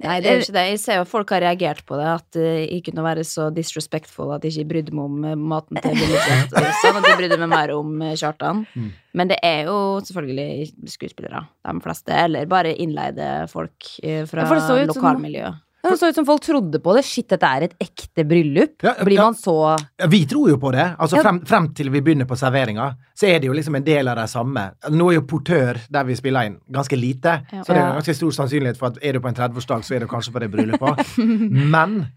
Nei, 0.04 0.18
det 0.24 0.30
er 0.30 0.38
jo 0.38 0.44
ikke 0.46 0.56
det. 0.56 0.64
Jeg 0.72 0.80
ser 0.84 0.98
jo 1.00 1.06
at 1.06 1.12
folk 1.12 1.34
har 1.36 1.44
reagert 1.46 1.84
på 1.88 1.98
det, 2.00 2.08
at 2.12 2.40
eh, 2.40 2.64
jeg 2.66 2.84
kunne 2.88 3.06
være 3.06 3.26
så 3.28 3.48
disrespectful 3.56 4.34
at 4.36 4.46
jeg 4.46 4.56
ikke 4.58 4.72
brydde 4.74 4.96
meg 4.98 5.06
om 5.08 5.28
eh, 5.30 5.38
maten 5.54 5.80
til 5.80 5.96
bryllupsgjestene, 5.98 6.74
sånn 6.82 7.00
at 7.00 7.10
jeg 7.10 7.20
brydde 7.22 7.40
meg 7.44 7.52
mer 7.54 7.76
om 7.78 7.94
eh, 8.02 8.18
Kjartan. 8.20 8.64
Mm. 8.74 8.90
Men 9.14 9.30
det 9.30 9.36
er 9.46 9.68
jo 9.68 9.76
selvfølgelig 10.02 10.90
skuespillere, 10.90 11.44
de 11.68 11.82
fleste, 11.84 12.16
eller 12.18 12.48
bare 12.50 12.72
innleide 12.82 13.28
folk 13.52 13.92
eh, 14.02 14.24
fra 14.30 14.48
Ja, 14.50 14.78
lokalmiljøet. 14.90 15.62
Det 15.84 15.98
så 16.00 16.08
ut 16.10 16.16
som 16.16 16.26
folk 16.26 16.42
trodde 16.46 16.80
på 16.80 16.94
det. 16.96 17.02
Shit, 17.04 17.28
dette 17.34 17.44
er 17.44 17.66
et 17.68 17.74
ekte 17.84 18.24
bryllup. 18.26 18.78
Ja, 18.86 18.94
Blir 19.04 19.20
man 19.20 19.36
så 19.36 19.56
Ja, 20.00 20.08
Vi 20.08 20.22
tror 20.26 20.50
jo 20.54 20.58
på 20.58 20.72
det. 20.72 20.86
Altså 20.98 21.18
Ja. 21.18 21.24
frem, 21.26 21.42
frem 21.46 21.68
til 21.76 21.90
vi 21.92 22.00
begynner 22.02 22.26
på 22.30 22.38
serveringa, 22.40 22.86
så 23.14 23.28
er 23.28 23.40
det 23.40 23.48
jo 23.50 23.54
liksom 23.54 23.76
en 23.76 23.84
del 23.84 24.08
av 24.08 24.16
det 24.16 24.30
samme. 24.32 24.64
Nå 24.90 25.10
er 25.12 25.16
jo 25.20 25.22
portør, 25.28 25.78
der 25.92 26.04
vi 26.08 26.16
spiller 26.16 26.46
inn, 26.48 26.58
ganske 26.72 26.96
lite, 26.96 27.44
Ja. 27.52 27.64
så 27.64 27.74
det 27.74 27.78
er 27.82 27.88
jo 27.90 28.00
ganske 28.00 28.16
stor 28.16 28.32
sannsynlighet 28.32 28.78
for 28.78 28.88
at 28.88 28.98
er 29.04 29.12
du 29.14 29.20
på 29.20 29.28
en 29.28 29.36
30-årsdag, 29.36 29.84
så 29.84 29.96
er 29.96 30.00
du 30.00 30.08
kanskje 30.08 30.32
på 30.32 30.40
det 30.40 30.52
bryllupet. 30.52 31.18
Men 31.76 32.08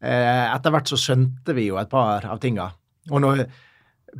eh, 0.00 0.54
etter 0.54 0.70
hvert 0.70 0.86
så 0.86 0.96
skjønte 0.96 1.54
vi 1.54 1.66
jo 1.66 1.76
et 1.78 1.90
par 1.90 2.24
av 2.26 2.38
tinga. 2.38 2.70
Og 3.10 3.20
når 3.20 3.46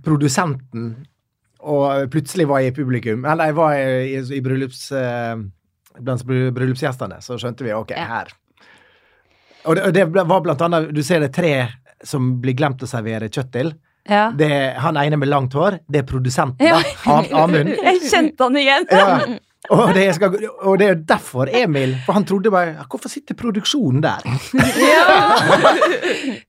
produsenten 0.04 1.06
og 1.66 2.10
plutselig 2.12 2.46
var 2.48 2.62
i 2.62 2.70
publikum, 2.74 3.24
eller 3.24 3.46
jeg 3.50 3.54
var 3.58 3.76
i, 3.76 4.16
i, 4.16 4.24
i 4.38 4.40
bryllups... 4.44 4.90
Eh, 4.92 5.36
blant 5.96 6.20
bry- 6.28 6.50
bryllupsgjestene, 6.52 7.22
så 7.24 7.38
skjønte 7.40 7.64
vi 7.64 7.70
ok, 7.72 7.94
Ja. 7.96 8.04
her. 8.10 8.28
Og 9.66 9.74
det, 9.76 9.82
og 9.88 9.92
det 9.94 10.04
var 10.30 10.40
blant 10.44 10.60
annet 10.62 10.92
Du 10.94 11.02
ser 11.02 11.20
det 11.20 11.32
tre 11.34 11.66
som 12.04 12.36
blir 12.42 12.54
glemt 12.54 12.82
å 12.82 12.86
servere 12.86 13.28
kjøtt 13.32 13.50
til. 13.52 13.72
Ja. 14.06 14.28
Det 14.36 14.46
er 14.52 14.76
han 14.84 14.96
ene 15.00 15.16
med 15.18 15.28
langt 15.32 15.52
hår. 15.56 15.78
Det 15.90 16.04
er 16.04 16.06
produsenten, 16.06 16.62
Ja. 16.66 16.78
da. 17.04 17.22
Amund. 17.42 17.72
Jeg 17.88 18.02
kjente 18.10 18.44
han 18.46 18.56
igjen! 18.60 18.86
Ja. 18.92 19.18
Og 19.74 19.88
det, 19.96 20.04
skal, 20.14 20.36
og 20.62 20.76
det 20.78 20.86
er 20.86 20.94
derfor 21.02 21.48
Emil 21.50 21.96
For 22.06 22.14
han 22.14 22.22
trodde 22.28 22.52
bare 22.54 22.84
Hvorfor 22.86 23.10
sitter 23.10 23.34
produksjonen 23.34 23.98
der? 24.04 24.22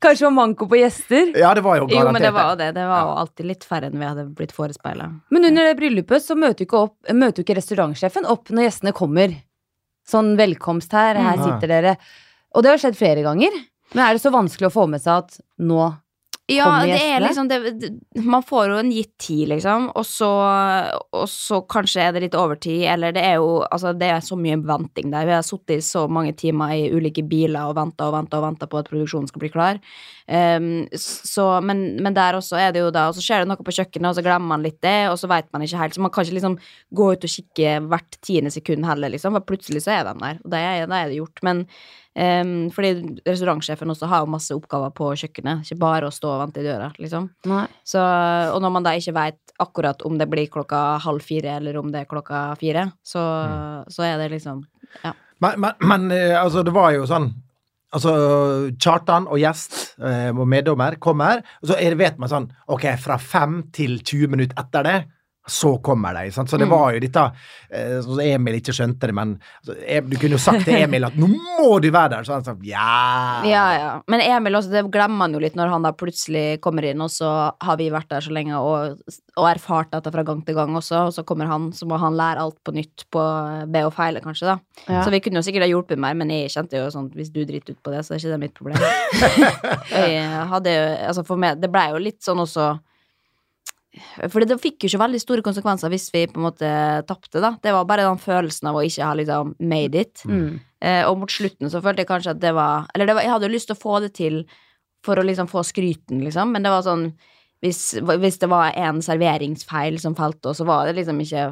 Kanskje 0.03 0.21
det 0.21 0.27
var 0.27 0.35
manko 0.35 0.67
på 0.69 0.77
gjester. 0.77 1.31
Ja, 1.39 1.53
det 1.57 1.63
var 1.65 1.79
jo 1.79 1.87
Jo, 1.89 2.03
men 2.11 2.21
det 2.21 2.31
var 2.35 2.51
jo 2.51 2.57
det. 2.59 2.67
Det 2.75 2.85
var 2.87 3.01
jo 3.07 3.15
alltid 3.23 3.47
litt 3.49 3.65
færre 3.67 3.89
enn 3.89 3.97
vi 3.97 4.05
hadde 4.05 4.27
blitt 4.37 4.53
forespeila. 4.55 5.07
Men 5.33 5.47
under 5.49 5.69
det 5.71 5.75
bryllupet 5.79 6.23
så 6.23 6.35
møter 6.37 6.63
jo 6.63 6.67
ikke, 6.69 6.81
opp, 6.89 6.95
møter 7.13 7.41
jo 7.41 7.45
ikke 7.47 7.57
restaurantsjefen 7.59 8.27
opp 8.29 8.51
når 8.53 8.67
gjestene 8.67 8.93
kommer. 8.97 9.33
Sånn 10.07 10.35
velkomst 10.39 10.93
her, 10.95 11.17
her 11.19 11.37
Mm. 11.37 11.43
sitter 11.47 11.67
dere. 11.73 11.95
Og 12.57 12.65
det 12.65 12.73
har 12.73 12.81
skjedd 12.81 12.97
flere 12.97 13.23
ganger. 13.25 13.53
Men 13.93 14.03
er 14.07 14.17
det 14.17 14.25
så 14.25 14.33
vanskelig 14.33 14.67
å 14.71 14.73
få 14.73 14.89
med 14.91 15.03
seg 15.03 15.23
at 15.23 15.39
nå 15.63 15.85
Ja, 16.47 16.63
Kommer 16.63 16.87
det 16.87 16.95
er 16.95 17.19
gjestene? 17.19 17.27
liksom 17.27 17.47
det, 17.51 18.23
Man 18.23 18.43
får 18.43 18.69
jo 18.71 18.75
en 18.79 18.91
gitt 18.95 19.13
tid, 19.19 19.49
liksom, 19.51 19.89
og 19.99 20.05
så, 20.07 20.29
og 21.11 21.25
så 21.27 21.59
kanskje 21.67 22.05
er 22.05 22.13
det 22.15 22.21
litt 22.23 22.37
overtid, 22.39 22.85
eller 22.87 23.11
det 23.15 23.23
er 23.27 23.35
jo 23.41 23.49
Altså, 23.67 23.91
det 23.91 24.07
er 24.11 24.23
så 24.23 24.37
mye 24.39 24.55
venting 24.63 25.11
der. 25.11 25.27
Vi 25.27 25.35
har 25.35 25.43
sittet 25.43 25.77
i 25.77 25.83
så 25.83 26.05
mange 26.07 26.31
timer 26.39 26.71
i 26.75 26.87
ulike 26.91 27.23
biler 27.27 27.67
og 27.67 27.75
venta 27.75 28.07
og 28.07 28.15
venta 28.15 28.39
og 28.39 28.45
venta 28.47 28.69
på 28.71 28.79
at 28.79 28.87
produksjonen 28.91 29.27
skal 29.27 29.43
bli 29.43 29.51
klar. 29.51 29.81
Um, 30.27 30.87
så, 30.99 31.49
men, 31.63 32.01
men 32.03 32.15
der 32.15 32.39
også 32.39 32.57
er 32.59 32.73
det 32.75 32.81
jo 32.81 32.89
da 32.91 33.05
Og 33.07 33.15
så 33.15 33.21
skjer 33.23 33.45
det 33.45 33.47
noe 33.47 33.63
på 33.63 33.71
kjøkkenet, 33.71 34.09
og 34.09 34.17
så 34.17 34.23
glemmer 34.25 34.55
man 34.55 34.65
litt 34.65 34.81
det, 34.83 34.97
og 35.11 35.19
så 35.19 35.29
veit 35.31 35.47
man 35.55 35.63
ikke 35.63 35.83
helt. 35.83 35.95
Så 35.95 36.03
man 36.03 36.11
kan 36.15 36.27
ikke 36.27 36.39
liksom 36.39 36.57
gå 36.99 37.11
ut 37.13 37.27
og 37.27 37.35
kikke 37.37 37.77
hvert 37.91 38.19
tiende 38.23 38.51
sekund 38.55 38.87
heller, 38.87 39.11
liksom, 39.11 39.35
for 39.35 39.51
plutselig 39.51 39.83
så 39.83 39.97
er 39.99 40.03
de 40.09 40.17
der. 40.23 40.43
Og 40.43 40.51
da 40.51 40.63
er 40.63 41.07
det 41.11 41.19
gjort. 41.19 41.43
Men 41.47 41.67
Ehm, 42.17 42.69
fordi 42.73 43.21
restaurantsjefen 43.27 43.93
også 43.93 44.09
har 44.09 44.23
jo 44.23 44.31
masse 44.33 44.55
oppgaver 44.55 44.93
på 44.97 45.11
kjøkkenet, 45.21 45.65
ikke 45.67 45.81
bare 45.83 46.09
å 46.09 46.13
stå 46.13 46.31
og 46.33 46.39
vente 46.41 46.63
i 46.63 46.65
døra, 46.65 46.89
liksom. 46.97 47.29
Så, 47.85 48.01
og 48.53 48.61
når 48.63 48.73
man 48.73 48.87
da 48.87 48.95
ikke 48.97 49.13
veit 49.13 49.57
akkurat 49.61 50.01
om 50.07 50.17
det 50.17 50.29
blir 50.31 50.49
klokka 50.53 50.97
halv 51.03 51.25
fire 51.25 51.57
eller 51.59 51.77
om 51.77 51.91
det 51.93 52.03
er 52.03 52.09
klokka 52.09 52.41
fire, 52.57 52.87
så, 53.05 53.23
så 53.93 54.07
er 54.07 54.17
det 54.21 54.31
liksom 54.33 54.63
Men, 55.43 55.59
men, 55.61 55.73
men 55.85 56.11
eh, 56.15 56.33
altså, 56.39 56.63
det 56.65 56.73
var 56.73 56.95
jo 56.95 57.05
sånn 57.09 57.29
Altså, 57.95 58.11
Kjartan 58.83 59.29
og 59.31 59.39
gjest 59.39 59.77
eh, 60.03 60.33
og 60.33 60.43
meddommer 60.49 60.97
kommer, 60.99 61.39
og 61.61 61.69
så 61.69 61.77
er 61.79 61.95
vet 61.95 62.17
man 62.19 62.31
sånn 62.31 62.47
Ok, 62.73 62.83
fra 62.99 63.15
fem 63.21 63.61
til 63.75 64.01
20 64.01 64.33
minutter 64.33 64.59
etter 64.59 64.83
det, 64.87 64.95
så 65.47 65.77
kommer 65.81 66.13
de. 66.13 66.31
Sant? 66.35 66.49
Så 66.51 66.57
det 66.59 66.67
Mm. 66.67 66.73
var 66.75 66.93
jo 66.93 66.99
dette 66.99 67.21
eh, 67.71 68.01
sånn 68.03 68.19
Emil 68.21 68.55
ikke 68.59 68.73
skjønte 68.75 69.07
det, 69.07 69.13
men 69.15 69.39
altså, 69.63 69.75
du 70.09 70.15
kunne 70.17 70.35
jo 70.35 70.37
sagt 70.43 70.65
til 70.65 70.75
Emil 70.75 71.05
at 71.07 71.13
'nå 71.15 71.27
må 71.27 71.79
du 71.81 71.89
være 71.91 72.09
der', 72.17 72.23
så 72.27 72.33
han 72.33 72.43
sa 72.43 72.55
ja. 72.63 73.41
Ja, 73.47 73.65
ja. 73.77 74.01
Men 74.07 74.21
Emil 74.21 74.53
også, 74.59 74.69
det 74.71 74.91
glemmer 74.91 75.17
man 75.17 75.33
jo 75.33 75.39
litt 75.39 75.55
når 75.55 75.69
han 75.69 75.83
da 75.83 75.91
plutselig 75.91 76.59
kommer 76.61 76.83
inn, 76.83 76.99
og 77.01 77.09
så 77.09 77.51
har 77.61 77.77
vi 77.77 77.89
vært 77.89 78.09
der 78.09 78.21
så 78.21 78.31
lenge 78.31 78.55
og, 78.59 78.99
og 79.37 79.45
erfart 79.49 79.91
dette 79.91 80.11
fra 80.11 80.23
gang 80.23 80.43
til 80.45 80.55
gang 80.55 80.75
også, 80.75 81.07
og 81.07 81.13
så 81.13 81.23
kommer 81.25 81.47
han, 81.47 81.71
så 81.71 81.85
må 81.87 81.97
han 81.99 82.13
lære 82.19 82.39
alt 82.43 82.57
på 82.63 82.73
nytt 82.73 83.05
på 83.11 83.23
be 83.71 83.85
og 83.85 83.93
feile, 83.93 84.19
kanskje, 84.21 84.45
da. 84.47 84.59
Ja. 84.89 85.03
Så 85.03 85.09
vi 85.11 85.19
kunne 85.19 85.39
jo 85.39 85.47
sikkert 85.47 85.63
ha 85.63 85.71
hjulpet 85.71 85.97
mer, 85.99 86.13
men 86.13 86.29
jeg 86.29 86.49
kjente 86.51 86.77
jo 86.77 86.89
sånn 86.91 87.09
hvis 87.15 87.31
du 87.31 87.43
driter 87.45 87.71
ut 87.71 87.83
på 87.83 87.91
det, 87.91 88.03
så 88.05 88.13
er 88.13 88.17
ikke 88.19 88.35
det 88.35 88.39
mitt 88.39 88.53
problem. 88.53 88.77
jeg 89.91 90.47
hadde 90.51 90.73
jo, 90.75 90.83
altså 91.07 91.23
for 91.27 91.39
meg, 91.39 91.59
det 91.61 91.71
blei 91.71 91.89
jo 91.91 91.97
litt 92.03 92.21
sånn 92.23 92.39
også 92.43 92.79
For 94.31 94.45
det 94.45 94.59
fikk 94.61 94.83
jo 94.83 94.91
ikke 94.91 95.01
veldig 95.03 95.21
store 95.21 95.45
konsekvenser 95.45 95.91
hvis 95.93 96.07
vi 96.13 96.25
på 96.29 96.39
en 96.39 96.47
måte 96.47 96.71
tapte, 97.09 97.41
da. 97.43 97.53
Det 97.63 97.73
var 97.75 97.87
bare 97.89 98.07
den 98.07 98.21
følelsen 98.21 98.69
av 98.71 98.79
å 98.79 98.85
ikke 98.85 99.07
ha 99.09 99.17
liksom 99.17 99.55
made 99.59 100.05
it. 100.05 100.23
Mm. 100.29 100.59
Eh, 100.81 101.01
og 101.07 101.21
mot 101.23 101.31
slutten 101.31 101.71
så 101.73 101.81
følte 101.83 102.03
jeg 102.03 102.11
kanskje 102.11 102.35
at 102.35 102.41
det 102.43 102.51
var 102.53 102.85
Eller 102.93 103.09
det 103.09 103.15
var, 103.17 103.25
jeg 103.25 103.33
hadde 103.33 103.47
jo 103.47 103.55
lyst 103.55 103.71
til 103.71 103.77
å 103.77 103.81
få 103.81 104.01
det 104.03 104.11
til 104.19 104.43
for 105.05 105.17
å 105.17 105.25
liksom 105.25 105.49
få 105.49 105.63
skryten, 105.65 106.21
liksom, 106.25 106.51
men 106.53 106.65
det 106.65 106.73
var 106.73 106.83
sånn 106.85 107.09
hvis, 107.63 107.97
hvis 108.21 108.37
det 108.41 108.49
var 108.51 108.75
en 108.77 108.99
serveringsfeil 109.01 109.97
som 110.01 110.13
falt, 110.17 110.45
oss, 110.45 110.59
så 110.59 110.65
var 110.67 110.85
det 110.85 110.99
liksom 110.99 111.21
ikke 111.23 111.47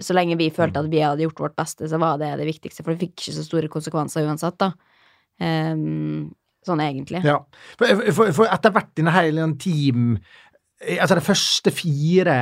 Så 0.00 0.16
lenge 0.16 0.38
vi 0.40 0.48
følte 0.54 0.80
at 0.80 0.88
vi 0.92 1.02
hadde 1.04 1.26
gjort 1.26 1.42
vårt 1.44 1.56
beste, 1.58 1.88
så 1.88 2.00
var 2.00 2.20
det 2.20 2.32
det 2.40 2.48
viktigste, 2.48 2.84
for 2.84 2.94
det 2.94 3.02
fikk 3.02 3.18
ikke 3.18 3.36
så 3.36 3.44
store 3.44 3.72
konsekvenser 3.72 4.24
uansett, 4.24 4.56
da. 4.60 4.72
Um, 5.40 6.30
sånn 6.64 6.80
egentlig. 6.84 7.20
Ja. 7.24 7.38
For, 7.80 8.02
for, 8.12 8.32
for 8.36 8.52
etter 8.52 8.72
hvert 8.72 9.00
i 9.00 9.04
hele 9.12 9.46
team 9.60 10.14
Altså 10.80 11.18
de 11.18 11.24
første 11.24 11.72
fire 11.74 12.36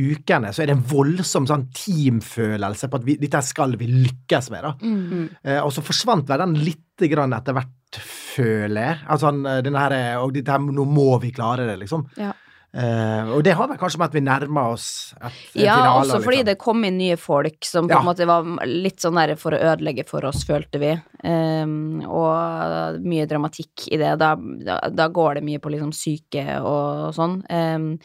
ukene 0.00 0.52
så 0.54 0.62
er 0.62 0.70
det 0.70 0.76
en 0.76 0.86
voldsom 0.86 1.46
sånn 1.48 1.66
teamfølelse 1.74 2.88
på 2.90 3.00
at 3.00 3.06
vi, 3.08 3.16
dette 3.20 3.40
skal 3.44 3.74
vi 3.80 3.88
lykkes 3.90 4.50
med. 4.54 4.66
da. 4.66 4.74
Mm. 4.80 5.24
Eh, 5.42 5.58
og 5.60 5.72
så 5.74 5.84
forsvant 5.84 6.28
vel 6.30 6.44
den 6.44 6.54
litt 6.62 7.08
grann 7.10 7.34
etter 7.34 7.56
hvert, 7.56 8.00
føler 8.00 8.84
jeg. 8.84 9.00
Altså, 9.10 9.32
denne 9.64 9.82
her, 9.82 9.96
og 10.20 10.34
dette 10.36 10.60
nå 10.62 10.84
må 10.86 11.08
vi 11.22 11.32
klare 11.34 11.66
det, 11.66 11.78
liksom. 11.82 12.06
Ja. 12.20 12.30
Eh, 12.72 13.30
og 13.34 13.42
det 13.42 13.56
har 13.58 13.66
vel 13.66 13.78
kanskje 13.80 13.98
med 13.98 14.06
at 14.10 14.14
vi 14.14 14.20
nærmer 14.22 14.72
oss 14.76 15.12
et, 15.18 15.32
et 15.56 15.64
Ja, 15.64 15.74
finale. 15.80 16.04
også 16.04 16.20
fordi 16.22 16.36
liksom. 16.36 16.46
det 16.46 16.58
kom 16.62 16.84
inn 16.86 16.98
nye 16.98 17.16
folk 17.18 17.64
som 17.66 17.88
på 17.88 17.96
Ja. 17.96 17.98
en 17.98 18.06
måte 18.06 18.26
var 18.30 18.44
litt 18.66 19.00
sånn 19.02 19.16
der 19.18 19.34
for 19.34 19.50
å 19.50 19.58
ødelegge 19.72 20.06
for 20.06 20.24
oss, 20.24 20.44
følte 20.46 20.78
vi. 20.78 20.92
Um, 21.24 22.00
og 22.06 23.00
mye 23.02 23.26
dramatikk 23.26 23.88
i 23.90 23.96
det. 23.98 24.12
Da, 24.22 24.36
da, 24.38 24.78
da 24.88 25.08
går 25.08 25.34
det 25.40 25.44
mye 25.44 25.58
på 25.58 25.72
liksom 25.74 25.90
syke 25.92 26.46
og 26.62 27.10
sånn. 27.18 27.40
Um, 27.50 27.98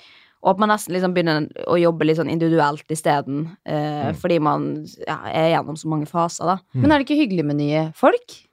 og 0.45 0.51
at 0.56 0.60
man 0.62 0.69
nesten 0.69 0.93
liksom 0.93 1.13
begynner 1.15 1.47
å 1.65 1.78
jobbe 1.82 2.06
litt 2.06 2.17
sånn 2.19 2.30
individuelt 2.30 2.86
isteden, 2.93 3.47
uh, 3.69 4.12
Mm. 4.12 4.15
fordi 4.21 4.39
man 4.41 4.86
ja, 5.08 5.17
er 5.32 5.54
gjennom 5.56 5.78
så 5.78 5.88
mange 5.89 6.06
faser, 6.10 6.45
da. 6.45 6.58
Men 6.73 6.91
er 6.91 6.99
det 6.99 7.08
ikke 7.08 7.17
hyggelig 7.21 7.45
med 7.45 7.58
nye 7.58 7.91
folk? 7.97 8.44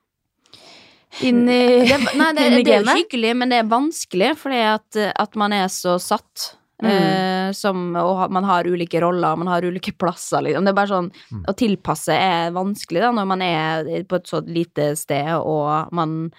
Inn 1.21 1.45
i, 1.49 1.85
Det, 1.91 1.99
nei, 2.17 2.33
det, 2.33 2.47
inn 2.47 2.59
i 2.59 2.65
det 2.65 2.79
er 2.79 2.87
jo 2.87 2.97
hyggelig, 3.03 3.37
men 3.37 3.53
det 3.53 3.61
er 3.61 3.71
vanskelig, 3.71 4.33
fordi 4.41 4.65
at, 4.73 4.99
at 5.13 5.39
man 5.41 5.55
er 5.57 5.69
så 5.73 5.99
satt. 6.03 6.57
Mm. 6.83 6.91
eh, 6.91 7.53
som, 7.55 7.83
og 7.95 8.25
man 8.35 8.43
har 8.49 8.67
ulike 8.67 8.99
roller, 9.05 9.37
man 9.39 9.47
har 9.53 9.63
ulike 9.63 9.93
plasser, 9.95 10.43
liksom. 10.43 10.65
Det 10.67 10.73
er 10.73 10.79
bare 10.81 10.91
sånn 10.91 11.11
Mm. 11.33 11.45
Å 11.49 11.53
tilpasse 11.57 12.17
er 12.17 12.51
vanskelig, 12.57 13.01
da, 13.05 13.13
når 13.15 13.29
man 13.29 13.43
er 13.45 13.87
på 14.09 14.19
et 14.19 14.27
så 14.29 14.43
lite 14.45 14.93
sted, 14.99 15.31
og 15.39 15.93
man 15.95 16.33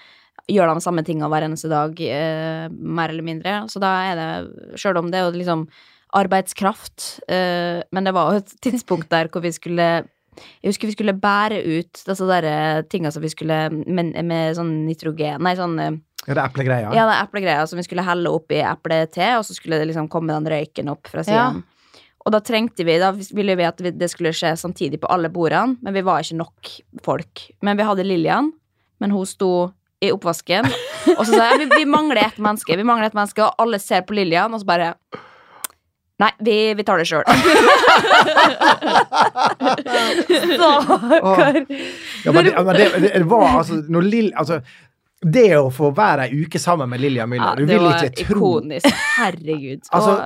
gjør 0.51 0.73
de 0.73 0.83
samme 0.83 1.03
tingene 1.07 1.29
hver 1.31 1.45
eneste 1.47 1.71
dag, 1.71 1.95
eh, 2.01 2.67
mer 2.69 3.09
eller 3.13 3.25
mindre. 3.25 3.55
Så 3.71 3.79
da 3.81 3.93
er 4.09 4.19
det, 4.19 4.77
sjøl 4.79 4.99
om 4.99 5.09
det 5.11 5.21
er 5.21 5.29
jo 5.29 5.37
liksom 5.37 5.65
arbeidskraft, 6.13 7.23
eh, 7.27 7.81
men 7.91 8.03
det 8.05 8.13
var 8.13 8.33
jo 8.33 8.43
et 8.43 8.53
tidspunkt 8.61 9.09
der 9.09 9.31
hvor 9.31 9.41
vi 9.41 9.53
skulle 9.55 9.87
jeg 10.35 10.71
husker 10.73 10.89
vi 10.89 10.95
skulle 10.95 11.15
bære 11.17 11.59
ut 11.65 12.01
disse 12.07 12.27
der 12.29 12.83
tinga 12.91 13.11
som 13.13 13.23
vi 13.23 13.31
skulle 13.33 13.59
med, 13.71 14.13
med 14.25 14.55
sånn 14.57 14.71
nitrogen 14.87 15.43
Nei, 15.43 15.55
sånn 15.59 15.77
eh, 15.79 15.91
Ja, 16.27 16.33
det 16.33 16.39
er 16.39 16.47
eplegreia. 16.47 16.93
ja, 16.95 17.03
det 17.09 17.17
er 17.17 17.27
eplegreia 17.27 17.67
som 17.67 17.79
vi 17.81 17.85
skulle 17.85 18.05
helle 18.07 18.31
opp 18.31 18.51
i 18.55 18.61
eplete, 18.63 19.33
og 19.39 19.43
så 19.47 19.55
skulle 19.57 19.81
det 19.81 19.89
liksom 19.91 20.09
komme 20.11 20.31
den 20.31 20.47
røyken 20.53 20.91
opp 20.93 21.09
fra 21.11 21.23
siden. 21.27 21.63
Og 22.23 22.31
da 22.31 22.39
trengte 22.39 22.85
vi, 22.87 22.93
da 23.01 23.09
ville 23.11 23.57
vi 23.59 23.65
at 23.67 23.81
det 23.83 24.07
skulle 24.07 24.31
skje 24.31 24.53
samtidig 24.55 25.01
på 25.03 25.09
alle 25.11 25.27
bordene, 25.33 25.75
men 25.83 25.91
vi 25.97 26.03
var 26.07 26.23
ikke 26.23 26.37
nok 26.39 26.69
folk. 27.03 27.41
Men 27.59 27.75
vi 27.75 27.83
hadde 27.83 28.05
Lillian, 28.07 28.53
men 29.03 29.11
hun 29.11 29.27
sto 29.27 29.49
i 29.99 30.13
oppvasken, 30.15 30.69
og 31.17 31.25
så 31.27 31.33
sa 31.33 31.49
jeg 31.51 31.65
vi, 31.65 31.81
vi 31.83 31.89
mangler 31.91 32.21
et 32.29 32.39
menneske, 32.39 32.79
vi 32.79 32.87
mangler 32.87 33.11
et 33.11 33.17
menneske, 33.19 33.43
og 33.43 33.59
alle 33.59 33.79
ser 33.83 34.07
på 34.07 34.15
Lillian, 34.15 34.55
og 34.55 34.63
så 34.63 34.69
bare 34.71 34.93
Nei, 36.23 36.31
vi, 36.47 36.55
vi 36.79 36.83
tar 36.87 37.01
det 37.01 37.07
sjøl. 37.09 37.23
Stakkar. 40.53 41.65
Ja, 42.23 42.31
men 42.31 42.45
det, 42.45 42.53
men 42.63 42.75
det, 42.75 42.87
det 43.13 43.23
var 43.29 43.47
altså 43.59 43.81
når 43.89 44.01
Lill, 44.07 44.29
altså, 44.39 44.59
Det 45.23 45.49
å 45.57 45.69
få 45.71 45.91
være 45.95 46.27
ei 46.29 46.43
uke 46.45 46.59
sammen 46.59 46.89
med 46.91 46.99
Lilja 47.03 47.25
Müller, 47.31 47.55
du 47.59 47.65
det 47.65 47.77
vil 47.77 47.85
var 47.85 48.03
ikke 48.03 48.25
tro 48.27 48.39
ikonisk. 48.39 48.89
Herregud. 49.17 49.85
Altså, 49.95 50.17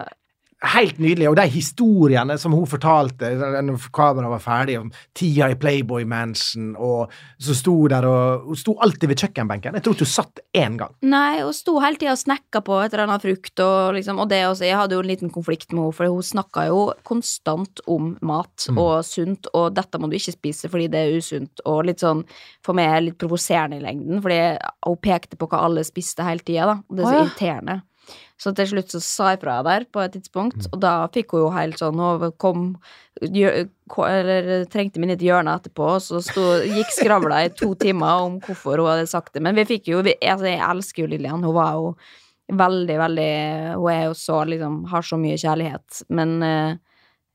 Helt 0.65 0.97
nydelig. 0.97 1.27
Og 1.29 1.35
de 1.37 1.43
historiene 1.53 2.33
som 2.41 2.53
hun 2.57 2.65
fortalte 2.65 3.29
når 3.37 3.83
kameraet 3.93 4.31
var 4.31 4.41
ferdig, 4.41 4.79
om 4.79 4.87
tida 5.13 5.51
i 5.53 5.57
Playboy 5.59 6.01
Mansion, 6.09 6.71
og 6.81 7.11
så 7.37 7.53
sto 7.53 7.75
der 7.91 8.07
og 8.09 8.47
Hun 8.47 8.57
sto 8.57 8.73
alltid 8.81 9.11
ved 9.11 9.21
kjøkkenbenken. 9.21 9.75
Jeg 9.77 9.83
tror 9.85 9.93
ikke 9.93 10.07
hun 10.07 10.11
satt 10.13 10.39
én 10.57 10.77
gang. 10.79 10.95
Nei, 11.05 11.41
hun 11.43 11.53
sto 11.53 11.75
hele 11.83 11.99
tida 12.01 12.15
og 12.15 12.21
snekka 12.23 12.63
på 12.65 12.79
et 12.81 12.93
eller 12.95 13.05
annet 13.05 13.21
frukt, 13.27 13.59
og, 13.61 13.93
liksom, 13.99 14.19
og 14.23 14.29
det 14.31 14.41
også. 14.47 14.65
Jeg 14.65 14.79
hadde 14.79 14.97
jo 14.97 15.03
en 15.05 15.11
liten 15.11 15.29
konflikt 15.33 15.69
med 15.73 15.83
henne, 15.83 15.93
for 15.99 16.09
hun 16.09 16.25
snakka 16.25 16.65
jo 16.71 16.81
konstant 17.05 17.83
om 17.87 18.15
mat 18.21 18.45
Mm. 18.67 18.77
og 18.81 19.05
sunt, 19.05 19.45
og 19.53 19.75
dette 19.75 19.99
må 20.01 20.09
du 20.09 20.15
ikke 20.17 20.33
spise 20.33 20.67
fordi 20.71 20.87
det 20.89 20.99
er 21.03 21.17
usunt, 21.21 21.61
og 21.65 21.85
litt 21.85 21.99
sånn 22.01 22.23
for 22.65 22.73
meg 22.73 23.03
litt 23.03 23.17
provoserende 23.21 23.77
i 23.77 23.83
lengden, 23.83 24.21
fordi 24.23 24.57
hun 24.87 24.97
pekte 24.97 25.37
på 25.37 25.47
hva 25.47 25.61
alle 25.67 25.83
spiste 25.85 26.25
hele 26.25 26.39
tida, 26.41 26.65
da. 26.65 26.75
Og 26.89 26.95
det 26.97 27.03
er 27.03 27.07
så 27.07 27.13
Å, 27.13 27.19
ja. 27.19 27.25
irriterende. 27.27 27.81
Så 28.37 28.53
til 28.53 28.67
slutt 28.69 28.91
så 28.93 28.99
sa 29.01 29.31
jeg 29.33 29.39
fra 29.41 29.63
der 29.65 29.85
på 29.89 29.99
et 30.03 30.13
tidspunkt, 30.13 30.57
Mm. 30.67 30.69
og 30.73 30.79
da 30.83 31.07
fikk 31.09 31.31
hun 31.33 31.41
jo 31.41 31.49
helt 31.55 31.77
sånn 31.79 31.97
Hun 31.97 32.31
kom 32.37 32.77
Eller 33.19 34.65
trengte 34.69 34.99
meg 34.99 35.09
inn 35.09 35.15
i 35.15 35.25
hjørnet 35.25 35.25
hjørne 35.25 35.55
etterpå, 35.57 35.87
og 35.95 36.01
så 36.01 36.21
sto, 36.21 36.43
gikk 36.61 36.91
skravla 36.93 37.45
i 37.45 37.49
to 37.49 37.73
timer 37.75 38.27
om 38.27 38.39
hvorfor 38.43 38.77
hun 38.77 38.91
hadde 38.91 39.07
sagt 39.09 39.33
det. 39.33 39.41
Men 39.41 39.55
vi 39.55 39.65
fikk 39.65 39.87
jo 39.87 40.03
vi, 40.05 40.13
Altså, 40.21 40.45
jeg 40.51 40.61
elsker 40.61 41.03
jo 41.03 41.07
Lillian. 41.07 41.43
Hun 41.43 41.55
var 41.55 41.73
jo 41.73 41.95
veldig, 42.53 42.97
veldig 42.97 43.31
Hun 43.75 43.89
er 43.91 44.03
jo 44.05 44.13
så 44.13 44.43
liksom 44.45 44.85
Har 44.91 45.01
så 45.01 45.17
mye 45.17 45.37
kjærlighet, 45.37 46.03
men 46.09 46.37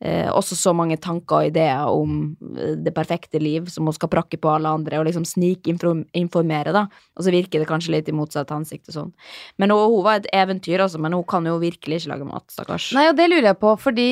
eh, 0.02 0.28
også 0.32 0.58
så 0.58 0.72
mange 0.76 0.98
tanker 1.02 1.38
og 1.38 1.52
ideer 1.52 1.86
om 1.88 2.16
eh, 2.58 2.74
det 2.82 2.94
perfekte 2.96 3.40
liv 3.42 3.68
som 3.72 3.86
hun 3.88 3.96
skal 3.96 4.10
prakke 4.12 4.40
på 4.40 4.50
alle 4.50 4.72
andre, 4.72 4.98
og 4.98 5.06
liksom 5.08 5.26
snikinformere, 5.28 6.74
da. 6.74 6.86
Og 7.16 7.26
så 7.26 7.34
virker 7.34 7.62
det 7.62 7.70
kanskje 7.70 7.94
litt 7.96 8.10
i 8.10 8.16
motsatt 8.16 8.50
hensikt 8.54 8.90
og 8.90 8.98
sånn. 8.98 9.14
Men 9.62 9.74
hun, 9.74 9.84
hun 9.94 10.06
var 10.06 10.20
et 10.20 10.30
eventyr, 10.34 10.82
altså, 10.84 11.00
men 11.02 11.16
hun 11.16 11.26
kan 11.28 11.46
jo 11.48 11.60
virkelig 11.62 12.02
ikke 12.02 12.14
lage 12.16 12.28
mat, 12.28 12.46
stakkars. 12.52 12.90
Nei, 12.98 13.08
og 13.12 13.16
det 13.18 13.30
lurer 13.30 13.52
jeg 13.52 13.60
på, 13.62 13.76
fordi 13.80 14.10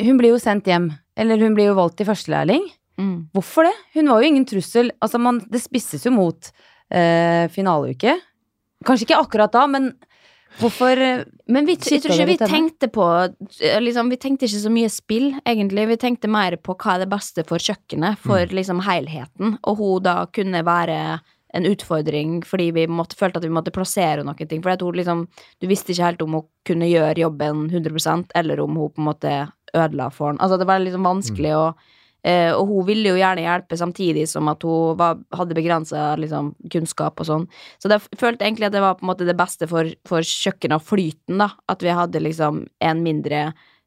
hun 0.00 0.20
blir 0.20 0.34
jo 0.34 0.42
sendt 0.42 0.68
hjem. 0.70 0.90
Eller 1.20 1.40
hun 1.42 1.56
blir 1.56 1.70
jo 1.70 1.78
valgt 1.78 1.98
til 2.00 2.08
førstelærling. 2.08 2.66
Mm. 3.00 3.16
Hvorfor 3.36 3.68
det? 3.68 3.74
Hun 3.96 4.10
var 4.12 4.22
jo 4.22 4.30
ingen 4.30 4.46
trussel. 4.48 4.92
Altså, 5.04 5.20
man, 5.22 5.40
det 5.52 5.62
spisses 5.62 6.06
jo 6.06 6.12
mot 6.14 6.50
eh, 6.92 7.46
finaleuke. 7.52 8.16
Kanskje 8.86 9.08
ikke 9.08 9.20
akkurat 9.20 9.52
da, 9.52 9.66
men 9.68 9.92
hvorfor 10.58 11.00
eh, 11.00 11.24
Men 11.50 11.66
vi, 11.68 11.76
jeg 11.78 12.02
tror 12.02 12.16
ikke 12.16 12.28
vi 12.30 12.38
tenkte 12.40 12.88
på 12.92 13.06
eh, 13.60 13.80
liksom, 13.82 14.10
Vi 14.12 14.18
tenkte 14.20 14.48
ikke 14.48 14.62
så 14.64 14.72
mye 14.72 14.92
spill, 14.92 15.28
egentlig. 15.46 15.88
Vi 15.92 15.98
tenkte 16.00 16.30
mer 16.30 16.56
på 16.60 16.76
hva 16.76 16.96
er 16.96 17.04
det 17.04 17.10
beste 17.12 17.44
for 17.48 17.62
kjøkkenet, 17.62 18.20
for 18.24 18.56
liksom 18.56 18.82
helheten. 18.86 19.58
Og 19.68 19.82
hun 19.82 20.06
da 20.06 20.24
kunne 20.32 20.64
være 20.66 21.20
en 21.50 21.66
utfordring 21.66 22.40
fordi 22.46 22.68
vi 22.76 22.84
måtte, 22.86 23.16
følte 23.18 23.40
at 23.40 23.46
vi 23.46 23.54
måtte 23.54 23.74
plassere 23.74 24.24
noen 24.26 24.50
ting. 24.50 24.62
For 24.62 24.84
hun 24.84 24.98
liksom 24.98 25.24
Du 25.60 25.70
visste 25.70 25.94
ikke 25.94 26.10
helt 26.10 26.26
om 26.26 26.36
hun 26.38 26.50
kunne 26.66 26.90
gjøre 26.90 27.24
jobben 27.24 27.68
100% 27.70 28.36
eller 28.38 28.60
om 28.62 28.76
hun 28.78 28.92
på 28.94 29.02
en 29.02 29.10
måte 29.10 29.32
ødela 29.74 30.10
for 30.10 30.32
den. 30.32 30.40
Altså, 30.40 30.58
det 30.58 30.66
var 30.66 30.82
liksom 30.82 31.06
vanskelig 31.06 31.56
å 31.56 31.64
Eh, 32.22 32.50
og 32.52 32.68
hun 32.68 32.86
ville 32.88 33.14
jo 33.14 33.18
gjerne 33.20 33.44
hjelpe 33.46 33.78
samtidig 33.80 34.26
som 34.28 34.48
at 34.52 34.64
hun 34.66 34.98
var, 35.00 35.20
hadde 35.36 35.56
begrensa 35.56 36.12
liksom, 36.20 36.52
kunnskap 36.72 37.22
og 37.22 37.28
sånn. 37.28 37.46
Så 37.80 37.88
jeg 37.92 38.20
følte 38.20 38.44
egentlig 38.44 38.68
at 38.68 38.76
det 38.76 38.84
var 38.84 38.98
på 38.98 39.06
en 39.06 39.12
måte 39.12 39.28
det 39.28 39.36
beste 39.38 39.68
for, 39.70 39.88
for 40.08 40.26
kjøkkenet 40.26 40.76
og 40.76 40.86
flyten, 40.86 41.40
da. 41.40 41.50
At 41.72 41.84
vi 41.84 41.94
hadde 41.96 42.24
liksom 42.26 42.64
en 42.90 43.02
mindre 43.04 43.46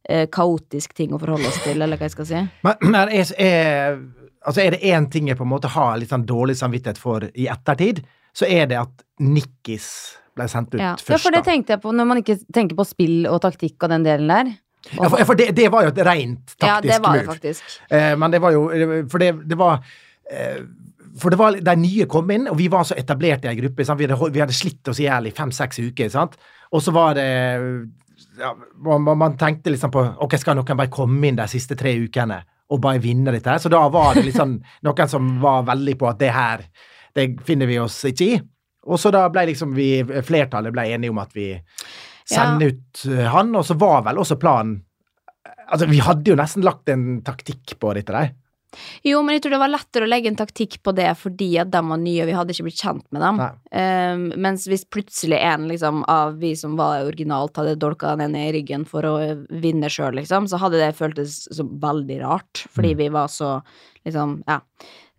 eh, 0.09 0.25
kaotisk 0.33 0.95
ting 0.97 1.13
å 1.13 1.21
forholde 1.21 1.51
oss 1.51 1.61
til, 1.65 1.77
eller 1.77 1.99
hva 1.99 2.09
jeg 2.09 2.15
skal 2.15 2.29
si. 2.31 2.41
Men, 2.65 2.89
men 2.89 3.13
er, 3.13 3.35
er, 3.37 4.01
altså 4.41 4.65
er 4.65 4.75
det 4.75 4.83
én 4.89 5.07
ting 5.13 5.29
jeg 5.29 5.39
på 5.39 5.45
en 5.47 5.53
måte 5.53 5.71
har 5.75 5.95
litt 6.01 6.13
sånn 6.13 6.25
dårlig 6.29 6.57
samvittighet 6.59 7.01
for 7.01 7.29
i 7.29 7.47
ettertid, 7.51 8.03
så 8.33 8.49
er 8.49 8.65
det 8.71 8.81
at 8.81 9.07
Nikkis 9.21 9.87
ble 10.33 10.49
sendt 10.49 10.73
ut 10.73 10.81
Ja. 10.81 10.95
Ja, 10.97 11.17
for 11.21 11.33
det 11.35 11.43
tenkte 11.45 11.75
jeg 11.75 11.83
på 11.83 11.93
når 11.93 12.09
man 12.09 12.23
ikke 12.23 12.39
tenker 12.53 12.77
på 12.79 12.87
spill 12.89 13.27
og 13.29 13.43
taktikk 13.45 13.77
og 13.85 13.93
den 13.93 14.05
delen 14.07 14.31
der. 14.31 14.55
Ja, 14.91 15.07
for, 15.09 15.23
for 15.29 15.39
det, 15.39 15.51
det 15.55 15.69
var 15.71 15.85
jo 15.85 15.91
et 15.93 15.99
rent 16.05 16.55
taktisk 16.59 16.67
Ja, 16.67 16.79
det 16.83 16.97
var 17.05 17.17
det 17.17 17.25
faktisk. 17.29 17.75
Eh, 17.89 18.15
men 18.19 18.31
det 18.33 18.41
var 18.43 18.51
jo 18.51 18.65
For 19.11 19.17
det, 19.23 19.29
det 19.47 19.55
var 19.57 19.77
eh, 20.29 20.57
For 21.21 21.31
det 21.31 21.39
var 21.39 21.55
De 21.63 21.75
nye 21.79 22.05
kom 22.11 22.31
inn, 22.35 22.49
og 22.51 22.57
vi 22.59 22.67
var 22.73 22.83
så 22.89 22.97
etablert 22.99 23.45
i 23.45 23.51
ei 23.53 23.55
gruppe. 23.61 23.85
Vi, 23.85 24.07
hadde, 24.09 24.17
vi 24.35 24.41
hadde 24.43 24.53
slitt 24.57 24.87
oss 24.91 24.99
i 24.99 25.05
hjel 25.07 25.29
i 25.29 25.35
fem-seks 25.37 25.79
uker. 25.85 26.09
Sant? 26.11 26.35
Og 26.73 26.81
så 26.83 26.91
var 26.95 27.15
det 27.15 27.27
ja, 28.39 28.51
man, 28.81 29.01
man- 29.05 29.17
man 29.17 29.37
tenkte 29.37 29.69
liksom 29.71 29.91
på 29.93 30.03
Ok, 30.25 30.35
skal 30.41 30.57
noen 30.57 30.77
bare 30.77 30.91
komme 30.91 31.27
inn 31.29 31.37
de 31.37 31.45
siste 31.51 31.77
tre 31.79 31.93
ukene 32.03 32.41
og 32.73 32.79
bare 32.81 32.99
vinne 33.03 33.31
dette 33.35 33.51
her? 33.51 33.59
Så 33.61 33.69
da 33.69 33.83
var 33.93 34.15
det 34.17 34.23
liksom 34.25 34.55
noen 34.87 35.09
som 35.11 35.35
var 35.43 35.63
veldig 35.67 35.95
på 36.01 36.09
at 36.09 36.19
det 36.19 36.31
her, 36.33 36.63
det 37.15 37.27
finner 37.45 37.69
vi 37.69 37.77
oss 37.79 37.99
ikke 38.09 38.29
i. 38.33 38.39
Og 38.89 38.99
så 38.99 39.11
da 39.15 39.27
ble 39.31 39.45
liksom 39.53 39.71
vi 39.77 40.01
Flertallet 40.27 40.73
ble 40.75 40.87
enige 40.91 41.13
om 41.13 41.19
at 41.21 41.31
vi 41.37 41.53
sender 42.29 42.73
ut 42.73 43.03
eh, 43.12 43.27
han, 43.33 43.55
og 43.55 43.65
så 43.67 43.75
var 43.79 44.03
vel 44.07 44.21
også 44.23 44.39
planen 44.41 44.81
Altså, 45.73 45.88
vi 45.89 45.97
hadde 46.03 46.27
jo 46.27 46.36
nesten 46.38 46.63
lagt 46.63 46.89
en 46.91 47.21
taktikk 47.25 47.71
på 47.79 47.93
dette 47.95 48.13
der. 48.13 48.33
Jo, 49.05 49.21
men 49.23 49.36
jeg 49.38 49.43
tror 49.45 49.53
det 49.55 49.59
var 49.62 49.71
lettere 49.71 50.05
å 50.05 50.09
legge 50.09 50.29
en 50.29 50.38
taktikk 50.38 50.75
på 50.83 50.91
det 50.97 51.07
fordi 51.17 51.47
at 51.61 51.71
de 51.74 51.82
var 51.88 51.99
nye, 52.01 52.24
og 52.24 52.30
vi 52.30 52.36
hadde 52.36 52.53
ikke 52.53 52.65
blitt 52.67 52.82
kjent 52.84 53.05
med 53.15 53.24
dem. 53.24 53.39
Um, 53.71 54.24
mens 54.43 54.67
hvis 54.69 54.84
plutselig 54.91 55.39
en 55.39 55.67
liksom, 55.71 56.03
av 56.09 56.36
vi 56.41 56.51
som 56.59 56.76
var 56.78 57.07
originalt, 57.07 57.55
hadde 57.57 57.78
dolka 57.82 58.11
den 58.13 58.28
ene 58.28 58.47
i 58.49 58.53
ryggen 58.57 58.84
for 58.89 59.07
å 59.07 59.13
vinne 59.49 59.89
sjøl, 59.93 60.19
liksom, 60.19 60.49
så 60.51 60.59
hadde 60.61 60.82
det 60.84 60.91
føltes 60.99 61.43
som 61.53 61.71
veldig 61.82 62.19
rart, 62.26 62.65
fordi 62.76 62.93
Mm. 62.93 62.97
vi 63.03 63.09
var 63.15 63.32
så 63.34 63.53
liksom, 64.05 64.43
ja. 64.47 64.59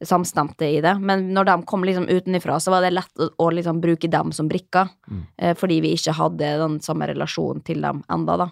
Samstemte 0.08 0.66
i 0.68 0.80
det. 0.84 0.94
Men 1.00 1.26
når 1.34 1.44
de 1.50 1.56
kom 1.68 1.84
liksom 1.86 2.06
utenifra, 2.08 2.58
så 2.60 2.70
var 2.74 2.84
det 2.86 2.92
lett 2.94 3.18
å, 3.20 3.30
å 3.38 3.50
liksom 3.52 3.80
bruke 3.82 4.10
dem 4.10 4.32
som 4.32 4.48
brikker. 4.50 4.88
Mm. 5.10 5.24
Eh, 5.38 5.54
fordi 5.58 5.80
vi 5.84 5.94
ikke 5.96 6.14
hadde 6.18 6.52
den 6.62 6.78
samme 6.84 7.08
relasjonen 7.10 7.64
til 7.66 7.80
dem 7.84 8.02
enda, 8.12 8.36
da. 8.44 8.48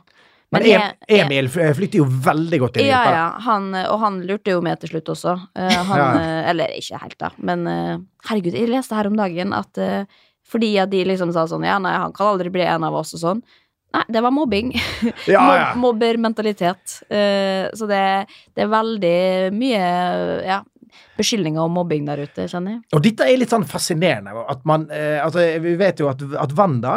Men 0.53 0.67
jeg- 0.69 0.81
Em- 1.09 1.25
Emil 1.25 1.47
fl- 1.49 1.73
flytter 1.75 2.03
jo 2.03 2.05
veldig 2.05 2.59
godt 2.61 2.77
inn 2.77 2.85
i 2.85 2.89
ja, 2.91 2.99
gruppa. 3.05 3.15
ja. 3.17 3.29
Han, 3.47 3.71
og 3.87 3.99
han 4.01 4.21
lurte 4.29 4.53
jo 4.53 4.61
med 4.61 4.81
til 4.81 4.91
slutt 4.91 5.09
også. 5.15 5.33
Eh, 5.57 5.71
han, 5.89 5.99
Ja. 5.99 6.11
eh, 6.21 6.51
eller 6.51 6.69
ikke 6.77 7.01
helt, 7.01 7.19
da. 7.19 7.31
Men 7.39 7.67
eh, 7.67 7.97
herregud, 8.29 8.53
jeg 8.53 8.69
leste 8.69 8.95
her 8.95 9.07
om 9.09 9.17
dagen 9.17 9.53
at 9.57 9.79
eh, 9.79 10.05
fordi 10.53 10.75
at 10.83 10.91
de 10.93 11.05
liksom 11.09 11.33
sa 11.33 11.47
sånn 11.49 11.65
Ja, 11.65 11.79
nei, 11.81 11.95
han 11.97 12.13
kan 12.13 12.35
aldri 12.35 12.51
bli 12.53 12.61
en 12.69 12.85
av 12.85 12.93
oss 12.95 13.15
og 13.17 13.21
sånn. 13.23 13.43
Nei, 13.95 14.03
det 14.09 14.23
var 14.25 14.31
mobbing. 14.33 14.75
Ja, 15.29 15.41
ja. 15.57 15.75
Mob 15.75 15.97
Mobbermentalitet. 15.97 17.03
Uh, 17.13 17.69
så 17.77 17.89
det, 17.89 18.27
det 18.57 18.65
er 18.65 18.71
veldig 18.73 19.53
mye 19.57 19.83
ja, 20.47 20.63
beskyldninger 21.19 21.61
om 21.63 21.73
mobbing 21.79 22.05
der 22.09 22.23
ute, 22.27 22.47
kjenner 22.49 22.77
jeg. 22.79 22.81
Og 22.97 23.03
dette 23.03 23.27
er 23.27 23.37
litt 23.41 23.51
sånn 23.53 23.65
fascinerende. 23.69 24.33
At 24.49 24.65
man, 24.69 24.89
eh, 24.91 25.19
altså, 25.25 25.45
vi 25.65 25.75
vet 25.81 26.01
jo 26.01 26.09
at, 26.13 26.23
at 26.39 26.53
Wanda 26.59 26.97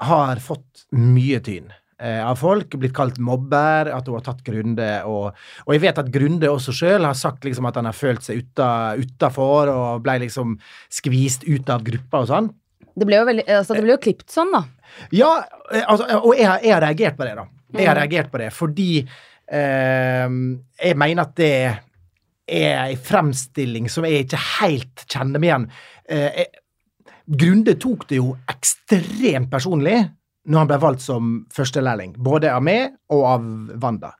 har 0.00 0.36
fått 0.40 0.86
mye 0.96 1.40
tyn 1.44 1.68
eh, 2.00 2.22
av 2.24 2.38
folk. 2.40 2.72
Blitt 2.80 2.94
kalt 2.96 3.18
mobber, 3.20 3.90
at 3.92 4.06
hun 4.08 4.16
har 4.16 4.24
tatt 4.24 4.40
Grunde. 4.46 4.88
Og, 5.04 5.34
og 5.66 5.74
jeg 5.76 5.82
vet 5.84 5.98
at 6.00 6.08
Grunde 6.14 6.48
også 6.48 6.72
sjøl 6.72 7.04
har 7.04 7.14
sagt 7.18 7.44
liksom 7.44 7.66
at 7.68 7.76
han 7.76 7.84
har 7.90 7.96
følt 7.96 8.24
seg 8.24 8.40
uta, 8.46 8.70
utafor 8.96 9.68
og 9.74 10.02
ble 10.06 10.18
liksom 10.24 10.56
skvist 10.88 11.44
ut 11.48 11.68
av 11.70 11.84
gruppa 11.84 12.22
og 12.24 12.30
sånn. 12.32 12.50
Det 12.96 13.06
ble 13.06 13.20
jo, 13.20 13.26
veldig, 13.28 13.44
altså, 13.54 13.76
det 13.76 13.84
ble 13.84 13.92
jo 13.94 14.00
klipt 14.02 14.32
sånn, 14.34 14.50
da. 14.52 14.64
Ja, 15.14 15.28
eh, 15.70 15.84
altså, 15.86 16.08
og 16.24 16.32
jeg, 16.36 16.48
har- 16.48 16.64
jeg 16.64 16.72
har 16.74 16.82
reagert 16.88 17.16
på 17.20 17.24
det, 17.28 17.36
da. 17.38 17.44
Jeg 17.76 17.86
har 17.86 17.94
Mm. 17.94 18.00
reagert 18.02 18.30
på 18.32 18.38
det 18.42 18.48
fordi 18.52 18.88
eh, 19.50 20.26
jeg 20.82 20.96
mener 20.98 21.22
at 21.22 21.34
det 21.38 21.52
er 22.48 22.80
ei 22.86 22.96
fremstilling 22.96 23.88
som 23.92 24.06
jeg 24.06 24.24
ikke 24.24 24.40
helt 24.60 25.04
kjenner 25.06 25.42
meg 25.42 25.50
igjen. 25.50 25.68
Eh, 26.10 26.44
Grunde 27.30 27.76
tok 27.78 28.08
det 28.10 28.18
jo 28.18 28.32
ekstremt 28.50 29.50
personlig 29.52 29.98
når 30.50 30.62
han 30.62 30.70
ble 30.70 30.78
valgt 30.82 31.04
som 31.04 31.34
førstelærling, 31.54 32.16
både 32.18 32.50
av 32.50 32.64
meg 32.64 32.96
og 33.14 33.26
av 33.28 33.44
Wanda. 33.82 34.10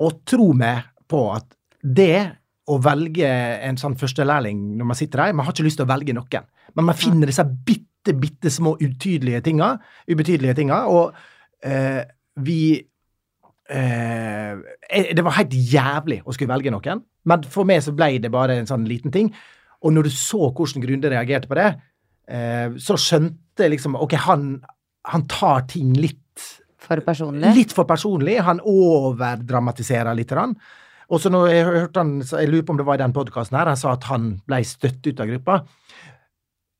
Og 0.00 0.22
tro 0.28 0.52
meg 0.56 0.86
på 1.10 1.24
at 1.34 1.50
det 1.82 2.30
å 2.68 2.78
velge 2.84 3.28
en 3.64 3.78
sånn 3.80 3.96
førstelærling 3.98 4.60
når 4.78 4.88
man 4.90 4.98
sitter 4.98 5.22
der 5.22 5.36
Man 5.36 5.46
har 5.46 5.54
ikke 5.54 5.64
lyst 5.66 5.80
til 5.80 5.86
å 5.86 5.90
velge 5.92 6.14
noen, 6.16 6.48
men 6.76 6.88
man 6.88 6.96
finner 6.96 7.28
disse 7.28 7.44
bitte, 7.44 8.14
bitte 8.16 8.52
små 8.52 8.76
utydelige 8.80 9.42
tinga, 9.44 9.74
ubetydelige 10.08 10.56
tinga, 10.60 10.82
og 10.88 11.16
eh, 11.64 12.00
vi 12.44 12.78
eh, 13.70 14.52
eh, 14.90 15.12
Det 15.14 15.24
var 15.24 15.38
helt 15.38 15.54
jævlig 15.54 16.22
å 16.24 16.34
skulle 16.34 16.52
velge 16.52 16.72
noen, 16.74 17.04
men 17.28 17.46
for 17.52 17.68
meg 17.68 17.82
så 17.84 17.94
ble 17.96 18.16
det 18.22 18.32
bare 18.32 18.58
en 18.58 18.68
sånn 18.68 18.86
liten 18.88 19.14
ting. 19.14 19.30
Og 19.84 19.94
når 19.94 20.08
du 20.08 20.14
så 20.14 20.50
hvordan 20.50 20.82
Grunde 20.82 21.12
reagerte 21.12 21.50
på 21.50 21.58
det, 21.58 21.68
eh, 22.28 22.74
så 22.82 22.98
skjønte 22.98 23.66
jeg 23.66 23.76
liksom 23.76 23.98
Ok, 23.98 24.16
han, 24.24 24.58
han 25.06 25.26
tar 25.30 25.68
ting 25.70 25.94
litt 25.98 26.24
For 26.78 27.00
personlig. 27.04 27.50
Litt 27.56 27.72
for 27.74 27.84
personlig. 27.84 28.38
Han 28.46 28.62
overdramatiserer 28.64 30.14
litt. 30.16 30.30
Og 31.08 31.20
så 31.20 31.30
når 31.32 31.48
jeg 31.50 31.66
hørte 31.66 32.04
han, 32.04 32.12
så 32.24 32.40
jeg 32.40 32.52
lurer 32.52 32.64
på 32.64 32.72
om 32.72 32.78
det 32.80 32.86
var 32.86 32.98
i 32.98 33.02
den 33.02 33.14
podkasten 33.16 33.58
her, 33.58 33.68
han 33.68 33.80
sa 33.80 33.96
at 33.96 34.06
han 34.08 34.30
ble 34.48 34.62
støtt 34.64 35.04
ut 35.08 35.20
av 35.20 35.28
gruppa. 35.28 35.58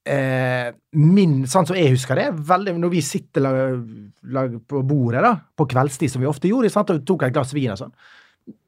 Eh, 0.09 0.69
min, 0.97 1.43
sånn 1.51 1.67
som 1.69 1.77
jeg 1.77 1.91
husker 1.93 2.17
det, 2.17 2.29
veldig, 2.49 2.73
når 2.81 2.93
vi 2.95 3.03
sitter 3.05 3.45
lag, 3.45 3.83
lag 4.33 4.55
på 4.71 4.81
bordet 4.89 5.21
da, 5.27 5.35
på 5.59 5.67
kveldstid, 5.69 6.11
som 6.15 6.23
vi 6.25 6.31
ofte 6.31 6.49
gjorde, 6.49 6.71
sant, 6.73 6.91
og 6.95 7.05
tok 7.05 7.27
et 7.27 7.35
glass 7.37 7.53
vin 7.57 7.75
og 7.75 7.81
sånn 7.83 7.93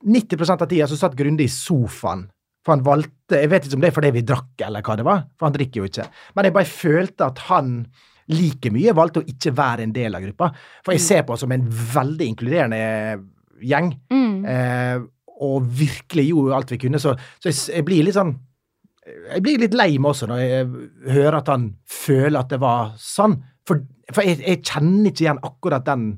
90% 0.04 0.60
av 0.60 0.68
tida 0.68 0.86
så 0.90 0.98
satt 1.00 1.14
Grunde 1.16 1.44
i 1.46 1.48
sofaen. 1.48 2.26
For 2.60 2.74
han 2.74 2.82
valgte 2.84 3.38
Jeg 3.40 3.48
vet 3.48 3.64
ikke 3.64 3.78
om 3.78 3.80
det 3.80 3.88
er 3.88 3.94
fordi 3.96 4.10
vi 4.18 4.22
drakk, 4.28 4.50
eller 4.66 4.84
hva 4.84 4.96
det 5.00 5.06
var, 5.06 5.22
for 5.38 5.48
han 5.48 5.54
drikker 5.56 5.80
jo 5.80 5.88
ikke. 5.88 6.04
Men 6.36 6.48
jeg 6.48 6.56
bare 6.58 6.68
følte 6.68 7.28
at 7.30 7.38
han 7.48 7.70
like 8.30 8.70
mye 8.74 8.92
valgte 8.94 9.22
å 9.22 9.26
ikke 9.32 9.54
være 9.56 9.86
en 9.86 9.94
del 9.96 10.14
av 10.14 10.22
gruppa. 10.26 10.50
For 10.84 10.92
jeg 10.94 11.02
ser 11.06 11.24
på 11.26 11.34
oss 11.34 11.40
som 11.46 11.54
en 11.56 11.64
veldig 11.70 12.28
inkluderende 12.34 12.82
gjeng, 13.64 13.94
Mm. 14.12 14.44
eh, 14.44 15.00
og 15.40 15.64
virkelig 15.72 16.28
gjorde 16.28 16.54
alt 16.58 16.70
vi 16.70 16.78
kunne. 16.84 17.00
Så, 17.00 17.14
så 17.40 17.48
jeg, 17.48 17.56
jeg 17.78 17.84
blir 17.88 18.04
litt 18.04 18.14
sånn 18.18 18.34
Jeg 19.06 19.42
blir 19.44 19.62
litt 19.62 19.76
lei 19.76 19.94
meg 19.98 20.12
også 20.12 20.28
når 20.28 20.40
jeg 20.42 20.66
hører 21.14 21.38
at 21.40 21.48
han 21.48 21.70
føler 21.88 22.42
at 22.42 22.50
det 22.52 22.60
var 22.62 22.92
sånn. 23.00 23.38
For, 23.66 23.80
for 24.12 24.26
jeg, 24.26 24.42
jeg 24.44 24.60
kjenner 24.66 25.08
ikke 25.10 25.24
igjen 25.24 25.40
akkurat 25.46 25.86
den 25.86 26.10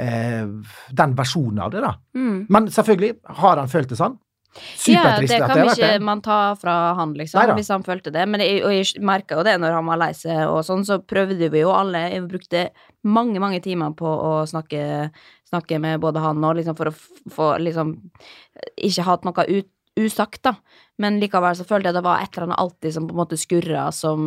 eh, 0.00 0.48
den 0.90 1.14
versjonen 1.18 1.62
av 1.62 1.70
det, 1.74 1.84
da. 1.84 1.94
Mm. 2.16 2.42
Men 2.50 2.68
selvfølgelig 2.72 3.14
har 3.42 3.62
han 3.62 3.70
følt 3.72 3.92
det 3.92 4.00
sånn. 4.00 4.18
Ja, 4.90 5.20
det 5.22 5.28
kan 5.38 5.52
det 5.54 5.76
ikke 5.76 5.98
man 6.02 6.22
ta 6.24 6.56
fra 6.58 6.94
han, 6.98 7.12
liksom, 7.14 7.38
Neida. 7.38 7.54
hvis 7.54 7.68
han 7.70 7.84
følte 7.86 8.10
det. 8.10 8.24
Men 8.26 8.42
jeg, 8.42 8.62
og 8.66 8.74
jeg 8.74 9.02
merka 9.06 9.38
jo 9.38 9.44
det 9.46 9.54
når 9.62 9.76
han 9.78 9.86
var 9.86 10.00
lei 10.00 10.10
seg 10.16 10.40
og 10.50 10.64
sånn, 10.66 10.82
så 10.86 10.98
prøvde 10.98 11.50
vi 11.52 11.62
jo 11.62 11.70
alle 11.70 12.08
Jeg 12.10 12.24
brukte 12.26 12.64
mange, 13.06 13.38
mange 13.42 13.60
timer 13.62 13.94
på 13.94 14.10
å 14.10 14.32
snakke, 14.50 15.10
snakke 15.52 15.78
med 15.82 16.02
både 16.02 16.22
han 16.24 16.42
og 16.42 16.58
liksom 16.58 16.78
for 16.78 16.90
å 16.90 16.96
få 17.30 17.52
liksom 17.62 17.94
Ikke 18.74 19.06
hatt 19.06 19.28
noe 19.28 19.46
ut, 19.46 19.70
usagt, 20.00 20.42
da. 20.46 20.56
Men 21.00 21.16
likevel 21.22 21.54
så 21.56 21.64
følte 21.64 21.88
jeg 21.88 21.96
det 21.96 22.04
var 22.04 22.20
et 22.20 22.34
eller 22.36 22.50
annet 22.50 22.60
alltid 22.60 22.92
som 22.92 23.06
på 23.08 23.14
en 23.14 23.20
måte 23.22 23.38
skurra 23.40 23.86
som, 23.96 24.24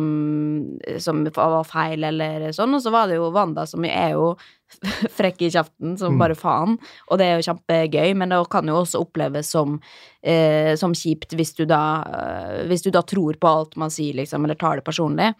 som 0.98 1.20
var 1.36 1.64
feil, 1.68 2.02
eller 2.08 2.48
sånn. 2.56 2.74
Og 2.74 2.82
så 2.82 2.90
var 2.90 3.06
det 3.10 3.18
jo 3.20 3.28
Wanda, 3.34 3.62
som 3.70 3.84
er 3.86 4.16
jo 4.16 4.32
frekk 5.18 5.44
i 5.46 5.50
kjeften 5.54 5.94
som 6.00 6.16
Mm. 6.16 6.18
bare 6.18 6.34
faen. 6.38 6.74
Og 7.10 7.18
det 7.20 7.26
er 7.28 7.36
jo 7.38 7.46
kjempegøy, 7.46 8.14
men 8.18 8.34
det 8.34 8.40
kan 8.50 8.66
jo 8.66 8.80
også 8.80 9.00
oppleves 9.04 9.52
som, 9.54 9.76
eh, 10.24 10.74
som 10.80 10.92
kjipt 10.98 11.36
hvis 11.38 11.54
du, 11.54 11.64
da, 11.70 11.82
eh, 12.10 12.64
hvis 12.66 12.82
du 12.82 12.90
da 12.90 13.02
tror 13.06 13.38
på 13.38 13.52
alt 13.52 13.76
man 13.78 13.90
sier, 13.94 14.14
liksom, 14.18 14.42
eller 14.44 14.58
tar 14.58 14.80
det 14.80 14.84
personlig. 14.88 15.30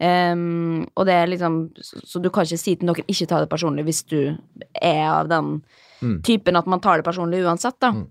Um, 0.00 0.86
og 0.94 1.06
det 1.08 1.14
er 1.18 1.26
liksom 1.26 1.72
Så 1.82 1.98
så 2.06 2.20
du 2.22 2.28
kan 2.30 2.44
ikke 2.46 2.56
si 2.62 2.76
til 2.78 2.86
noen 2.86 3.02
ikke 3.10 3.26
ta 3.26 3.40
det 3.42 3.48
personlig 3.50 3.82
hvis 3.88 4.04
du 4.06 4.38
er 4.80 5.08
av 5.10 5.26
den 5.28 5.62
Mm. 6.00 6.20
typen 6.22 6.54
at 6.56 6.68
man 6.70 6.78
tar 6.78 6.98
det 7.00 7.04
personlig 7.04 7.42
uansett, 7.42 7.74
da. 7.80 7.90
Mm. 7.90 8.06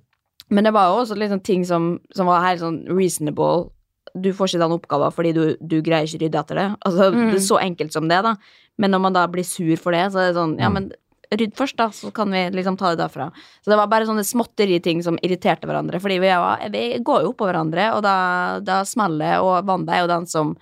Men 0.50 0.64
det 0.64 0.72
var 0.74 0.88
jo 0.91 1.02
også 1.04 1.18
liksom 1.20 1.41
ting 1.43 1.66
som, 1.68 2.00
som 2.16 2.28
var 2.30 2.45
helt 2.45 2.62
sånn 2.62 2.86
reasonable. 2.88 3.70
Du 4.16 4.30
får 4.34 4.48
ikke 4.54 4.62
den 4.64 4.76
oppgaven 4.78 5.12
fordi 5.14 5.34
du, 5.36 5.41
du 5.60 5.82
greier 5.84 6.08
ikke 6.08 6.22
rydde 6.24 6.39
etter 6.39 6.56
det. 6.62 6.68
Altså, 6.88 7.10
Mm. 7.12 7.32
Det 7.34 7.41
er 7.41 7.45
så 7.48 7.60
enkelt 7.60 7.93
som 7.93 8.08
det, 8.08 8.22
da. 8.24 8.36
Men 8.78 8.91
når 8.91 9.02
man 9.02 9.14
da 9.14 9.26
blir 9.28 9.43
sur 9.43 9.76
for 9.82 9.91
det, 9.91 10.06
så 10.14 10.20
er 10.24 10.32
det 10.32 10.38
sånn 10.39 10.58
Ja, 10.60 10.70
Mm. 10.70 10.74
men 10.74 10.91
rydd 11.38 11.54
først, 11.60 11.76
da, 11.76 11.89
så 11.91 12.08
kan 12.16 12.32
vi 12.32 12.45
liksom 12.56 12.78
ta 12.80 12.93
det 12.95 13.02
derfra. 13.04 13.32
Så 13.62 13.68
det 13.68 13.76
var 13.78 13.88
bare 13.91 14.06
sånne 14.08 14.24
småtteri-ting 14.24 15.04
som 15.04 15.18
irriterte 15.22 15.68
hverandre. 15.68 16.00
Fordi 16.00 16.20
vi, 16.24 16.30
var, 16.32 16.62
vi 16.72 17.00
går 17.04 17.24
jo 17.26 17.34
oppå 17.34 17.50
hverandre, 17.52 17.89
og 17.98 18.02
da, 18.04 18.60
da 18.64 18.78
smeller 18.88 19.20
det. 19.26 19.39
Og 19.43 19.68
Wanda 19.68 19.91
er 19.98 20.06
jo 20.06 20.08
den 20.14 20.26
som 20.26 20.54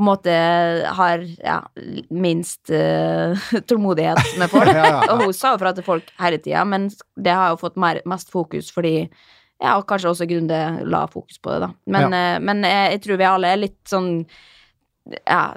på 0.00 0.04
en 0.04 0.08
måte 0.08 0.34
har 0.96 1.24
ja, 1.44 1.58
minst 2.08 2.70
uh, 2.72 3.36
tålmodighet 3.68 4.38
med 4.40 4.48
folk. 4.48 4.70
Ja, 4.80 4.86
ja. 4.86 5.00
Og 5.12 5.26
hun 5.26 5.34
sa 5.36 5.52
jo 5.52 5.60
fra 5.60 5.74
til 5.76 5.84
folk 5.84 6.08
hele 6.20 6.38
tida, 6.40 6.62
men 6.64 6.88
det 7.20 7.34
har 7.36 7.52
jo 7.52 7.58
fått 7.60 7.76
mer, 7.80 8.00
mest 8.08 8.32
fokus 8.32 8.70
fordi 8.72 8.94
ja, 9.60 9.74
og 9.74 9.84
kanskje 9.90 10.08
også 10.14 10.28
Grunde 10.30 10.60
la 10.88 11.02
fokus 11.10 11.36
på 11.42 11.52
det, 11.52 11.66
da. 11.66 11.68
Men, 11.92 12.14
eh, 12.16 12.38
men 12.40 12.64
jeg, 12.64 12.94
jeg 12.94 13.02
tror 13.04 13.20
vi 13.20 13.28
alle 13.28 13.50
er 13.52 13.60
litt 13.60 13.80
sånn 13.90 14.08
ja, 15.26 15.54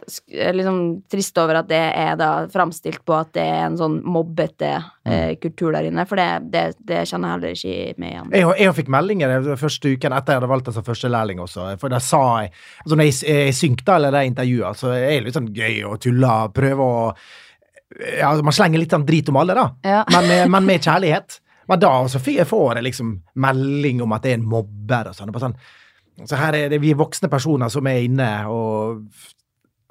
liksom 0.55 0.77
trist 1.11 1.37
over 1.41 1.59
at 1.61 1.67
det 1.69 1.81
er 1.99 2.15
da 2.19 2.29
framstilt 2.51 3.03
på 3.05 3.15
at 3.17 3.31
det 3.37 3.43
er 3.45 3.65
en 3.67 3.77
sånn 3.79 3.99
mobbete 4.05 4.71
eh, 5.05 5.35
kultur 5.41 5.71
der 5.75 5.87
inne, 5.89 6.05
for 6.09 6.17
det, 6.19 6.27
det, 6.53 6.63
det 6.81 7.03
kjenner 7.09 7.33
jeg 7.33 7.37
heller 7.37 7.55
ikke 7.57 8.01
meg 8.01 8.11
igjen. 8.15 8.31
Jeg, 8.39 8.49
jeg 8.63 8.75
fikk 8.79 8.91
meldinger 8.95 9.33
den 9.35 9.59
første 9.61 9.93
uken 9.93 10.17
etter 10.17 10.33
jeg 10.35 10.41
hadde 10.41 10.51
valgt 10.53 10.73
som 10.73 10.87
førstelærling 10.87 11.43
også. 11.43 11.69
For 11.81 11.93
da 11.93 12.01
sa 12.03 12.23
jeg 12.45 12.51
altså 12.83 12.97
Når 12.97 13.09
jeg, 13.09 13.15
jeg 13.29 13.55
synkte 13.59 13.95
eller 13.99 14.15
det 14.15 14.25
intervjuet, 14.31 14.79
så 14.79 14.91
er 14.95 15.07
det 15.11 15.23
litt 15.27 15.37
sånn 15.37 15.51
gøy 15.53 15.79
å 15.89 15.95
tulle 16.01 16.33
og 16.47 16.53
prøve 16.57 16.89
å 16.89 16.99
ja, 18.17 18.31
Man 18.41 18.55
slenger 18.55 18.81
litt 18.81 18.93
sånn 18.95 19.05
drit 19.05 19.29
om 19.29 19.37
alle, 19.41 19.53
da. 19.57 19.67
Ja. 19.85 20.01
Men, 20.15 20.27
med- 20.31 20.49
men 20.49 20.65
med 20.65 20.81
kjærlighet. 20.81 21.39
Men 21.69 21.79
da 21.79 21.91
så 22.11 22.19
får 22.19 22.75
jeg 22.79 22.83
liksom 22.89 23.13
melding 23.39 24.01
om 24.03 24.11
at 24.15 24.25
det 24.25 24.33
er 24.33 24.39
en 24.41 24.49
mobber 24.49 25.11
og 25.11 25.15
sånn. 25.15 25.31
Det 25.31 25.43
sånn 25.43 25.55
Så 26.27 26.35
her 26.39 26.57
er 26.57 26.69
det 26.73 26.81
vi 26.83 26.91
voksne 26.97 27.29
personer 27.31 27.71
som 27.73 27.87
er 27.87 28.01
inne 28.07 28.27
og, 28.51 29.05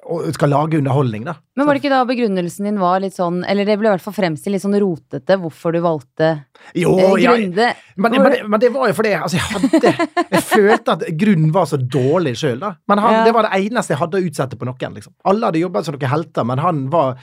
og 0.03 0.25
skal 0.35 0.51
lage 0.51 0.79
underholdning, 0.81 1.23
da. 1.29 1.35
Men 1.57 1.67
var 1.69 1.75
det 1.77 1.83
ikke 1.85 1.93
da 1.93 2.01
begrunnelsen 2.09 2.65
din 2.67 2.79
var 2.81 2.99
litt 3.05 3.15
sånn 3.15 3.43
Eller 3.47 3.65
det 3.69 3.77
ble 3.79 3.87
i 3.87 3.93
hvert 3.93 4.03
fall 4.03 4.15
fremstilt 4.17 4.55
litt 4.57 4.63
sånn 4.65 4.75
rotete 4.81 5.37
hvorfor 5.39 5.75
du 5.77 5.79
valgte 5.85 6.31
Jo, 6.75 6.95
eh, 6.99 7.21
ja, 7.23 7.35
Grunde? 7.37 7.69
Men, 7.97 8.11
men, 8.17 8.31
det- 8.33 8.49
men 8.49 8.61
det 8.65 8.71
var 8.75 8.89
jo 8.91 8.97
fordi 8.99 9.13
altså, 9.15 9.37
jeg 9.39 9.47
hadde 9.53 10.09
Jeg 10.33 10.43
følte 10.49 10.97
at 10.97 11.05
grunnen 11.21 11.53
var 11.55 11.67
så 11.71 11.77
dårlig 11.79 12.35
sjøl, 12.41 12.59
da. 12.65 12.73
Men 12.89 12.99
han, 13.05 13.13
Ja. 13.15 13.25
det 13.29 13.35
var 13.37 13.47
det 13.47 13.53
eneste 13.67 13.95
jeg 13.95 14.01
hadde 14.03 14.19
å 14.19 14.27
utsette 14.27 14.57
på 14.59 14.67
noen. 14.67 14.95
liksom. 14.97 15.13
Alle 15.25 15.47
hadde 15.47 15.61
jobba 15.63 15.85
som 15.85 15.95
noen 15.95 16.09
helter, 16.17 16.45
men 16.51 16.59
han 16.59 16.89
var 16.91 17.17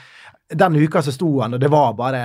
Den 0.50 0.76
uka 0.76 1.02
så 1.02 1.12
sto 1.14 1.28
han, 1.40 1.54
og 1.54 1.60
det 1.62 1.68
var 1.70 1.92
bare 1.98 2.22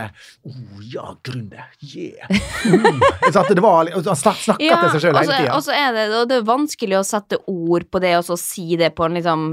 oh, 0.47 0.79
ja, 0.81 1.11
Grunde. 1.23 1.69
Yeah. 1.81 2.29
Mm. 2.65 2.99
Det 3.29 3.61
var, 3.61 3.87
og 3.95 4.07
Han 4.07 4.17
snakka 4.17 4.55
ja, 4.63 4.77
til 4.81 4.95
seg 4.95 5.03
sjøl 5.03 5.15
hele 5.15 5.19
altså, 5.19 5.35
tida. 5.37 5.53
og 5.53 5.63
så 5.63 5.73
er 5.77 5.91
det, 5.93 6.03
det 6.31 6.37
er 6.39 6.47
vanskelig 6.47 6.97
å 6.97 7.03
sette 7.05 7.37
ord 7.51 7.85
på 7.93 8.01
det, 8.01 8.13
og 8.17 8.25
så 8.25 8.37
si 8.39 8.77
det 8.79 8.89
på 8.97 9.05
en 9.05 9.17
liksom 9.19 9.43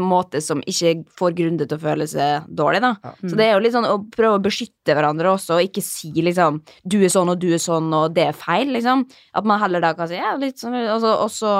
måte 0.00 0.40
som 0.44 0.62
ikke 0.64 0.94
får 1.18 1.36
Grunde 1.36 1.66
til 1.68 1.76
å 1.76 1.82
føle 1.82 2.06
seg 2.08 2.46
dårlig, 2.48 2.80
da. 2.84 3.12
Så 3.20 3.34
det 3.36 3.48
er 3.48 3.54
jo 3.54 3.62
litt 3.64 3.74
sånn 3.76 3.88
å 3.88 3.98
prøve 4.12 4.38
å 4.38 4.44
beskytte 4.46 4.96
hverandre 4.96 5.34
også, 5.36 5.58
og 5.58 5.68
ikke 5.68 5.84
si 5.84 6.12
liksom 6.14 6.62
du 6.84 6.98
er 7.02 7.12
sånn 7.12 7.32
og 7.32 7.40
du 7.42 7.50
er 7.52 7.62
sånn, 7.62 7.90
og 7.96 8.14
det 8.16 8.30
er 8.30 8.38
feil, 8.38 8.72
liksom. 8.76 9.04
At 9.36 9.48
man 9.48 9.60
heller 9.62 9.84
da 9.84 9.92
kan 9.98 10.08
si 10.10 10.16
ja, 10.18 10.32
litt 10.40 10.62
sånn, 10.62 10.78
og 10.96 11.28
så, 11.32 11.52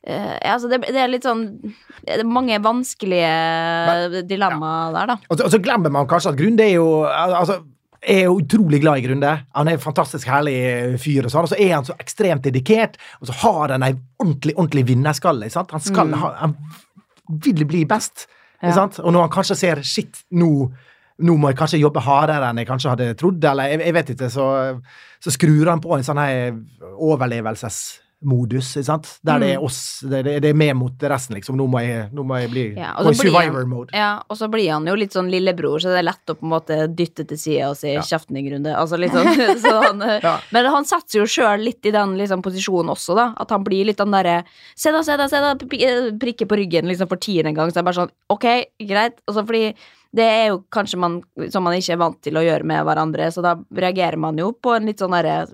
Eh, 0.00 0.36
ja, 0.40 0.54
altså 0.54 0.70
det, 0.70 0.78
det 0.88 0.96
er 0.96 1.10
litt 1.12 1.26
sånn 1.26 1.42
Det 1.60 2.14
er 2.14 2.22
mange 2.24 2.56
vanskelige 2.64 4.22
dilemmaer 4.24 4.94
der, 4.94 5.10
da. 5.12 5.16
Og 5.28 5.34
så, 5.36 5.44
og 5.44 5.52
så 5.52 5.60
glemmer 5.60 5.92
man 5.92 6.08
kanskje 6.08 6.32
at 6.32 6.38
Grunde 6.40 6.64
er 6.64 6.78
jo 6.78 6.86
altså, 7.04 7.58
er 8.00 8.22
jo 8.24 8.38
utrolig 8.40 8.80
glad 8.80 8.98
i 8.98 9.04
Grunde. 9.04 9.32
Han 9.52 9.68
er 9.68 9.76
en 9.76 9.82
fantastisk 9.82 10.28
herlig 10.30 10.56
fyr, 11.02 11.26
og 11.28 11.34
sånn, 11.34 11.50
så 11.50 11.58
er 11.60 11.74
han 11.76 11.84
så 11.84 11.96
ekstremt 12.00 12.46
dedikert, 12.46 12.96
og 13.20 13.28
så 13.28 13.36
har 13.42 13.74
han 13.74 13.84
ei 13.84 13.92
ordentlig 14.20 14.54
ordentlig 14.56 14.86
vinnerskalle. 14.88 15.50
Han, 15.52 15.84
skal, 15.84 16.14
ha, 16.16 16.30
han 16.40 16.56
vil 17.44 17.66
bli 17.68 17.84
best. 17.88 18.24
Ja. 18.60 18.72
sant? 18.76 18.98
Og 19.00 19.12
når 19.12 19.26
han 19.26 19.34
kanskje 19.34 19.56
ser 19.56 19.82
shit, 19.84 20.22
nå, 20.36 20.70
nå 21.20 21.36
må 21.40 21.52
jeg 21.52 21.60
kanskje 21.60 21.80
jobbe 21.80 22.02
hardere 22.04 22.50
enn 22.50 22.60
jeg 22.60 22.68
kanskje 22.68 22.94
hadde 22.94 23.14
trodd, 23.20 23.44
eller 23.52 23.72
jeg, 23.72 23.82
jeg 23.84 23.96
vet 23.96 24.14
ikke, 24.14 24.30
så, 24.32 24.46
så 25.20 25.32
skrur 25.36 25.72
han 25.72 25.84
på 25.84 25.92
en 25.96 26.06
sånn 26.08 26.20
her 26.20 26.56
overlevelsesmodus, 28.20 28.76
ikke 28.76 28.84
sant? 28.86 29.08
Der 29.24 29.38
det 29.40 29.48
er 29.54 29.62
oss, 29.64 30.00
det, 30.04 30.22
det, 30.26 30.34
det 30.44 30.50
er 30.50 30.54
med 30.58 30.76
mot 30.76 30.92
resten, 31.08 31.36
liksom. 31.36 31.56
Nå 31.56 31.66
må 31.70 31.80
jeg, 31.82 32.08
nå 32.12 32.24
må 32.26 32.38
jeg 32.40 32.50
bli 32.52 32.64
Ja, 32.76 32.92
i 33.00 33.04
han- 33.04 33.14
survivor 33.14 33.66
mode. 33.66 33.90
Ja, 33.96 34.22
og 34.28 34.36
så 34.36 34.48
blir 34.50 34.70
han 34.72 34.86
jo 34.86 34.94
litt 34.94 35.12
sånn 35.12 35.30
lillebror, 35.30 35.80
så 35.80 35.88
det 35.92 35.98
er 36.02 36.08
lett 36.10 36.26
å 36.32 36.34
på 36.36 36.44
en 36.46 36.52
måte 36.54 36.78
dytte 36.94 37.26
til 37.26 37.38
sida 37.38 37.70
og 37.70 37.76
si 37.76 37.92
Ja. 37.94 38.00
'kjeften 38.00 38.36
i 38.36 38.42
grunde'. 38.42 38.74
Altså 38.76 38.98
litt 38.98 39.12
sånn, 39.12 39.26
så 39.64 39.82
han, 39.82 40.02
eh, 40.02 40.20
Ja. 40.22 40.38
Men 40.52 40.66
han 40.66 40.84
setter 40.84 41.20
jo 41.20 41.24
sjøl 41.26 41.64
litt 41.64 41.84
i 41.86 41.90
den 41.90 42.16
liksom, 42.18 42.42
posisjonen 42.42 42.90
også, 42.90 43.14
da. 43.16 43.34
At 43.38 43.50
han 43.50 43.64
blir 43.64 43.84
litt 43.86 43.98
den 43.98 44.10
derre 44.10 44.44
'se 44.76 44.92
da, 44.92 45.02
se 45.02 45.16
da, 45.16 45.28
se 45.28 45.36
da', 45.40 45.54
eh, 45.54 46.46
på 46.46 46.56
ryggen 46.56 46.86
liksom 46.86 47.08
for 47.08 47.16
tiende 47.16 47.54
gang. 47.54 47.70
Så 47.70 47.78
er 47.78 47.82
bare 47.82 47.94
sånn 48.06 48.10
'ok, 48.30 48.66
greit'. 48.80 49.20
Og 49.28 49.34
fordi 49.46 49.74
det 50.12 50.24
er 50.26 50.46
jo 50.48 50.64
kanskje 50.72 50.98
man 50.98 51.22
som 51.50 51.62
man 51.62 51.74
ikke 51.74 51.92
er 51.92 51.96
vant 51.96 52.20
til 52.20 52.34
å 52.34 52.42
gjøre 52.42 52.64
med 52.64 52.84
hverandre, 52.84 53.30
så 53.30 53.42
da 53.42 53.54
reagerer 53.72 54.18
man 54.18 54.36
jo 54.36 54.50
på 54.52 54.74
en 54.76 54.86
litt 54.86 54.98
sånn 54.98 55.12
derre 55.14 55.46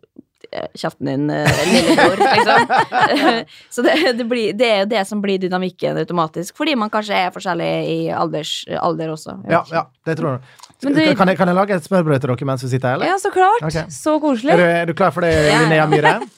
Kjeften 0.76 1.08
din, 1.10 1.24
eh, 1.30 1.60
lillebror, 1.70 2.20
liksom. 2.20 2.70
så 3.74 3.82
det, 3.86 3.94
det, 4.18 4.26
blir, 4.30 4.52
det 4.56 4.68
er 4.70 4.78
jo 4.84 4.88
det 4.92 5.02
som 5.08 5.20
blir 5.24 5.38
dynamikken 5.42 5.98
automatisk, 6.02 6.56
fordi 6.56 6.74
man 6.78 6.90
kanskje 6.92 7.16
er 7.26 7.32
forskjellig 7.34 7.68
i 7.92 7.98
alders, 8.14 8.54
alder 8.80 9.12
også. 9.16 9.38
Ja, 9.50 9.64
ja, 9.72 9.84
det 10.06 10.16
tror 10.20 10.36
jeg. 10.36 10.40
Men 10.84 10.92
du- 10.94 11.02
kan, 11.16 11.28
jeg, 11.32 11.38
kan 11.40 11.48
jeg 11.48 11.56
lage 11.56 11.76
et 11.80 11.86
smørbrød 11.88 12.20
til 12.20 12.34
dere 12.34 12.46
mens 12.52 12.62
vi 12.66 12.68
sitter 12.74 12.88
her, 12.88 12.98
eller? 13.00 13.06
Ja, 13.12 13.18
så 13.22 13.30
klart. 13.34 13.62
Okay. 13.64 13.86
Så 13.90 14.16
Er, 14.16 14.20
koselig. 14.20 14.56
du, 14.60 14.64
er 14.68 14.84
du 14.90 14.94
klar 14.98 15.10
for 15.16 15.24
det, 15.26 15.32
Ja, 15.34 15.52
ja. 15.54 15.60
Linnea 15.64 15.86
Myhre? 15.90 16.16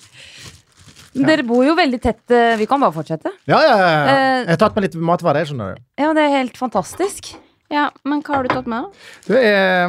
Dere 1.18 1.42
bor 1.42 1.64
jo 1.66 1.72
veldig 1.74 1.98
tett. 2.04 2.20
eh, 2.30 2.54
Vi 2.60 2.66
kan 2.70 2.78
bare 2.80 2.92
fortsette. 2.94 3.30
Ja, 3.48 3.58
ja, 3.64 3.76
ja. 3.80 3.86
Eh, 4.04 4.38
Jeg 4.44 4.50
har 4.52 4.60
tatt 4.60 4.76
med 4.76 4.84
litt 4.86 4.94
matvarer, 4.94 5.48
skjønner 5.48 5.74
du. 5.74 5.82
Ja, 5.98 6.12
det 6.14 6.22
er 6.28 6.34
helt 6.36 6.56
fantastisk. 6.60 7.32
Ja, 7.70 7.90
men 8.08 8.22
hva 8.24 8.38
har 8.38 8.46
du 8.46 8.52
tatt 8.54 8.68
med? 8.70 8.86
da? 8.86 8.90
du 9.28 9.34
eh, 9.36 9.88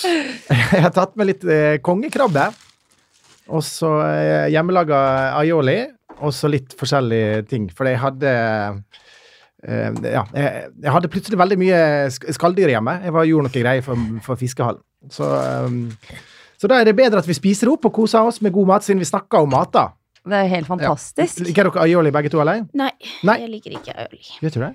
jeg 0.74 0.82
har 0.84 0.92
tatt 0.94 1.14
med 1.18 1.30
litt 1.30 1.44
eh, 1.48 1.78
kongekrabbe. 1.84 2.48
Og 3.50 3.64
så 3.66 3.88
eh, 4.06 4.48
hjemmelaga 4.52 4.98
aioli. 5.40 5.78
Og 6.20 6.34
så 6.36 6.50
litt 6.52 6.74
forskjellige 6.76 7.46
ting. 7.48 7.70
For 7.72 7.88
jeg 7.88 7.98
hadde 8.02 8.32
eh, 9.64 9.88
ja, 10.12 10.26
jeg, 10.36 10.66
jeg 10.84 10.92
hadde 10.96 11.10
plutselig 11.12 11.38
veldig 11.40 11.58
mye 11.60 11.80
sk- 12.12 12.28
skalldyr 12.36 12.74
hjemme. 12.74 12.98
Jeg 13.06 13.14
var, 13.16 13.28
gjorde 13.28 13.48
noe 13.48 13.54
greier 13.56 13.86
for, 13.86 14.04
for 14.26 14.40
fiskehallen. 14.40 14.82
Så, 15.08 15.24
så 16.60 16.68
da 16.68 16.82
er 16.82 16.90
det 16.90 16.96
bedre 16.98 17.22
at 17.22 17.28
vi 17.30 17.36
spiser 17.38 17.70
opp 17.72 17.88
og 17.88 17.94
koser 17.96 18.28
oss 18.28 18.42
med 18.44 18.52
god 18.52 18.68
mat, 18.74 18.84
siden 18.84 19.00
vi 19.00 19.08
snakker 19.08 19.46
om 19.46 19.54
mat, 19.56 19.72
da. 19.72 19.86
Det 20.28 20.36
er 20.36 20.50
helt 20.52 20.68
fantastisk. 20.68 21.40
Liker 21.46 21.70
dere 21.70 21.86
aioli 21.86 22.10
begge 22.12 22.28
to, 22.34 22.42
eller? 22.44 22.66
Nei, 22.76 22.90
Nei. 23.24 23.38
jeg 23.40 23.48
liker 23.54 23.78
ikke 23.78 23.94
aioli. 23.96 24.20
Vet 24.44 24.58
du 24.58 24.60
det? 24.66 24.74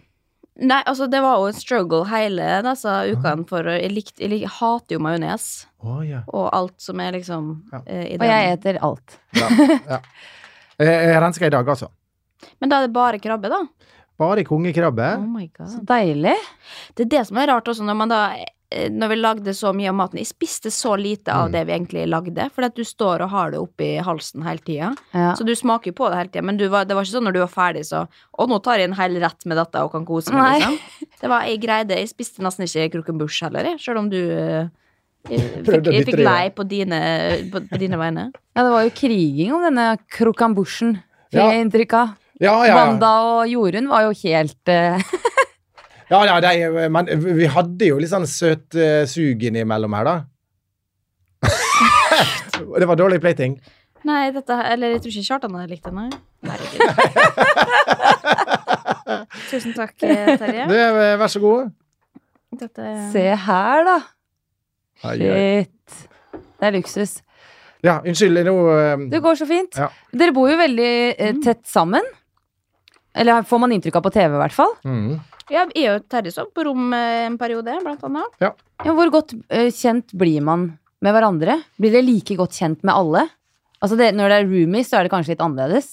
Nei, 0.56 0.78
altså 0.88 1.10
det 1.12 1.20
var 1.20 1.36
jo 1.42 1.50
en 1.50 1.58
struggle 1.58 2.06
hele 2.08 2.46
disse 2.64 2.92
ukene 3.12 3.44
for 3.50 3.68
Jeg, 3.68 3.90
likte, 3.92 4.22
jeg, 4.24 4.30
lik- 4.32 4.48
hater 4.60 4.96
jo 4.96 5.00
majones 5.04 5.66
Oh, 5.84 6.00
yeah. 6.02 6.24
og 6.32 6.48
alt 6.56 6.80
som 6.82 7.00
er 7.04 7.12
liksom 7.18 7.50
Ja. 7.74 7.82
eh, 7.86 8.06
i 8.14 8.18
Og 8.18 8.24
jeg 8.26 8.54
eter 8.54 8.80
alt. 8.82 9.18
ja, 9.36 9.50
ja. 9.90 10.00
Jeg, 10.80 11.22
rensker 11.24 11.48
i 11.48 11.50
dag, 11.54 11.68
altså. 11.72 11.88
Men 12.60 12.70
da 12.70 12.78
er 12.82 12.88
det 12.88 12.94
bare 12.96 13.20
krabbe, 13.24 13.48
da? 13.48 13.62
Bare 14.20 14.44
kongekrabbe. 14.44 15.06
Oh 15.20 15.28
my 15.28 15.46
Så 15.72 15.80
deilig. 15.88 16.34
Det 16.96 17.06
er 17.06 17.10
det 17.14 17.22
som 17.28 17.38
er 17.38 17.48
rart 17.48 17.68
også, 17.72 17.84
når 17.88 17.96
man 17.96 18.10
da 18.12 18.20
Når 18.72 19.08
vi 19.12 19.16
lagde 19.20 19.54
så 19.54 19.70
mye 19.78 19.92
av 19.92 19.96
maten 19.96 20.18
Jeg 20.18 20.26
spiste 20.28 20.72
så 20.74 20.96
lite 20.98 21.30
av 21.32 21.46
Mm. 21.48 21.52
det 21.54 21.62
vi 21.68 21.74
egentlig 21.76 22.06
lagde, 22.10 22.48
fordi 22.52 22.66
at 22.66 22.76
du 22.76 22.84
står 22.84 23.22
og 23.22 23.30
har 23.30 23.52
det 23.52 23.60
oppi 23.62 23.90
halsen 24.02 24.42
hele 24.44 24.58
tida. 24.66 24.90
Ja. 25.14 25.36
Så 25.38 25.46
du 25.46 25.54
smaker 25.56 25.92
jo 25.92 25.94
på 25.94 26.10
det 26.10 26.18
hele 26.18 26.30
tida, 26.34 26.42
men 26.44 26.58
du 26.58 26.68
var, 26.68 26.86
det 26.86 26.96
var 26.98 27.06
ikke 27.06 27.14
sånn 27.18 27.28
når 27.30 27.34
du 27.38 27.40
var 27.46 27.54
ferdig, 27.54 27.86
så 27.86 28.08
Å, 28.10 28.48
nå 28.50 28.58
tar 28.66 28.80
jeg 28.82 28.90
en 28.90 28.98
hel 28.98 29.20
rett 29.22 29.46
med 29.46 29.58
dette 29.62 29.84
og 29.86 29.92
kan 29.94 30.06
kose 30.06 30.34
meg, 30.34 30.60
liksom. 30.66 30.80
Det 31.22 31.30
var, 31.30 31.46
jeg 31.46 31.62
greide 31.62 32.00
Jeg 32.02 32.10
spiste 32.10 32.42
nesten 32.44 32.66
ikke 32.66 32.98
krokenbush 32.98 33.44
heller, 33.46 33.70
jeg, 33.70 33.80
sjøl 33.86 33.98
om 34.02 34.10
du 34.10 34.18
eh, 34.20 34.68
jeg 35.30 35.40
fikk, 35.66 35.88
jeg 35.94 36.06
fikk 36.10 36.20
lei 36.26 36.50
på 36.54 36.66
dine, 36.68 37.00
på, 37.54 37.62
på 37.70 37.78
dine 37.82 37.98
vegne. 38.02 38.32
ja, 38.56 38.64
det 38.66 38.72
var 38.74 38.84
jo 38.90 38.92
kriging 38.98 39.54
om 39.56 39.62
denne 39.64 39.92
krokambusjen. 40.10 40.98
Fikk 41.32 41.40
Ja. 41.40 41.52
jeg 41.52 41.66
inntrykk 41.66 41.94
av. 42.02 42.16
Ja, 42.42 42.52
ja, 42.66 42.66
ja. 42.68 42.76
Wanda 42.76 43.10
og 43.30 43.48
Jorunn 43.48 43.88
var 43.90 44.04
jo 44.10 44.12
helt 44.26 44.68
eh, 44.74 45.00
ja, 46.12 46.20
ja 46.30 46.36
de, 46.44 46.52
men 46.94 47.10
vi 47.40 47.48
hadde 47.52 47.90
jo 47.90 47.98
litt 48.02 48.12
sånn 48.12 48.28
søt 48.30 48.78
uh, 48.78 49.04
sug 49.10 49.44
innimellom 49.50 49.96
her, 49.98 50.06
da. 50.10 50.16
det 52.82 52.88
var 52.90 53.00
dårlig 53.00 53.20
plating. 53.24 53.58
Nei, 54.06 54.30
dette 54.34 54.54
Eller 54.70 54.96
jeg 54.96 55.02
tror 55.02 55.12
ikke 55.14 55.26
Kjartan 55.26 55.56
hadde 55.58 55.74
likt 55.74 55.86
det, 55.88 55.94
nei. 55.98 56.10
Tusen 59.50 59.74
takk, 59.76 59.96
eh, 60.06 60.36
Terje. 60.40 60.66
Du, 60.70 60.76
eh, 60.78 61.16
vær 61.20 61.30
så 61.32 61.42
god. 61.42 61.72
Dette 62.56 62.92
Se 63.14 63.24
her, 63.46 63.86
da. 63.86 63.98
Shit. 65.04 66.06
Det 66.56 66.70
er 66.70 66.76
luksus. 66.78 67.18
Ja, 67.86 68.00
unnskyld, 68.02 68.40
nå 68.48 68.54
eh, 68.74 69.06
Det 69.12 69.22
går 69.22 69.42
så 69.42 69.48
fint. 69.50 69.78
Ja. 69.78 69.90
Dere 70.16 70.34
bor 70.36 70.50
jo 70.50 70.58
veldig 70.60 70.94
eh, 71.18 71.36
tett 71.44 71.66
sammen. 71.70 72.06
Eller 73.16 73.46
får 73.48 73.62
man 73.64 73.72
inntrykk 73.76 73.96
av 74.00 74.06
på 74.06 74.12
TV, 74.16 74.36
i 74.36 74.42
hvert 74.44 74.56
fall. 74.56 74.76
mm. 74.86 75.16
Ja, 75.54 75.62
jeg 75.78 75.92
og 75.94 76.08
Terje 76.10 76.32
så 76.34 76.48
på 76.50 76.64
rom 76.66 76.88
eh, 76.98 77.28
en 77.28 77.36
periode, 77.38 77.76
blant 77.84 78.02
annet. 78.08 78.38
Ja, 78.42 78.50
hvor 78.82 79.12
godt 79.14 79.36
uh, 79.38 79.68
kjent 79.70 80.10
blir 80.18 80.42
man 80.42 80.72
med 81.06 81.14
hverandre? 81.14 81.60
Blir 81.78 81.94
dere 81.94 82.08
like 82.08 82.34
godt 82.40 82.58
kjent 82.58 82.82
med 82.82 82.96
alle? 82.96 83.28
Altså 83.78 83.98
det, 84.00 84.08
Når 84.18 84.32
det 84.32 84.40
er 84.40 84.50
roomies, 84.50 84.90
så 84.90 84.98
er 84.98 85.06
det 85.06 85.12
kanskje 85.14 85.36
litt 85.36 85.44
annerledes. 85.46 85.92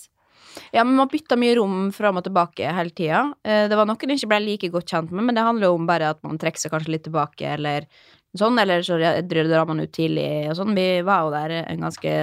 Ja, 0.73 0.87
men 0.87 0.97
man 0.97 1.11
bytta 1.12 1.37
mye 1.37 1.59
rom 1.59 1.91
fram 1.93 2.16
og 2.16 2.25
tilbake 2.25 2.73
hele 2.79 2.95
tida. 2.97 3.27
Uh, 3.45 3.66
Det 3.68 3.77
var 3.77 3.91
noen 3.91 4.14
jeg 4.14 4.23
ikke 4.23 4.31
ble 4.33 4.41
like 4.47 4.73
godt 4.73 4.95
kjent 4.95 5.12
med, 5.12 5.27
men 5.29 5.37
det 5.37 5.45
handler 5.45 5.68
jo 5.68 5.77
om 5.77 5.91
bare 5.91 6.14
at 6.16 6.23
man 6.25 6.41
trekker 6.41 6.64
seg 6.64 6.73
kanskje 6.73 6.95
litt 6.97 7.05
tilbake, 7.11 7.53
eller 7.59 7.85
sånn, 8.33 8.57
eller 8.57 8.81
så 8.81 8.97
drar 9.29 9.68
man 9.68 9.85
ut 9.85 9.93
tidlig 9.93 10.49
og 10.49 10.57
sånn. 10.62 10.73
Vi 10.73 10.89
var 11.05 11.27
jo 11.27 11.37
der 11.37 11.59
en 11.66 11.85
ganske 11.85 12.16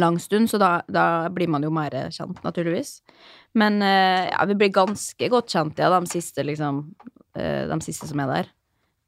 lang 0.00 0.16
stund, 0.22 0.48
så 0.48 0.56
da, 0.56 0.80
da 0.88 1.28
blir 1.28 1.52
man 1.52 1.64
jo 1.66 1.72
mer 1.74 1.92
kjent, 2.14 2.40
naturligvis. 2.46 3.02
Men 3.58 3.80
eh, 3.82 4.28
ja, 4.30 4.44
vi 4.46 4.56
blir 4.58 4.72
ganske 4.74 5.30
godt 5.32 5.50
kjent, 5.50 5.80
ja, 5.82 5.90
de 5.92 6.10
siste, 6.10 6.44
liksom, 6.46 6.84
eh, 7.36 7.66
de 7.70 7.78
siste 7.84 8.08
som 8.10 8.22
er 8.22 8.30
der. 8.30 8.50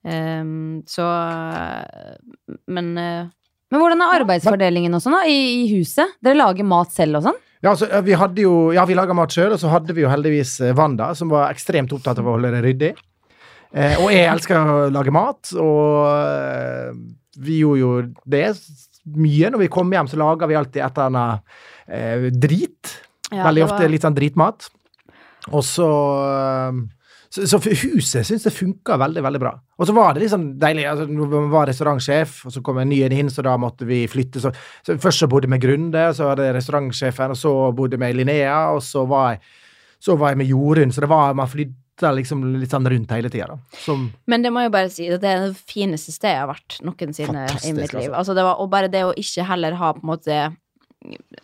Um, 0.03 0.81
så 0.91 1.05
eh, 1.07 2.17
Men 2.67 2.89
Men 2.97 3.79
hvordan 3.79 4.01
er 4.03 4.17
arbeidsfordelingen 4.17 4.99
og 4.99 5.03
sånn 5.05 5.15
da, 5.15 5.21
i, 5.31 5.63
i 5.63 5.69
huset? 5.77 6.17
Dere 6.19 6.41
lager 6.41 6.67
mat 6.67 6.91
selv 6.91 7.21
og 7.21 7.29
sånn? 7.29 7.39
Ja, 7.63 7.71
altså, 7.71 7.87
vi 8.03 8.17
hadde 8.19 8.43
jo 8.43 8.57
Ja, 8.75 8.83
vi 8.89 8.99
laga 8.99 9.15
mat 9.15 9.31
sjøl, 9.31 9.55
og 9.55 9.63
så 9.63 9.71
hadde 9.71 9.95
vi 9.95 10.03
jo 10.03 10.11
heldigvis 10.11 10.57
Wanda, 10.75 11.13
som 11.15 11.31
var 11.31 11.55
ekstremt 11.55 11.95
opptatt 11.95 12.19
av 12.19 12.27
å 12.27 12.35
holde 12.35 12.51
det 12.57 12.65
ryddig. 12.67 12.93
Eh, 13.73 13.95
og 14.03 14.11
jeg 14.13 14.27
elsker 14.29 14.59
å 14.59 14.89
lage 14.93 15.15
mat, 15.15 15.55
og 15.63 16.99
vi 17.41 17.63
gjorde 17.63 17.81
jo 17.81 17.93
det 18.29 18.47
mye. 19.07 19.51
Når 19.51 19.63
vi 19.65 19.71
kom 19.73 19.93
hjem, 19.93 20.11
så 20.11 20.19
laga 20.21 20.49
vi 20.51 20.59
alltid 20.59 20.83
et 20.83 20.99
eller 20.99 21.09
annet 21.09 21.57
eh, 21.87 22.29
drit. 22.35 22.93
Ja, 23.33 23.47
Veldig 23.49 23.67
ofte 23.67 23.91
litt 23.91 24.05
sånn 24.05 24.17
dritmat. 24.17 24.69
Og 25.51 25.65
så 25.67 25.89
eh, 26.23 26.83
så, 27.33 27.47
så 27.49 27.59
huset 27.65 28.27
syns 28.29 28.45
det 28.45 28.53
funka 28.53 28.99
veldig 29.01 29.23
veldig 29.25 29.41
bra. 29.41 29.55
Og 29.81 29.89
så 29.89 29.95
var 29.97 30.13
det 30.19 30.29
sånn 30.29 30.51
deilig. 30.61 30.85
altså 30.91 31.07
Man 31.09 31.49
var 31.53 31.71
restaurantsjef, 31.71 32.43
og 32.45 32.53
så 32.53 32.61
kom 32.65 32.83
en 32.83 32.91
ny 32.93 32.99
en 33.07 33.15
inn, 33.17 33.31
så 33.33 33.45
da 33.47 33.55
måtte 33.61 33.89
vi 33.89 34.03
flytte. 34.11 34.43
Så, 34.43 34.53
så 34.85 34.99
Først 35.01 35.25
så 35.25 35.29
bodde 35.33 35.49
vi 35.49 35.55
med 35.55 35.63
Grunde, 35.63 36.03
og 36.11 36.19
så 36.19 36.29
var 36.29 36.43
det 36.43 36.51
restaurantsjefen, 36.59 37.33
og 37.33 37.41
så 37.41 37.55
bodde 37.73 37.97
vi 37.97 38.03
med 38.05 38.19
Linnea, 38.19 38.59
og 38.75 38.83
så 38.85 39.07
var 39.09 39.31
jeg, 39.33 39.41
så 40.03 40.19
var 40.21 40.35
jeg 40.35 40.43
med 40.43 40.53
Jorunn. 40.53 40.93
Så 40.93 41.07
det 41.07 41.09
var, 41.09 41.33
man 41.39 41.49
flytta 41.49 42.13
liksom 42.19 42.45
litt 42.61 42.77
sånn 42.77 42.91
rundt 42.93 43.17
hele 43.17 43.33
tida. 43.33 43.57
Som 43.81 44.11
Men 44.29 44.45
det 44.45 44.53
må 44.53 44.67
jeg 44.67 44.77
bare 44.77 44.93
si, 44.93 45.09
det 45.09 45.33
er 45.33 45.47
det 45.47 45.57
fineste 45.57 46.13
stedet 46.13 46.35
jeg 46.37 46.45
har 46.45 46.53
vært 46.53 46.83
noensinne 46.85 47.47
i 47.49 47.73
mitt 47.73 47.97
liv. 47.97 48.11
altså. 48.11 48.19
Altså 48.19 48.37
det 48.37 48.45
var, 48.51 48.61
og 48.61 48.69
bare 48.77 48.93
det 48.93 49.07
å 49.09 49.17
ikke 49.17 49.49
heller 49.49 49.81
ha 49.81 49.95
på 49.97 50.05
en 50.05 50.13
måte 50.13 50.43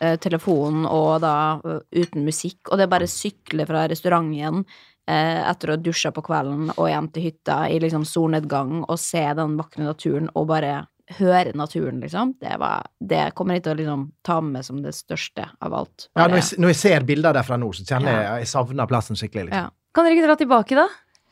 eh, 0.00 0.16
telefon 0.22 0.84
og 0.86 1.20
da 1.24 1.34
eh, 1.64 1.80
uten 2.02 2.24
musikk, 2.26 2.68
og 2.70 2.78
det 2.78 2.88
bare 2.92 3.08
sykle 3.10 3.66
fra 3.68 3.86
restauranten 3.90 4.34
igjen 4.36 4.62
etter 5.08 5.70
å 5.70 5.72
ha 5.72 5.80
dusja 5.80 6.10
på 6.12 6.20
kvelden 6.20 6.66
og 6.74 6.84
hjem 6.90 7.06
til 7.14 7.22
hytta 7.30 7.54
i 7.72 7.78
liksom 7.80 8.02
solnedgang 8.04 8.82
og 8.84 8.98
se 9.00 9.22
den 9.38 9.54
vakre 9.56 9.86
naturen 9.86 10.26
og 10.36 10.50
bare 10.50 10.82
høre 11.16 11.54
naturen, 11.56 12.02
liksom. 12.02 12.34
Det, 12.36 12.52
var, 12.60 12.84
det 13.00 13.22
kommer 13.32 13.56
jeg 13.56 13.62
til 13.64 13.72
å 13.72 13.78
liksom 13.78 14.02
ta 14.28 14.36
med 14.44 14.66
som 14.66 14.82
det 14.84 14.92
største 14.92 15.46
av 15.64 15.72
alt. 15.78 16.10
ja, 16.12 16.26
når, 16.28 16.36
jeg, 16.42 16.58
når 16.60 16.74
jeg 16.74 16.80
ser 16.82 17.06
bilder 17.08 17.38
derfra 17.38 17.56
nå, 17.56 17.70
så 17.72 17.86
kjenner 17.88 18.12
Ja. 18.12 18.20
jeg 18.34 18.44
jeg 18.44 18.50
savner 18.52 18.90
plassen 18.90 19.16
skikkelig. 19.16 19.46
liksom. 19.48 19.64
Ja. 19.64 19.94
Kan 19.96 20.04
dere 20.04 20.18
ikke 20.18 20.26
dra 20.28 20.36
tilbake, 20.42 20.76
da? 20.76 20.84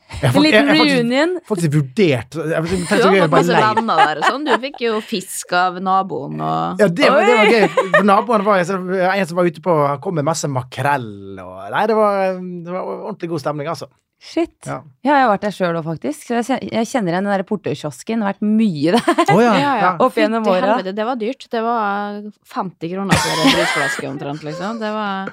Jeg 0.07 0.33
En 0.35 0.41
liten 0.41 0.69
reunion. 0.71 1.33
faktisk- 1.43 1.47
faktisk 1.47 1.73
vurdert 1.75 2.37
jeg, 2.37 2.47
jeg, 2.47 2.87
Du 2.87 3.07
har 3.07 3.27
fått 3.27 3.33
masse 3.35 3.57
venner 3.59 3.97
der 4.01 4.17
og 4.21 4.23
sånn. 4.23 4.45
Du 4.47 4.51
fikk 4.63 4.79
jo 4.81 5.01
fisk 5.03 5.53
av 5.53 5.77
naboen 5.83 6.39
og 6.41 6.79
Ja, 6.81 6.87
det 6.87 7.09
var, 7.11 7.21
det 7.27 7.35
var 7.37 7.51
gøy. 7.51 7.67
For 7.97 8.07
Naboen 8.07 8.43
var 8.47 8.57
en, 8.63 8.89
en 8.95 9.25
som 9.27 9.37
var 9.37 9.45
ute 9.45 9.61
på 9.61 9.75
Han 9.87 9.99
kom 10.01 10.15
med 10.15 10.25
masse 10.25 10.47
makrell 10.47 11.37
og 11.43 11.71
Nei, 11.71 11.85
det 11.91 11.95
var, 11.95 12.33
det 12.39 12.71
var 12.71 12.81
ordentlig 13.11 13.29
god 13.29 13.43
stemning, 13.43 13.67
altså. 13.67 13.89
Shit. 14.17 14.55
Ja. 14.65 14.79
Ja, 15.05 15.11
jeg 15.13 15.27
har 15.27 15.37
vært 15.37 15.45
der 15.45 15.53
sjøl 15.53 15.77
òg, 15.77 15.85
faktisk. 15.85 16.23
Så 16.25 16.57
jeg 16.57 16.87
kjenner 16.89 17.13
igjen 17.13 17.27
den 17.27 17.29
der 17.29 17.43
har 17.45 18.33
vært 18.33 18.41
mye 18.41 18.95
der. 18.97 19.35
Oh, 19.35 19.41
ja. 19.45 19.53
ja. 19.61 19.91
Opp 20.01 20.15
gjennom 20.17 20.47
åra. 20.49 20.79
det 20.81 21.05
var 21.05 21.19
dyrt. 21.21 21.45
Det 21.51 21.61
var 21.61 22.23
50 22.49 22.95
kroner 22.95 23.13
for 23.13 23.45
en 23.45 23.53
brusflaske 23.53 24.09
omtrent, 24.09 24.43
liksom. 24.47 24.79
Det 24.81 24.89
var 24.95 25.29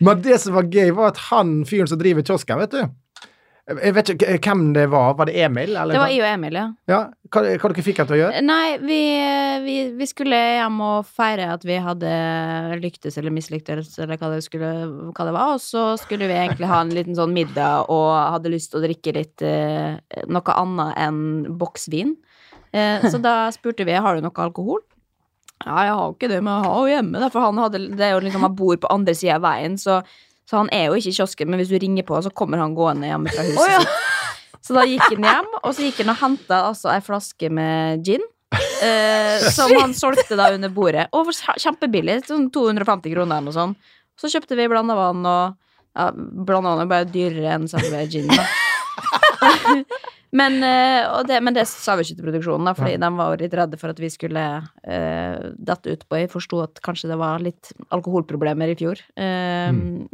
Men 0.00 0.22
det 0.24 0.40
som 0.40 0.54
var 0.56 0.64
gøy, 0.64 0.90
var 0.96 1.12
at 1.12 1.20
han 1.28 1.60
fyren 1.68 1.86
som 1.90 2.00
driver 2.00 2.24
kiosken, 2.24 2.58
vet 2.64 2.70
du 2.70 3.01
Jeg 3.70 3.94
vet 3.94 4.08
ikke 4.10 4.38
hvem 4.42 4.62
det 4.74 4.88
var. 4.90 5.12
Var 5.14 5.28
det 5.28 5.36
Emil? 5.38 5.76
Eller 5.78 5.94
Det 5.94 6.00
var 6.02 6.10
jeg 6.10 6.22
og 6.24 6.28
Emil, 6.32 6.56
ja. 6.58 6.64
Ja, 6.90 6.98
hva, 7.30 7.42
hva 7.46 7.68
dere 7.70 7.84
fikk 7.86 8.00
dere 8.00 8.08
til 8.08 8.16
å 8.16 8.18
gjøre? 8.18 8.40
Nei, 8.42 8.66
vi, 8.82 8.98
vi, 9.62 9.76
vi 10.00 10.08
skulle 10.10 10.40
hjem 10.40 10.80
og 10.82 11.06
feire 11.06 11.46
at 11.54 11.62
vi 11.68 11.76
hadde 11.84 12.10
lyktes 12.82 13.20
eller 13.22 13.34
mislyktes, 13.34 13.92
eller 14.02 14.18
hva 14.18 14.32
det, 14.34 14.40
skulle, 14.48 14.72
hva 15.14 15.28
det 15.28 15.34
var. 15.36 15.54
Og 15.54 15.62
så 15.62 15.84
skulle 16.02 16.26
vi 16.26 16.40
egentlig 16.40 16.72
ha 16.72 16.80
en 16.82 16.90
liten 16.96 17.14
sånn 17.18 17.36
middag 17.36 17.86
og 17.94 18.10
hadde 18.34 18.50
lyst 18.50 18.72
til 18.72 18.82
å 18.82 18.84
drikke 18.88 19.14
litt 19.20 19.46
eh, 19.46 19.94
noe 20.26 20.58
annet 20.58 20.98
enn 21.06 21.22
boksvin. 21.62 22.16
Eh, 22.74 23.06
så 23.06 23.22
da 23.22 23.46
spurte 23.54 23.86
vi 23.86 23.94
har 23.94 24.18
du 24.18 24.26
noe 24.26 24.42
alkohol. 24.42 24.82
Ja, 25.62 25.86
jeg 25.86 25.94
har 25.94 26.04
jo 26.08 26.16
ikke 26.16 26.32
det, 26.34 26.42
men 26.42 26.56
jeg 26.56 26.66
har 26.66 26.82
jo 26.82 26.94
hjemme. 26.96 27.24
For 27.30 27.46
han, 27.46 27.62
hadde, 27.62 27.84
det 27.94 28.06
er 28.08 28.16
jo 28.16 28.22
liksom, 28.26 28.42
han 28.48 28.58
bor 28.58 28.74
på 28.82 28.90
andre 28.90 29.14
sida 29.14 29.38
av 29.38 29.46
veien, 29.46 29.78
så, 29.78 30.00
så 30.52 30.58
han 30.60 30.68
er 30.76 30.90
jo 30.90 30.98
ikke 31.00 31.08
i 31.08 31.14
kiosken. 31.16 31.48
Men 31.48 31.62
hvis 31.62 31.70
du 31.72 31.78
ringer 31.80 32.04
på, 32.04 32.18
så 32.20 32.28
kommer 32.36 32.60
han 32.60 32.74
gående 32.76 33.08
hjemme 33.08 33.32
fra 33.32 33.44
huset 33.46 33.62
Oh, 33.62 33.70
ja. 33.72 33.78
Så 34.62 34.76
da 34.76 34.82
gikk 34.86 35.06
han 35.08 35.24
hjem, 35.24 35.48
og 35.62 35.72
så 35.72 35.86
gikk 35.86 36.02
han 36.04 36.12
og 36.12 36.18
henta 36.20 36.58
altså, 36.68 36.90
ei 36.92 37.00
flaske 37.02 37.48
med 37.50 38.04
gin. 38.04 38.20
Eh, 38.84 39.46
som 39.56 39.72
han 39.78 39.96
solgte 39.96 40.36
da 40.36 40.50
under 40.52 40.70
bordet. 40.76 41.08
Og 41.16 41.32
kjempebillig. 41.32 42.20
Sånn 42.28 42.50
250 42.52 43.16
kroner 43.16 43.40
eller 43.40 43.48
noe 43.48 43.56
sånt. 43.56 43.94
Så 44.20 44.28
kjøpte 44.28 44.60
vi 44.60 44.68
blanda 44.68 44.94
vann, 44.94 45.24
og 45.24 45.56
ja, 45.96 46.10
blanda 46.12 46.74
vann 46.76 46.84
er 46.84 46.92
bare 46.92 47.08
dyrere 47.08 47.56
enn 47.56 47.64
selve 47.72 48.04
gin. 48.12 48.28
Men, 50.32 50.54
eh, 50.64 51.02
og 51.12 51.26
det, 51.28 51.42
men 51.44 51.52
det 51.52 51.66
sa 51.68 51.92
vi 51.98 52.06
ikke 52.06 52.14
til 52.16 52.24
produksjonen, 52.24 52.64
da, 52.64 52.72
fordi 52.72 52.94
de 53.02 53.08
var 53.18 53.34
litt 53.36 53.52
redde 53.58 53.76
for 53.76 53.92
at 53.92 53.98
vi 54.00 54.08
skulle 54.08 54.40
uh, 54.64 55.42
dette 55.60 55.92
utpå. 55.92 56.16
Jeg 56.22 56.30
forsto 56.32 56.62
at 56.64 56.80
kanskje 56.80 57.10
det 57.10 57.18
var 57.20 57.42
litt 57.44 57.68
alkoholproblemer 57.92 58.72
i 58.72 58.76
fjor. 58.80 59.02
Eh, 59.12 59.68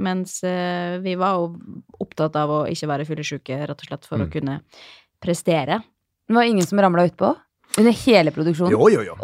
Mens 0.08 0.40
uh, 0.42 0.98
vi 1.04 1.14
var 1.20 1.36
jo 1.38 1.52
opptatt 2.02 2.34
av 2.40 2.50
å 2.50 2.58
ikke 2.66 2.90
være 2.90 3.06
fyllesyke, 3.06 3.60
rett 3.70 3.78
og 3.86 3.92
slett, 3.92 4.08
for 4.10 4.18
å 4.18 4.26
Mm. 4.26 4.32
kunne 4.34 4.56
prestere. 5.22 5.78
Det 6.26 6.34
var 6.34 6.50
ingen 6.50 6.66
som 6.66 6.82
ramla 6.82 7.06
utpå? 7.06 7.30
Under 7.78 7.94
hele 8.02 8.34
produksjonen? 8.34 8.74
Jo, 8.74 8.88
jo, 8.90 9.06
jo. 9.06 9.14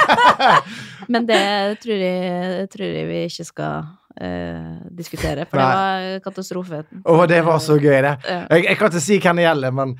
Men 1.12 1.26
det 1.28 1.42
tror 1.84 2.00
jeg, 2.00 2.68
tror 2.72 2.88
jeg 2.88 3.06
vi 3.10 3.20
ikke 3.28 3.44
skal 3.52 3.84
eh, 4.20 4.74
diskutere, 4.94 5.46
for 5.50 5.60
Nei. 5.60 5.68
det 5.68 5.78
var 5.78 6.26
katastrofe. 6.28 6.82
Å, 7.04 7.16
det 7.30 7.40
var 7.46 7.62
så 7.62 7.78
gøy, 7.78 7.96
det. 8.06 8.14
Ja. 8.26 8.42
Jeg, 8.54 8.66
jeg 8.70 8.80
kan 8.80 8.92
ikke 8.92 9.06
si 9.06 9.20
hvem 9.22 9.40
det 9.40 9.48
gjelder, 9.48 9.76
men 9.80 9.96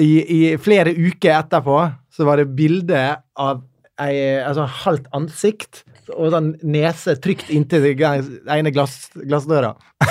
i, 0.00 0.10
i 0.20 0.40
flere 0.62 0.94
uker 0.96 1.36
etterpå 1.40 1.78
så 2.14 2.26
var 2.28 2.40
det 2.40 2.50
bilde 2.56 3.04
av 3.40 3.64
ei, 4.00 4.14
altså 4.40 4.64
halvt 4.84 5.10
ansikt 5.16 5.82
og 6.10 6.32
sånn 6.32 6.54
nese 6.66 7.14
trygt 7.22 7.50
inntil 7.54 7.84
den 7.98 8.30
ene 8.50 8.72
glass, 8.74 9.10
glassdøra. 9.14 9.74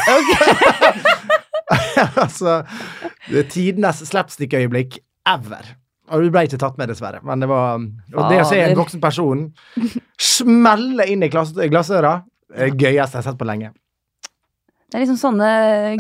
altså 2.24 2.62
er 3.30 3.48
Tidenes 3.52 4.02
slapstick-øyeblikk 4.08 5.00
ever. 5.28 5.74
Og 6.10 6.26
du 6.26 6.32
ble 6.34 6.46
ikke 6.48 6.60
tatt 6.62 6.78
med, 6.80 6.90
dessverre. 6.90 7.22
Men 7.26 7.44
det 7.44 7.50
var 7.52 7.78
Og 7.78 8.32
det 8.32 8.40
å 8.42 8.48
se 8.50 8.62
en 8.64 8.78
voksen 8.78 9.02
person 9.04 9.44
smelle 10.38 11.06
inn 11.12 11.26
i 11.26 11.30
glass, 11.32 11.52
glassdøra, 11.54 12.20
det 12.56 12.72
gøyeste 12.80 13.18
jeg 13.18 13.22
har 13.22 13.26
sett 13.30 13.40
på 13.40 13.48
lenge. 13.48 13.72
Det 14.90 14.98
er 14.98 15.04
liksom 15.04 15.20
sånne 15.22 15.50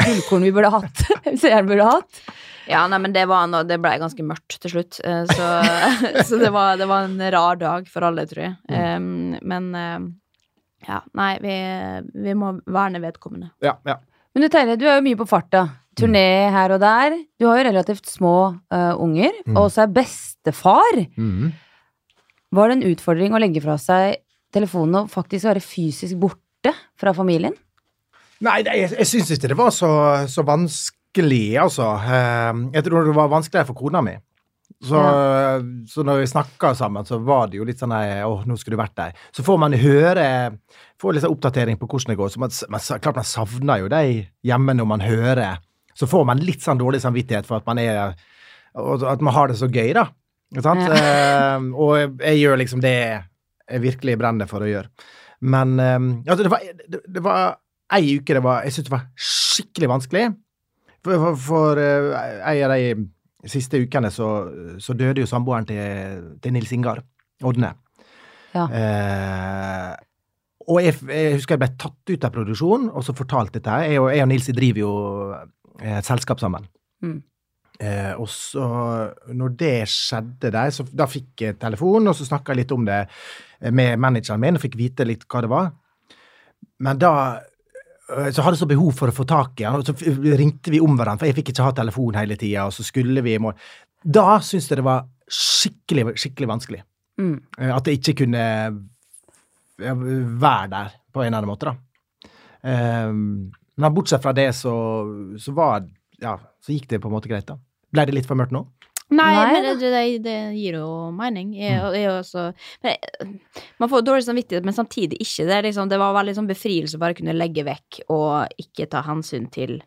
gullkorn 0.02 0.45
vi 0.47 0.52
burde 0.56 0.72
hatt. 0.74 1.04
Seeren 1.41 1.68
burde 1.70 1.86
hatt. 1.86 2.22
Ja, 2.70 2.84
nei, 2.89 3.00
men 3.02 3.14
det, 3.14 3.24
var 3.30 3.47
no, 3.50 3.64
det 3.66 3.78
ble 3.82 3.91
ganske 4.02 4.24
mørkt 4.26 4.58
til 4.62 4.72
slutt. 4.74 4.97
eh, 5.06 5.24
Så, 5.30 5.50
så 6.30 6.39
det, 6.41 6.50
var, 6.54 6.76
det 6.78 6.88
var 6.89 7.06
en 7.06 7.22
rar 7.34 7.58
dag 7.62 7.88
for 7.89 8.06
alle, 8.10 8.26
tror 8.30 8.43
jeg. 8.47 8.56
Um, 8.70 9.36
men 9.50 9.70
um, 9.78 10.08
ja, 10.88 11.00
nei, 11.18 11.32
vi, 11.43 11.56
vi 12.26 12.34
må 12.38 12.56
verne 12.70 13.02
vedkommende. 13.04 13.52
Ja, 13.66 13.76
ja. 13.89 13.97
Men 14.34 14.45
du 14.45 14.50
Terje, 14.54 14.78
du 14.78 14.86
er 14.89 15.00
jo 15.00 15.06
mye 15.06 15.18
på 15.22 15.26
farta. 15.30 15.64
Turné 16.00 16.26
her 16.54 16.72
og 16.76 16.80
der. 16.82 17.16
Du 17.41 17.47
har 17.50 17.58
jo 17.60 17.66
relativt 17.70 18.06
små 18.10 18.36
uh, 18.74 18.93
unger, 19.02 19.34
Mm. 19.45 19.56
og 19.58 19.66
også 19.68 19.84
er 19.88 19.93
bestefar. 19.97 21.00
Mm. 21.18 21.50
Var 22.56 22.70
det 22.70 22.78
en 22.80 22.88
utfordring 22.93 23.34
å 23.38 23.41
legge 23.41 23.62
fra 23.66 23.76
seg 23.82 24.22
telefonen 24.54 25.04
og 25.04 25.12
faktisk 25.14 25.45
være 25.50 25.64
fysisk 25.64 26.18
borte 26.22 26.74
fra 27.00 27.14
familien? 27.16 27.54
Nei, 28.45 28.62
jeg, 28.64 28.93
jeg 28.95 29.08
syns 29.10 29.34
ikke 29.36 29.52
det 29.52 29.58
var 29.60 29.74
så, 29.76 29.89
så 30.32 30.45
vanskelig, 30.47 31.58
altså. 31.60 31.91
Eh, 32.08 32.66
Jeg 32.78 32.86
tror 32.88 33.08
det 33.10 33.16
var 33.18 33.32
vanskeligere 33.32 33.68
for 33.68 33.80
kona 33.82 34.02
mi. 34.06 34.16
Så, 34.80 35.00
så 35.91 36.04
når 36.08 36.22
vi 36.22 36.28
snakka 36.30 36.70
sammen, 36.78 37.04
så 37.04 37.18
var 37.26 37.50
det 37.52 37.58
jo 37.58 37.66
litt 37.68 37.82
sånn 37.82 37.91
nei, 37.91 38.22
Å, 38.24 38.38
nå 38.47 38.56
skulle 38.56 38.78
du 38.78 38.80
vært 38.80 38.95
der. 38.95 39.18
Så 39.36 39.43
får 39.43 39.58
man 39.60 39.74
høre 39.76 40.28
Får 41.02 41.16
litt 41.16 41.24
sånn 41.26 41.34
oppdatering 41.34 41.80
på 41.82 41.88
hvordan 41.89 42.14
det 42.14 42.20
går. 42.20 42.30
Så 42.32 42.39
man, 42.39 42.54
man, 42.72 42.86
klart 43.02 43.18
man 43.20 43.28
savner 43.28 43.82
jo 43.82 43.89
de 43.91 44.04
hjemme 44.47 44.76
når 44.78 44.88
man 44.88 45.04
hører. 45.04 45.60
Så 45.97 46.08
får 46.08 46.24
man 46.30 46.39
litt 46.43 46.64
sånn 46.64 46.80
dårlig 46.80 47.02
samvittighet 47.04 47.50
for 47.50 47.60
at 47.60 47.68
man 47.68 47.82
er 47.82 48.14
At 48.78 49.26
man 49.26 49.36
har 49.36 49.52
det 49.52 49.58
så 49.60 49.68
gøy, 49.68 49.91
da. 49.97 50.06
Ikke 50.54 50.64
sant? 50.66 50.86
Eh, 50.95 51.68
og 51.76 52.22
jeg 52.24 52.39
gjør 52.39 52.62
liksom 52.62 52.80
det 52.86 52.95
jeg 53.70 53.86
virkelig 53.86 54.17
brenner 54.20 54.49
for 54.49 54.65
å 54.65 54.70
gjøre. 54.70 54.91
Men 55.39 55.80
eh, 55.80 55.97
altså, 56.28 56.43
det 56.43 56.51
var, 56.51 56.67
det, 56.86 57.01
det 57.07 57.24
var 57.24 57.43
ei 57.95 58.17
uke 58.20 58.36
det 58.36 58.41
var 58.43 58.65
Jeg 58.67 58.76
syntes 58.76 58.89
det 58.89 58.95
var 58.95 59.05
skikkelig 59.30 59.91
vanskelig. 59.93 60.26
For, 61.05 61.15
for, 61.15 61.39
for 61.45 61.82
eh, 61.82 62.43
ei 62.51 62.59
av 62.65 62.76
de 62.76 63.49
siste 63.49 63.80
ukene 63.80 64.11
så, 64.11 64.28
så 64.84 64.95
døde 64.99 65.24
jo 65.24 65.30
samboeren 65.30 65.67
til, 65.70 66.26
til 66.43 66.53
Nils 66.55 66.74
Ingar, 66.76 66.99
Ådne. 67.39 67.72
Ja. 68.51 68.65
Eh, 68.67 69.93
og 70.70 70.82
jeg, 70.84 70.97
jeg 71.07 71.38
husker 71.38 71.55
jeg 71.55 71.63
ble 71.63 71.70
tatt 71.82 72.11
ut 72.11 72.26
av 72.28 72.34
produksjonen 72.36 72.91
og 72.91 73.05
så 73.05 73.15
fortalt 73.17 73.55
dette. 73.55 73.80
Jeg 73.88 74.01
og, 74.01 74.09
jeg 74.13 74.26
og 74.26 74.32
Nils 74.32 74.49
driver 74.51 74.84
jo 74.84 74.93
eh, 75.80 75.97
et 76.01 76.07
selskap 76.07 76.41
sammen. 76.43 76.67
Mm. 77.05 77.22
Eh, 77.80 78.12
og 78.20 78.28
så, 78.28 78.64
når 79.32 79.54
det 79.60 79.76
skjedde 79.88 80.52
der, 80.52 80.72
så 80.76 80.84
da 80.92 81.08
fikk 81.08 81.46
jeg 81.46 81.60
telefon, 81.62 82.10
og 82.12 82.18
så 82.18 82.28
snakka 82.28 82.52
jeg 82.52 82.66
litt 82.66 82.74
om 82.76 82.88
det 82.88 83.06
med 83.76 84.00
manageren 84.00 84.42
min, 84.44 84.58
og 84.60 84.64
fikk 84.64 84.76
vite 84.80 85.08
litt 85.08 85.24
hva 85.30 85.44
det 85.46 85.52
var. 85.52 85.70
Men 86.84 87.00
da 87.00 87.14
øh, 87.40 88.28
så 88.36 88.44
hadde 88.44 88.58
jeg 88.58 88.64
så 88.64 88.70
behov 88.72 88.92
for 89.00 89.12
å 89.12 89.16
få 89.16 89.26
tak 89.30 89.64
i 89.64 89.68
han, 89.68 89.80
og 89.80 89.88
så 89.88 89.96
ringte 90.40 90.74
vi 90.74 90.82
om 90.84 90.96
hverandre, 91.00 91.24
for 91.24 91.32
jeg 91.32 91.38
fikk 91.40 91.54
ikke 91.54 91.70
ha 91.70 91.76
telefon 91.78 92.20
hele 92.20 92.40
tida, 92.40 92.68
og 92.68 92.76
så 92.76 92.84
skulle 92.88 93.24
vi 93.24 93.38
i 93.38 93.42
mål. 93.44 93.56
Da 94.04 94.40
syntes 94.44 94.70
jeg 94.72 94.82
det 94.82 94.88
var 94.88 95.08
skikkelig, 95.40 96.06
skikkelig 96.20 96.52
vanskelig. 96.52 96.82
Mm. 97.20 97.36
Eh, 97.60 97.72
At 97.76 97.88
jeg 97.88 98.00
ikke 98.00 98.26
kunne 98.26 98.44
være 99.80 100.68
der 100.74 100.92
på 101.14 101.24
en 101.24 101.30
eller 101.30 101.40
annen 101.40 101.52
måte, 101.52 101.72
da. 101.72 102.30
Eh, 102.60 103.12
men 103.80 103.96
bortsett 103.96 104.24
fra 104.24 104.36
det, 104.36 104.52
så, 104.58 104.76
så 105.40 105.56
var 105.56 105.88
Ja, 106.20 106.34
så 106.60 106.74
gikk 106.76 106.90
det 106.92 106.98
på 107.00 107.08
en 107.08 107.14
måte 107.16 107.30
greit, 107.32 107.48
da. 107.48 107.56
Ble 107.94 108.06
det 108.06 108.14
litt 108.18 108.28
for 108.30 108.38
mørkt 108.40 108.54
nå? 108.56 108.66
Nei, 109.10 109.32
Nei 109.34 109.46
men 109.56 109.64
det, 109.66 109.72
det, 109.82 110.02
det 110.22 110.34
gir 110.54 110.76
jo 110.78 110.88
mening. 111.18 111.56
Jeg, 111.58 111.80
jeg 111.96 112.04
er 112.06 112.12
også, 112.20 112.44
men, 112.86 112.94
jeg- 112.94 113.64
man 113.82 113.90
får 113.90 114.04
dårlig 114.06 114.26
samvittighet, 114.28 114.66
men 114.68 114.76
samtidig 114.78 115.18
ikke. 115.26 115.48
Det, 115.50 115.58
liksom, 115.66 115.90
det 115.90 115.98
var 115.98 116.14
veldig 116.14 116.36
sånn 116.38 116.50
befrielse 116.52 117.00
å 117.00 117.02
bare 117.02 117.18
kunne 117.18 117.34
legge 117.34 117.64
vekk 117.66 118.04
og 118.14 118.54
ikke 118.62 118.86
ta 118.92 119.02
hensyn 119.08 119.48
til 119.50 119.80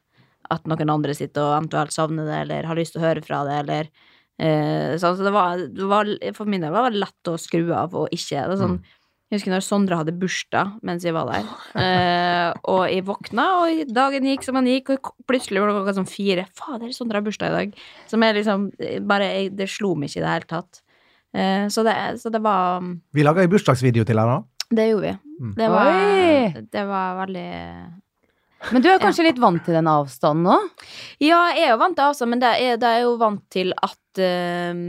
at 0.51 0.67
noen 0.67 0.91
andre 0.91 1.15
sitter 1.15 1.45
og 1.47 1.55
eventuelt 1.61 1.95
savner 1.95 2.27
det, 2.27 2.41
eller 2.49 2.67
har 2.67 2.77
lyst 2.81 2.97
til 2.97 3.01
å 3.01 3.07
høre 3.07 3.23
fra 3.23 3.45
det, 3.47 3.61
eller 3.63 3.93
eh, 4.43 4.99
sånn. 4.99 5.15
Så 5.21 5.23
det 5.29 5.33
var, 5.39 5.63
det 5.71 5.87
var 5.95 6.11
For 6.35 6.51
min 6.51 6.67
del 6.67 6.75
var 6.75 6.91
det 6.91 7.05
lett 7.05 7.31
å 7.31 7.39
skru 7.41 7.71
av 7.79 7.95
og 7.95 8.11
ikke. 8.11 8.43
Det 8.43 8.57
er 8.57 8.61
sånn, 8.65 8.81
Jeg 9.33 9.41
husker 9.41 9.55
når 9.55 9.65
Sondre 9.65 9.97
hadde 9.97 10.13
bursdag 10.21 10.75
mens 10.85 11.07
jeg 11.07 11.15
var 11.17 11.31
der, 11.31 11.47
eh, 11.81 12.51
og 12.69 12.83
jeg 12.85 13.07
våkna, 13.09 13.47
og 13.63 13.95
dagen 13.97 14.29
gikk 14.29 14.45
som 14.45 14.59
den 14.61 14.69
gikk, 14.69 14.93
og 14.93 15.15
plutselig 15.25 15.63
var 15.63 15.73
det 15.73 15.77
klokka 15.79 15.95
sånn 15.97 16.11
fire. 16.11 16.45
Fader, 16.59 16.93
Sondre 16.93 17.17
har 17.17 17.25
bursdag 17.25 17.49
i 17.49 17.57
dag. 17.57 17.79
Som 18.13 18.27
er 18.27 18.37
liksom 18.37 18.69
bare 19.09 19.31
jeg, 19.31 19.55
Det 19.57 19.71
slo 19.73 19.95
meg 19.97 20.13
ikke 20.13 20.21
i 20.21 20.27
det 20.27 20.35
hele 20.35 20.51
tatt. 20.53 20.83
Eh, 21.33 21.65
så, 21.73 21.87
det, 21.87 21.97
så 22.21 22.29
det 22.29 22.43
var 22.45 22.85
Vi 22.85 23.25
laga 23.25 23.41
en 23.41 23.55
bursdagsvideo 23.55 24.05
til 24.05 24.21
da. 24.21 24.43
Det 24.69 24.89
gjorde 24.91 25.09
vi. 25.09 25.17
Mm. 25.41 25.55
Det 25.57 25.69
var, 25.73 26.61
det 26.77 26.85
var 26.93 27.17
veldig 27.25 27.49
Men 28.71 28.83
du 28.85 28.87
er 28.93 29.01
kanskje 29.03 29.25
litt 29.27 29.41
vant 29.43 29.65
til 29.67 29.75
den 29.75 29.89
avstanden 29.91 30.45
nå? 30.47 30.57
Ja, 31.25 31.41
jeg 31.57 31.65
er 31.67 31.73
jo 31.73 31.79
vant 31.81 31.97
til 31.99 32.05
avstand, 32.07 32.31
men 32.31 32.43
det 32.45 32.51
er, 32.63 32.77
det 32.79 32.87
er 32.89 33.01
jo 33.03 33.17
vant 33.19 33.43
til 33.51 33.73
at, 33.83 33.99
eh, 34.23 34.83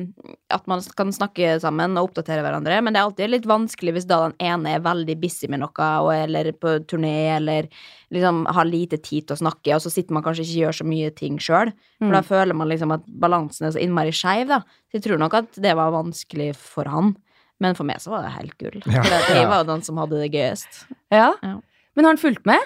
at 0.54 0.68
man 0.70 0.84
kan 1.00 1.10
snakke 1.16 1.56
sammen 1.64 1.98
og 1.98 2.12
oppdatere 2.12 2.44
hverandre. 2.46 2.78
Men 2.86 2.94
det 2.94 3.02
er 3.02 3.08
alltid 3.10 3.32
litt 3.34 3.48
vanskelig 3.50 3.96
hvis 3.98 4.08
da 4.10 4.20
den 4.28 4.36
ene 4.46 4.76
er 4.78 4.84
veldig 4.86 5.16
busy 5.24 5.50
med 5.50 5.64
noe, 5.64 5.90
og, 6.06 6.12
eller 6.14 6.52
på 6.54 6.76
turné, 6.86 7.16
eller 7.40 7.68
liksom 8.14 8.44
har 8.54 8.70
lite 8.70 9.00
tid 9.02 9.26
til 9.26 9.34
å 9.38 9.42
snakke, 9.42 9.74
og 9.74 9.82
så 9.82 9.90
sitter 9.96 10.14
man 10.14 10.24
kanskje 10.28 10.46
ikke 10.46 10.62
gjør 10.68 10.80
så 10.84 10.88
mye 10.94 11.10
ting 11.18 11.42
sjøl. 11.42 11.74
For 11.98 12.12
Mm. 12.12 12.16
da 12.20 12.22
føler 12.28 12.54
man 12.60 12.68
liksom 12.70 12.92
at 12.94 13.06
balansen 13.08 13.66
er 13.68 13.72
så 13.74 13.82
innmari 13.82 14.12
skeiv, 14.14 14.48
da. 14.54 14.62
Så 14.92 15.00
jeg 15.00 15.08
tror 15.08 15.18
nok 15.24 15.34
at 15.42 15.58
det 15.58 15.74
var 15.80 15.90
vanskelig 15.96 16.52
for 16.60 16.86
han. 16.92 17.16
Men 17.64 17.76
for 17.78 17.88
meg 17.88 18.02
så 18.04 18.12
var 18.12 18.26
det 18.26 18.34
helt 18.38 18.58
gull. 18.60 18.82
Ja. 18.92 19.02
For 19.08 19.34
jeg 19.38 19.48
var 19.48 19.62
jo 19.64 19.70
den 19.72 19.82
som 19.86 19.98
hadde 20.02 20.20
det 20.20 20.32
gøyest. 20.34 20.86
Ja. 21.14 21.32
Ja. 21.42 21.58
Men 21.96 22.06
har 22.06 22.12
han 22.16 22.20
fulgt 22.22 22.46
med? 22.50 22.60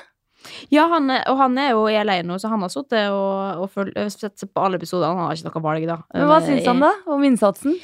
Ja, 0.73 0.87
han, 0.91 1.09
og 1.11 1.37
han 1.37 1.57
er 1.61 1.71
jo 1.75 1.85
i 1.91 1.97
LA 2.03 2.21
nå, 2.23 2.37
så 2.41 2.49
han 2.51 2.61
har 2.65 2.69
sittet 2.73 3.09
og, 3.11 3.63
og 3.63 3.71
føl- 3.73 3.93
sett 4.13 4.43
på 4.53 4.63
alle 4.65 4.77
episodene. 4.79 5.13
Han 5.15 5.27
har 5.29 5.35
ikke 5.37 5.51
noe 5.51 5.63
valg, 5.67 5.87
da. 5.89 5.97
Men 6.13 6.27
hva 6.31 6.39
syns 6.45 6.65
han 6.67 6.79
da 6.83 6.91
om 7.13 7.23
innsatsen? 7.27 7.75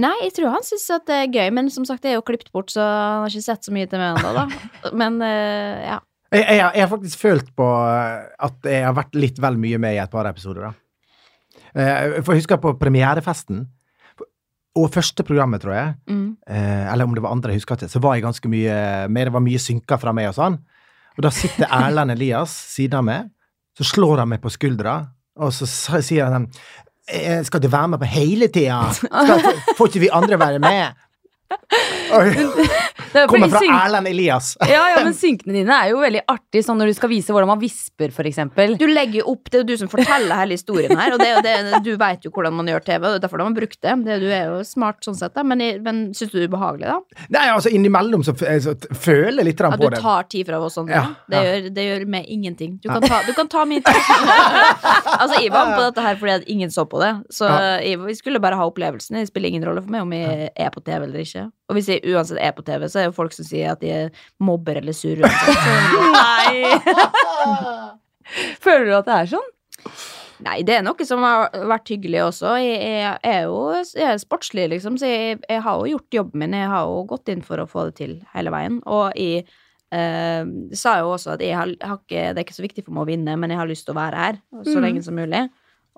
Nei, 0.00 0.14
jeg 0.22 0.32
tror 0.38 0.54
han 0.54 0.62
syns 0.64 0.86
det 1.06 1.12
er 1.18 1.26
gøy, 1.34 1.50
men 1.52 1.68
som 1.70 1.84
sagt, 1.84 2.00
det 2.02 2.12
er 2.12 2.16
jo 2.16 2.22
klippet 2.24 2.48
bort, 2.54 2.70
så 2.72 2.80
han 2.80 3.26
har 3.26 3.28
ikke 3.34 3.44
sett 3.44 3.66
så 3.68 3.74
mye 3.76 3.86
til 3.90 4.00
meg 4.00 4.16
ennå, 4.16 4.30
da. 4.38 4.46
Men 5.02 5.18
eh, 5.26 5.82
ja. 5.90 5.98
Jeg, 6.32 6.46
jeg, 6.48 6.62
har- 6.64 6.72
jeg 6.78 6.86
har 6.86 6.88
faktisk 6.94 7.18
følt 7.20 7.50
på 7.58 7.66
eh, 7.68 8.22
at 8.48 8.70
jeg 8.72 8.86
har 8.86 8.94
vært 8.96 9.18
litt 9.20 9.36
vel 9.44 9.58
mye 9.60 9.76
med 9.82 9.98
i 9.98 10.00
et 10.00 10.10
par 10.14 10.24
episoder, 10.30 10.70
da. 10.70 10.72
Eh, 11.76 12.22
For 12.24 12.32
jeg 12.32 12.42
husker 12.44 12.60
på 12.62 12.72
premierefesten, 12.80 13.66
og 14.80 14.86
første 14.94 15.20
programmet, 15.28 15.60
tror 15.60 15.74
jeg, 15.76 15.94
Mm. 16.08 16.36
eh, 16.48 16.92
eller 16.92 17.04
om 17.04 17.12
det 17.14 17.22
var 17.22 17.32
andre, 17.36 17.52
jeg 17.52 17.60
husker 17.60 17.76
ikke, 17.76 17.90
så 17.92 18.00
var 18.00 18.14
jeg 18.16 18.22
ganske 18.24 18.48
mye 18.48 19.08
med. 19.12 19.26
Det 19.28 19.32
var 19.34 19.40
mye 19.44 19.60
synka 19.60 19.98
fra 20.00 20.12
meg 20.16 20.30
og 20.30 20.34
sånn. 20.38 20.56
Og 21.16 21.24
da 21.26 21.30
sitter 21.34 21.68
Erlend 21.68 22.14
Elias 22.14 22.54
siden 22.72 22.98
av 23.00 23.04
meg, 23.08 23.28
så 23.78 23.84
slår 23.88 24.22
han 24.22 24.30
meg 24.32 24.42
på 24.44 24.52
skuldra, 24.52 24.98
og 25.40 25.52
så 25.56 25.66
sier 26.04 26.28
han 26.32 26.48
«Eh, 27.08 27.40
Skal 27.44 27.62
du 27.64 27.68
være 27.72 27.88
med 27.94 28.02
på 28.02 28.08
hele 28.12 28.48
tida? 28.52 28.82
Får 29.76 29.88
ikke 29.90 30.02
vi 30.04 30.12
andre 30.12 30.38
være 30.40 30.60
med? 30.62 30.92
Er 32.12 32.28
kommer 33.30 33.48
fra 33.52 33.60
Erlend 33.84 34.08
Elias. 34.08 34.52
Ja, 34.72 34.82
ja, 34.94 35.02
men 35.04 35.14
synkene 35.16 35.52
dine 35.58 35.74
er 35.84 35.90
jo 35.92 35.98
veldig 36.00 36.22
artig, 36.32 36.62
sånn 36.64 36.78
når 36.80 36.92
du 36.92 36.94
skal 36.96 37.10
vise 37.12 37.32
hvordan 37.34 37.50
man 37.52 37.60
visper, 37.60 38.12
eksempel. 38.24 38.76
Du 38.80 38.86
legger 38.88 39.20
jo 39.20 39.32
opp, 39.34 39.50
det 39.50 39.58
er 39.58 39.64
jo 39.64 39.68
du 39.72 39.76
som 39.82 39.90
forteller 39.92 40.32
hele 40.38 40.56
historien 40.56 40.96
her, 40.96 41.12
og 41.16 41.20
det, 41.20 41.30
det, 41.44 41.54
du 41.84 41.90
vet 42.00 42.24
jo 42.24 42.30
hvordan 42.32 42.54
man 42.56 42.70
gjør 42.70 42.84
TV, 42.86 43.02
og 43.04 43.10
det 43.12 43.18
er 43.20 43.24
derfor 43.26 43.42
de 43.42 43.46
har 43.48 43.56
brukt 43.58 43.80
det. 43.84 43.94
det 44.06 44.18
du 44.22 44.28
er 44.32 44.46
jo 44.48 44.62
smart 44.64 45.02
sånn 45.04 45.18
sett, 45.18 45.34
da, 45.36 45.42
men, 45.44 45.60
jeg- 45.60 45.80
men 45.84 46.00
syns 46.16 46.32
du 46.32 46.38
det 46.38 46.46
er 46.46 46.52
ubehagelig, 46.52 46.88
da? 46.88 47.26
Nei, 47.36 47.44
altså 47.52 47.72
innimellom 47.74 48.24
så, 48.26 48.34
så 48.38 48.74
føler 48.96 49.42
jeg 49.42 49.48
litt 49.50 49.60
grann 49.60 49.76
At 49.76 49.82
på 49.82 49.90
du 49.92 49.98
tar 50.00 50.28
tid 50.32 50.48
fra 50.48 50.60
oss 50.62 50.78
sånn? 50.78 50.88
Ja, 50.92 51.04
det. 51.30 51.42
Gjør, 51.46 51.68
det 51.76 51.86
gjør 51.88 52.06
meg 52.16 52.26
ingenting. 52.32 52.78
Du 52.82 52.88
kan 52.88 53.02
ta, 53.04 53.20
du 53.26 53.32
kan 53.36 53.48
ta 53.52 53.64
min 53.68 53.82
tid. 53.84 53.94
altså, 55.20 55.40
jeg 55.42 55.52
var 55.52 55.68
med 55.70 55.76
på 55.78 55.84
dette 55.88 56.04
her 56.06 56.18
fordi 56.20 56.34
at 56.38 56.48
ingen 56.50 56.70
så 56.72 56.84
på 56.88 57.00
det, 57.02 57.12
så 57.34 57.48
Ja. 57.50 57.58
jeg, 57.84 58.00
vi 58.06 58.14
skulle 58.18 58.40
bare 58.42 58.56
ha 58.58 58.66
opplevelsen. 58.68 59.18
Det 59.20 59.28
spiller 59.28 59.52
ingen 59.52 59.64
rolle 59.68 59.82
for 59.84 59.90
meg 59.92 60.02
om 60.06 60.12
jeg 60.16 60.50
er 60.56 60.70
på 60.74 60.82
TV 60.84 61.04
eller 61.06 61.22
ikke. 61.24 61.46
Og 61.72 61.76
hvis 61.78 61.88
jeg 61.88 62.02
uansett 62.12 62.40
er 62.42 62.52
på 62.56 62.64
TV, 62.66 62.84
så 62.92 63.01
er 63.02 63.10
jo 63.10 63.16
folk 63.16 63.34
som 63.36 63.46
sier 63.48 63.72
at 63.74 63.80
de 63.82 64.08
mobber 64.42 64.78
eller 64.80 64.96
surrer. 64.96 65.28
Nei! 66.16 66.78
Føler 68.64 68.86
du 68.88 68.94
at 68.96 69.08
det 69.08 69.16
er 69.20 69.30
sånn? 69.34 69.48
Nei, 70.42 70.56
det 70.66 70.74
er 70.80 70.82
noe 70.82 71.04
som 71.06 71.22
har 71.22 71.52
vært 71.70 71.90
hyggelig 71.92 72.22
også. 72.24 72.56
Jeg, 72.58 73.12
er 73.22 73.44
jo 73.46 73.58
jeg 73.78 74.08
er 74.08 74.18
sportslig, 74.22 74.64
liksom, 74.72 74.96
så 74.98 75.06
jeg, 75.10 75.38
jeg 75.46 75.62
har 75.62 75.78
jo 75.84 75.92
gjort 75.94 76.16
jobben 76.18 76.42
min. 76.42 76.56
Jeg 76.58 76.70
har 76.72 76.88
jo 76.90 77.02
gått 77.12 77.30
inn 77.30 77.44
for 77.46 77.62
å 77.62 77.68
få 77.70 77.84
det 77.90 77.94
til 78.00 78.16
hele 78.34 78.50
veien. 78.54 78.80
Og 78.90 79.14
jeg 79.18 79.44
eh, 79.94 80.42
sa 80.78 80.96
jo 81.02 81.12
også 81.14 81.36
at 81.36 81.44
har, 81.46 81.70
har 81.84 82.00
ikke, 82.00 82.24
det 82.32 82.40
er 82.42 82.46
ikke 82.46 82.58
så 82.58 82.64
viktig 82.66 82.86
for 82.88 82.96
meg 82.96 83.04
å 83.04 83.10
vinne, 83.12 83.36
men 83.38 83.54
jeg 83.54 83.60
har 83.62 83.70
lyst 83.70 83.86
til 83.86 83.94
å 83.94 84.00
være 84.00 84.24
her 84.24 84.40
så 84.64 84.74
Mhm. 84.78 84.82
lenge 84.88 85.04
som 85.06 85.18
mulig. 85.20 85.44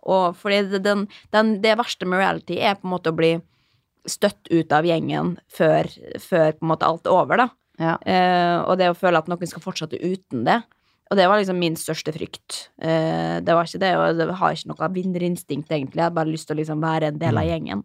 Og 0.04 0.36
fordi 0.36 0.80
den, 0.84 1.06
den, 1.32 1.54
det 1.64 1.78
verste 1.80 2.04
med 2.04 2.20
reality 2.20 2.58
er 2.60 2.76
på 2.76 2.84
en 2.84 2.92
måte 2.98 3.14
å 3.14 3.16
bli 3.16 3.38
støtt 4.08 4.50
ut 4.52 4.72
av 4.74 4.86
gjengen 4.86 5.34
før, 5.52 5.88
før 6.20 6.54
på 6.56 6.64
en 6.64 6.72
måte 6.74 6.88
alt 6.88 7.08
er 7.08 7.14
over, 7.14 7.44
da. 7.44 7.48
Ja. 7.80 7.96
Eh, 8.06 8.56
og 8.62 8.78
det 8.78 8.92
å 8.92 8.96
føle 8.98 9.18
at 9.18 9.30
noen 9.30 9.50
skal 9.50 9.64
fortsette 9.64 9.98
uten 9.98 10.44
det. 10.46 10.60
Og 11.12 11.18
det 11.18 11.26
var 11.28 11.40
liksom 11.40 11.58
min 11.60 11.76
største 11.78 12.14
frykt. 12.14 12.68
Eh, 12.80 13.40
det 13.44 13.56
var 13.56 13.68
ikke 13.68 13.82
det, 13.82 13.90
og 13.98 14.22
jeg 14.22 14.38
har 14.40 14.54
ikke 14.56 14.70
noe 14.70 14.92
vinnerinstinkt, 14.94 15.68
egentlig. 15.68 16.00
Jeg 16.00 16.06
hadde 16.08 16.18
bare 16.20 16.32
lyst 16.32 16.48
til 16.48 16.56
å 16.56 16.60
liksom 16.62 16.80
være 16.84 17.12
en 17.12 17.20
del 17.20 17.40
av 17.40 17.48
gjengen. 17.48 17.84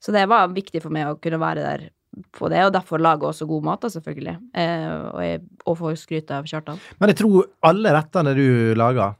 Så 0.00 0.14
det 0.16 0.26
var 0.30 0.52
viktig 0.52 0.82
for 0.84 0.92
meg 0.94 1.08
å 1.08 1.18
kunne 1.20 1.40
være 1.40 1.64
der 1.64 1.88
på 2.34 2.48
det, 2.50 2.62
og 2.66 2.72
derfor 2.74 3.00
lage 3.00 3.26
også 3.26 3.46
god 3.48 3.66
mat, 3.68 3.82
da, 3.84 3.90
selvfølgelig. 3.94 4.36
Eh, 4.58 4.86
og, 4.92 5.20
jeg, 5.24 5.42
og 5.64 5.76
få 5.78 5.92
skryt 5.98 6.32
av 6.34 6.48
Kjartan. 6.50 6.80
Men 7.00 7.12
jeg 7.12 7.20
tror 7.22 7.50
alle 7.70 7.94
rettene 7.94 8.34
du 8.36 8.46
laga, 8.78 9.12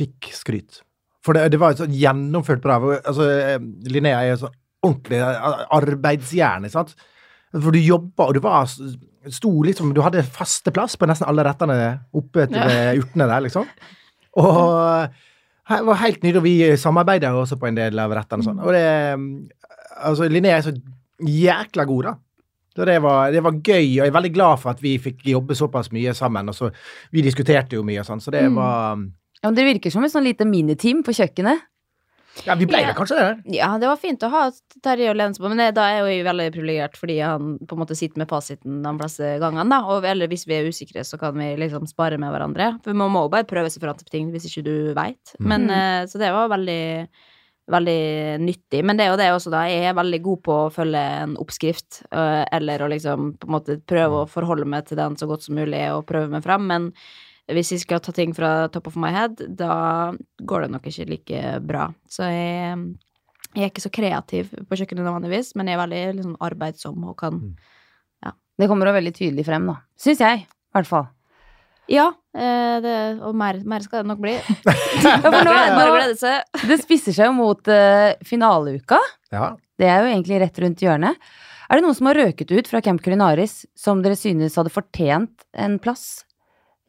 fikk 0.00 0.30
skryt. 0.34 0.80
For 1.20 1.36
det, 1.36 1.50
det 1.52 1.60
var 1.60 1.74
jo 1.74 1.82
sånn 1.82 1.94
gjennomført 1.94 2.62
bra. 2.64 2.78
Altså, 2.96 3.26
Linnea 3.92 4.22
er 4.22 4.32
jo 4.32 4.46
sånn 4.46 4.56
ordentlig 4.82 5.20
arbeidshjerne. 5.70 6.70
sant? 6.72 6.94
For 7.52 7.70
du 7.74 7.78
jobba, 7.82 8.28
og 8.28 8.34
du 8.34 8.40
var 8.44 8.68
sto 9.28 9.50
liksom 9.66 9.90
Du 9.92 10.00
hadde 10.00 10.22
faste 10.24 10.70
plass 10.72 10.94
på 10.96 11.06
nesten 11.10 11.26
alle 11.28 11.42
rettene 11.44 12.00
oppe 12.16 12.46
til 12.48 12.56
Ja. 12.56 12.94
urtene 12.96 13.26
der, 13.28 13.40
liksom. 13.40 13.66
Og 14.36 15.08
det 15.68 15.84
var 15.86 15.94
helt 16.00 16.22
nydelig. 16.22 16.42
Vi 16.42 16.76
samarbeida 16.76 17.32
også 17.34 17.58
på 17.60 17.66
en 17.68 17.74
del 17.76 17.98
av 17.98 18.10
rettene 18.10 18.40
og 18.40 18.48
sånn. 18.48 18.62
Og 18.64 18.72
det 18.72 19.50
Altså, 20.00 20.28
Linnea 20.30 20.56
er 20.56 20.62
så 20.64 20.72
jækla 21.20 21.84
god, 21.84 22.04
da. 22.04 22.14
Så 22.74 22.86
det 22.86 23.02
var, 23.02 23.30
det 23.34 23.42
var 23.44 23.52
gøy, 23.52 23.98
og 24.00 24.06
jeg 24.06 24.06
er 24.06 24.14
veldig 24.14 24.32
glad 24.32 24.58
for 24.62 24.70
at 24.70 24.80
vi 24.80 24.94
fikk 25.02 25.26
jobbe 25.26 25.52
såpass 25.58 25.90
mye 25.92 26.14
sammen. 26.16 26.48
Og 26.48 26.54
så, 26.54 26.70
vi 27.12 27.20
diskuterte 27.20 27.74
jo 27.76 27.82
mye 27.84 28.00
og 28.00 28.06
sånn, 28.06 28.20
så 28.22 28.30
det 28.32 28.44
Mm. 28.48 28.54
var 28.54 28.96
Ja, 29.42 29.48
men 29.50 29.54
Dere 29.54 29.74
virker 29.74 29.90
som 29.92 30.04
et 30.04 30.12
sånn 30.12 30.24
lite 30.24 30.46
miniteam 30.46 31.02
på 31.02 31.12
kjøkkenet. 31.12 31.60
Ja, 32.46 32.54
vi 32.54 32.66
ble 32.66 32.80
Ja. 32.80 32.92
kanskje 32.94 33.16
det. 33.18 33.54
Ja, 33.56 33.78
det 33.78 33.88
var 33.90 33.96
fint 34.00 34.22
å 34.22 34.30
ha 34.30 34.50
Terje 34.82 35.10
å 35.10 35.16
lene 35.16 35.34
seg 35.34 35.42
på, 35.44 35.48
men 35.50 35.58
det, 35.58 35.74
da 35.74 35.82
er 35.90 35.98
jeg 36.06 36.20
jo 36.20 36.28
veldig 36.30 36.46
privilegert 36.54 36.96
fordi 36.96 37.18
han 37.20 37.58
på 37.66 37.74
en 37.76 37.82
måte 37.82 37.96
sitter 37.98 38.18
med 38.22 38.28
fasiten 38.30 38.82
de 38.82 38.92
fleste 38.98 39.32
gangene, 39.42 39.68
da. 39.68 39.80
Og 39.90 40.04
eller 40.04 40.30
hvis 40.30 40.46
vi 40.46 40.54
er 40.54 40.68
usikre, 40.70 41.04
så 41.04 41.18
kan 41.18 41.34
vi 41.36 41.56
liksom 41.56 41.86
spare 41.90 42.18
med 42.18 42.30
hverandre. 42.32 42.78
For 42.84 42.94
man 42.94 43.10
må 43.10 43.26
jo 43.26 43.32
bare 43.34 43.44
prøve 43.50 43.70
seg 43.70 43.82
fram 43.82 43.98
til 43.98 44.06
ting 44.10 44.30
hvis 44.32 44.46
ikke 44.48 44.64
du 44.64 44.94
veit. 44.94 45.34
Mm. 45.40 45.70
eh, 45.70 46.06
Så 46.06 46.18
det 46.18 46.32
var 46.32 46.48
veldig 46.48 47.08
Veldig 47.70 48.40
nyttig. 48.42 48.82
Men 48.82 48.96
det 48.98 49.04
er 49.04 49.10
jo 49.12 49.16
det 49.20 49.28
også, 49.30 49.50
da. 49.52 49.60
Jeg 49.70 49.84
er 49.86 49.94
veldig 49.94 50.18
god 50.24 50.40
på 50.42 50.54
å 50.66 50.70
følge 50.74 50.98
en 51.22 51.36
oppskrift. 51.38 52.00
øh, 52.10 52.44
Eller 52.50 52.82
å 52.82 52.88
liksom 52.90 53.36
på 53.38 53.46
en 53.46 53.52
måte 53.54 53.76
prøve 53.86 54.24
å 54.24 54.28
forholde 54.28 54.66
meg 54.66 54.86
til 54.88 54.96
den 54.98 55.14
så 55.14 55.28
godt 55.30 55.44
som 55.46 55.54
mulig 55.54 55.84
og 55.94 56.04
prøve 56.08 56.28
meg 56.32 56.42
fram. 56.42 56.66
Men 56.66 56.92
hvis 57.48 57.72
jeg 57.72 57.84
skal 57.84 58.02
ta 58.04 58.12
ting 58.14 58.34
fra 58.36 58.68
top 58.72 58.90
of 58.90 58.98
my 59.00 59.10
head, 59.14 59.40
da 59.56 60.12
går 60.44 60.66
det 60.66 60.74
nok 60.74 60.90
ikke 60.90 61.08
like 61.08 61.44
bra. 61.64 61.88
Så 62.10 62.28
jeg 62.28 62.76
jeg 63.50 63.66
er 63.66 63.70
ikke 63.72 63.82
så 63.82 63.90
kreativ 63.90 64.50
på 64.68 64.78
kjøkkenet 64.78 65.06
vanligvis, 65.06 65.54
men 65.58 65.66
jeg 65.66 65.74
er 65.74 65.82
veldig 65.82 66.02
liksom, 66.20 66.34
arbeidsom 66.46 67.06
og 67.10 67.16
kan 67.18 67.40
Det 68.60 68.68
kommer 68.68 68.90
jo 68.90 68.92
veldig 68.92 69.12
tydelig 69.16 69.46
frem, 69.46 69.64
da. 69.70 69.78
Syns 69.96 70.20
jeg, 70.20 70.42
i 70.44 70.76
hvert 70.76 70.86
fall. 70.86 71.06
Ja, 71.90 72.10
eh, 72.36 72.74
det, 72.84 72.96
og 73.24 73.32
mer, 73.34 73.56
mer 73.64 73.80
skal 73.80 74.02
det 74.02 74.10
nok 74.10 74.20
bli. 74.20 74.34
Ja, 74.36 75.14
for 75.24 75.46
nå, 75.48 75.54
nå, 75.74 76.34
det 76.68 76.76
spisser 76.82 77.16
seg 77.16 77.30
jo 77.30 77.38
mot 77.38 77.70
uh, 77.72 78.12
finaleuka. 78.26 79.00
Ja. 79.32 79.54
Det 79.80 79.88
er 79.88 80.04
jo 80.04 80.12
egentlig 80.12 80.42
rett 80.44 80.60
rundt 80.60 80.84
hjørnet. 80.84 81.32
Er 81.70 81.78
det 81.78 81.86
noen 81.86 81.96
som 81.96 82.10
har 82.10 82.20
røket 82.20 82.52
ut 82.52 82.68
fra 82.68 82.82
Camp 82.84 83.00
Culinaris 83.02 83.62
som 83.78 84.04
dere 84.04 84.18
synes 84.18 84.58
hadde 84.60 84.74
fortjent 84.74 85.48
en 85.56 85.78
plass 85.82 86.26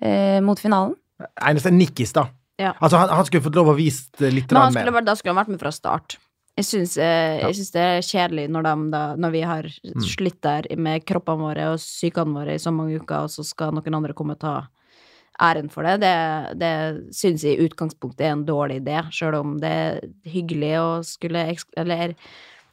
eh, 0.02 0.40
mot 0.44 0.60
finalen? 0.60 0.96
Eneste 1.38 1.72
Nikkis, 1.74 2.14
da. 2.18 2.28
Ja. 2.62 2.74
Altså, 2.80 2.98
han, 3.02 3.10
han 3.14 3.26
skulle 3.26 3.46
fått 3.46 3.58
lov 3.58 3.72
å 3.72 3.78
vise 3.78 4.30
litt 4.34 4.52
Men 4.54 4.74
skulle, 4.74 4.94
vært- 4.94 5.08
da 5.10 5.16
skulle 5.18 5.34
han 5.36 5.42
vært 5.44 5.54
med 5.56 5.62
fra 5.64 5.72
start. 5.74 6.18
Jeg 6.60 6.68
syns, 6.68 6.98
eh, 7.00 7.40
jeg 7.40 7.56
syns 7.58 7.72
det 7.74 7.82
er 7.82 8.04
kjedelig 8.04 8.50
når, 8.52 8.66
de, 8.68 8.74
da, 8.92 9.02
når 9.16 9.32
vi 9.34 9.42
har 9.48 9.70
slitt 10.04 10.42
der 10.44 10.68
med 10.78 11.06
kroppene 11.08 11.46
våre 11.48 11.70
og 11.72 11.80
sykene 11.82 12.36
våre 12.36 12.58
i 12.58 12.62
så 12.62 12.74
mange 12.76 13.00
uker, 13.00 13.24
og 13.24 13.32
så 13.32 13.46
skal 13.48 13.72
noen 13.74 13.96
andre 13.98 14.14
komme 14.18 14.36
og 14.36 14.42
ta 14.44 14.56
æren 15.42 15.72
for 15.72 15.88
det. 15.88 16.02
Det, 16.04 16.14
det 16.60 16.74
syns 17.16 17.46
jeg 17.48 17.56
i 17.58 17.66
utgangspunktet 17.70 18.26
er 18.28 18.36
en 18.36 18.44
dårlig 18.46 18.82
idé, 18.84 19.00
sjøl 19.16 19.40
om 19.40 19.56
det 19.64 19.72
er 19.72 20.02
hyggelig 20.28 20.74
å 20.82 20.90
skulle 21.08 21.48
eller, 21.80 22.14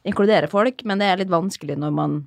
inkludere 0.05 0.51
folk, 0.51 0.83
men 0.85 0.99
det 1.01 1.07
er 1.09 1.23
litt 1.23 1.31
vanskelig 1.33 1.79
når 1.79 1.95
man 1.95 2.19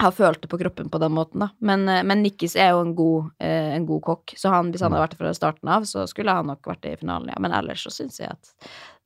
har 0.00 0.12
følt 0.14 0.42
det 0.42 0.48
på 0.50 0.58
kroppen 0.58 0.88
på 0.90 0.98
den 0.98 1.12
måten, 1.12 1.44
da. 1.44 1.48
Men, 1.58 1.88
eh, 1.88 2.02
men 2.02 2.22
Nikkis 2.24 2.56
er 2.56 2.72
jo 2.72 2.80
en 2.82 2.94
god, 2.96 3.30
eh, 3.40 3.74
en 3.76 3.86
god 3.86 4.02
kokk, 4.02 4.34
så 4.36 4.52
han, 4.54 4.72
hvis 4.72 4.82
han 4.82 4.92
hadde 4.92 5.04
vært 5.04 5.16
det 5.16 5.20
fra 5.20 5.34
starten 5.36 5.68
av, 5.68 5.86
så 5.88 6.06
skulle 6.10 6.34
han 6.34 6.48
nok 6.50 6.66
vært 6.66 6.82
det 6.82 6.94
i 6.96 7.00
finalen, 7.02 7.32
ja. 7.32 7.40
Men 7.42 7.54
ellers 7.56 7.84
så 7.86 7.92
syns 7.94 8.20
jeg 8.20 8.32
at 8.32 8.52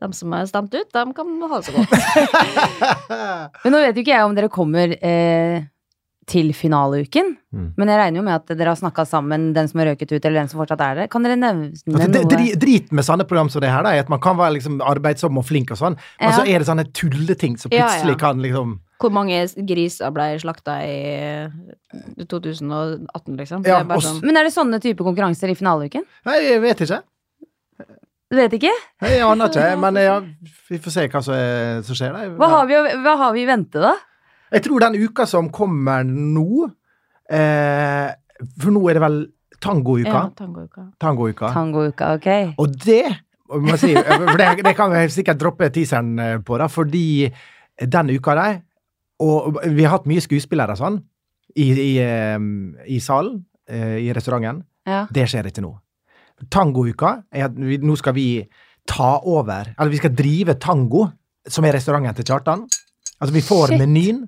de 0.00 0.10
som 0.12 0.32
er 0.36 0.46
stemt 0.48 0.74
ut, 0.74 0.92
de 0.92 1.04
kan 1.16 1.32
ha 1.42 1.60
det 1.60 1.66
så 1.66 1.72
godt. 1.76 1.94
Men 3.64 3.74
nå 3.74 3.80
vet 3.82 3.96
jo 3.96 4.04
ikke 4.04 4.14
jeg 4.14 4.28
om 4.28 4.36
dere 4.36 4.52
kommer 4.52 4.96
eh, 5.00 5.64
til 6.26 6.50
finaleuken. 6.58 7.36
Mm. 7.54 7.66
Men 7.78 7.90
jeg 7.92 7.98
regner 8.00 8.18
jo 8.18 8.24
med 8.26 8.34
at 8.34 8.50
dere 8.58 8.72
har 8.72 8.78
snakka 8.80 9.04
sammen, 9.06 9.52
den 9.54 9.68
som 9.70 9.80
har 9.80 9.92
røket 9.92 10.10
ut, 10.10 10.18
eller 10.18 10.40
den 10.40 10.50
som 10.50 10.58
fortsatt 10.58 10.82
er 10.82 10.98
der. 10.98 11.10
Kan 11.12 11.22
dere 11.26 11.36
nevne 11.38 11.68
Altså, 11.70 12.08
det, 12.10 12.22
noe? 12.24 12.30
dri, 12.32 12.48
drit 12.58 12.90
med 12.90 13.06
sånne 13.06 13.26
program 13.30 13.50
som 13.52 13.62
det 13.62 13.70
her, 13.70 13.86
da, 13.86 13.94
at 13.94 14.10
man 14.10 14.22
kan 14.22 14.38
være 14.38 14.56
liksom 14.56 14.80
arbeidsom 14.82 15.38
og 15.38 15.46
flink 15.46 15.70
og 15.70 15.78
sånn, 15.78 15.98
men 16.18 16.32
Ja. 16.32 16.34
så 16.34 16.42
er 16.42 16.58
det 16.58 16.66
sånne 16.66 16.86
tulleting 16.90 17.54
som 17.62 17.70
plutselig 17.70 18.16
ja. 18.16 18.20
kan 18.20 18.42
liksom 18.42 18.80
Hvor 18.98 19.12
mange 19.12 19.38
griser 19.68 20.10
ble 20.10 20.32
slakta 20.40 20.80
i 20.82 20.96
eh, 21.14 22.24
2018, 22.26 23.36
liksom? 23.36 23.66
Ja, 23.68 23.82
er 23.84 24.00
sånn 24.02 24.22
Men 24.24 24.36
er 24.40 24.48
det 24.48 24.54
sånne 24.54 24.80
type 24.82 25.04
konkurranser 25.04 25.52
i 25.52 25.54
finaleuken? 25.54 26.02
Nei, 26.26 26.40
jeg 26.42 26.62
vet 26.64 26.80
ikke. 26.80 27.02
Du 28.26 28.34
vet 28.40 28.52
ikke? 28.58 28.72
Jeg 29.06 29.22
aner 29.22 29.52
ikke, 29.52 29.68
men 29.84 30.02
ja, 30.02 30.18
vi 30.70 30.82
får 30.82 30.96
se 30.96 31.06
hva 31.12 31.22
som, 31.22 31.38
er, 31.38 31.86
skjer. 31.86 32.12
Da. 32.16 32.26
Hva 32.34 32.50
har, 32.56 32.66
vi, 32.66 32.82
hva 33.04 33.16
har 33.22 33.36
vi 33.36 33.44
i 33.44 33.48
vente, 33.48 33.78
da? 33.78 33.94
Jeg 34.52 34.62
tror 34.66 34.84
den 34.86 34.98
uka 35.02 35.26
som 35.26 35.48
kommer 35.50 36.04
nå 36.06 36.68
eh, 37.32 38.10
For 38.60 38.70
nå 38.74 38.82
er 38.90 38.98
det 38.98 39.02
vel 39.02 39.18
tangouka? 39.62 40.12
Ja, 40.12 40.22
tangouka. 40.36 40.84
Tangouka. 41.02 41.50
Tangouka, 41.54 42.10
ok. 42.18 42.58
Og 42.62 42.76
det 42.84 43.04
må 43.46 43.76
jeg 43.76 43.82
si, 43.82 43.92
for 43.94 44.38
det, 44.38 44.48
det 44.66 44.74
kan 44.78 44.90
vi 44.90 45.04
sikkert 45.14 45.38
droppe 45.40 45.68
teaseren 45.74 46.16
eh, 46.18 46.38
på, 46.44 46.58
da, 46.58 46.66
fordi 46.70 47.28
den 47.78 48.10
uka 48.16 48.34
der 48.34 48.56
Og 49.22 49.58
vi 49.64 49.84
har 49.84 49.94
hatt 49.94 50.08
mye 50.10 50.20
skuespillere 50.20 50.74
sånn 50.76 50.98
i, 51.56 51.70
i, 51.72 51.92
eh, 52.02 52.36
i 52.92 52.98
salen, 53.00 53.38
eh, 53.70 53.96
i 54.04 54.10
restauranten. 54.12 54.58
Ja. 54.86 55.06
Det 55.08 55.24
skjer 55.30 55.48
ikke 55.48 55.64
nå. 55.64 55.72
Tangouka 56.52 57.14
er 57.32 57.46
at 57.46 57.56
vi, 57.56 57.78
nå 57.80 57.96
skal 57.96 58.12
vi 58.16 58.28
ta 58.86 59.16
over 59.24 59.72
Eller 59.72 59.90
vi 59.90 59.98
skal 60.02 60.12
drive 60.14 60.58
tango, 60.60 61.06
som 61.48 61.64
er 61.64 61.78
restauranten 61.78 62.18
til 62.18 62.28
Kjartan. 62.28 62.66
Altså, 63.16 63.32
vi 63.32 63.42
får 63.42 63.72
Shit. 63.72 63.80
menyen, 63.80 64.20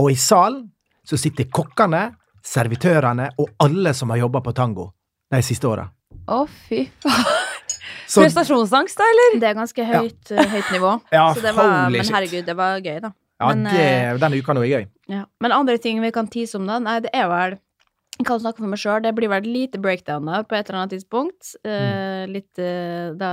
og 0.00 0.10
i 0.12 0.16
salen 0.18 0.64
så 1.06 1.18
sitter 1.20 1.48
kokkene, 1.52 2.08
servitørene 2.46 3.30
og 3.40 3.52
alle 3.60 3.92
som 3.96 4.12
har 4.14 4.22
jobba 4.22 4.40
på 4.44 4.54
tango 4.56 4.90
de 5.30 5.40
siste 5.44 5.68
åra. 5.68 5.86
Å, 6.30 6.44
fy 6.68 6.86
faen. 7.04 7.38
Prestasjonsangst, 8.10 8.98
da, 8.98 9.06
eller? 9.06 9.38
Det 9.38 9.48
er 9.50 9.54
ganske 9.54 9.84
høyt, 9.86 10.32
ja. 10.34 10.46
høyt 10.50 10.70
nivå. 10.74 10.94
Ja, 11.14 11.28
så 11.34 11.42
det 11.44 11.52
var, 11.54 11.68
holy 11.86 12.00
men 12.00 12.06
shit. 12.08 12.14
herregud, 12.16 12.46
det 12.48 12.56
var 12.58 12.80
gøy, 12.82 12.96
da. 13.04 13.10
ja, 13.12 13.50
men, 13.52 13.66
det, 13.68 13.84
eh, 13.86 14.14
denne 14.18 14.40
uka 14.40 14.56
nå 14.56 14.64
er 14.66 14.72
gøy. 14.72 14.86
Ja. 15.12 15.24
Men 15.44 15.54
andre 15.54 15.76
ting 15.82 16.00
vi 16.02 16.10
kan 16.14 16.30
tise 16.30 16.58
om, 16.58 16.66
da? 16.66 16.80
Nei, 16.82 16.96
det 17.04 17.12
er 17.14 17.28
vel 17.30 17.58
Jeg 18.20 18.26
kan 18.28 18.40
snakke 18.42 18.60
for 18.60 18.68
meg 18.68 18.80
sjøl. 18.82 19.00
Det 19.04 19.14
blir 19.16 19.30
vel 19.32 19.46
lite 19.48 19.80
breakdown 19.80 20.28
der 20.28 20.44
på 20.44 20.56
et 20.58 20.68
eller 20.68 20.82
annet 20.82 20.92
tidspunkt. 20.98 21.54
Eh, 21.64 22.26
litt 22.28 22.60
eh, 22.60 23.10
da, 23.16 23.30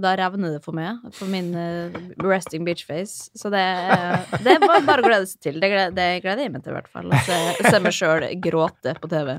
da 0.00 0.14
revner 0.16 0.56
det 0.56 0.62
for 0.64 0.76
meg. 0.76 0.98
For 1.16 1.28
min 1.30 1.52
eh, 1.54 2.00
resting 2.24 2.64
bitch 2.64 2.86
face. 2.88 3.28
Så 3.36 3.52
det, 3.52 3.60
er- 3.60 4.24
det 4.40 4.56
er 4.56 4.64
bare, 4.64 4.80
bare 4.88 5.04
å 5.04 5.08
glede 5.10 5.28
seg 5.30 5.44
til. 5.44 5.60
Det 5.60 5.68
gleder, 5.74 5.92
det 5.96 6.08
gleder 6.24 6.46
jeg 6.46 6.54
meg 6.56 6.64
til, 6.64 6.72
i 6.72 6.78
hvert 6.80 6.92
fall. 6.92 7.12
Å 7.12 7.22
se, 7.28 7.40
se 7.68 7.80
meg 7.84 7.96
sjøl 7.96 8.28
gråte 8.42 8.96
på 9.02 9.10
TV. 9.12 9.36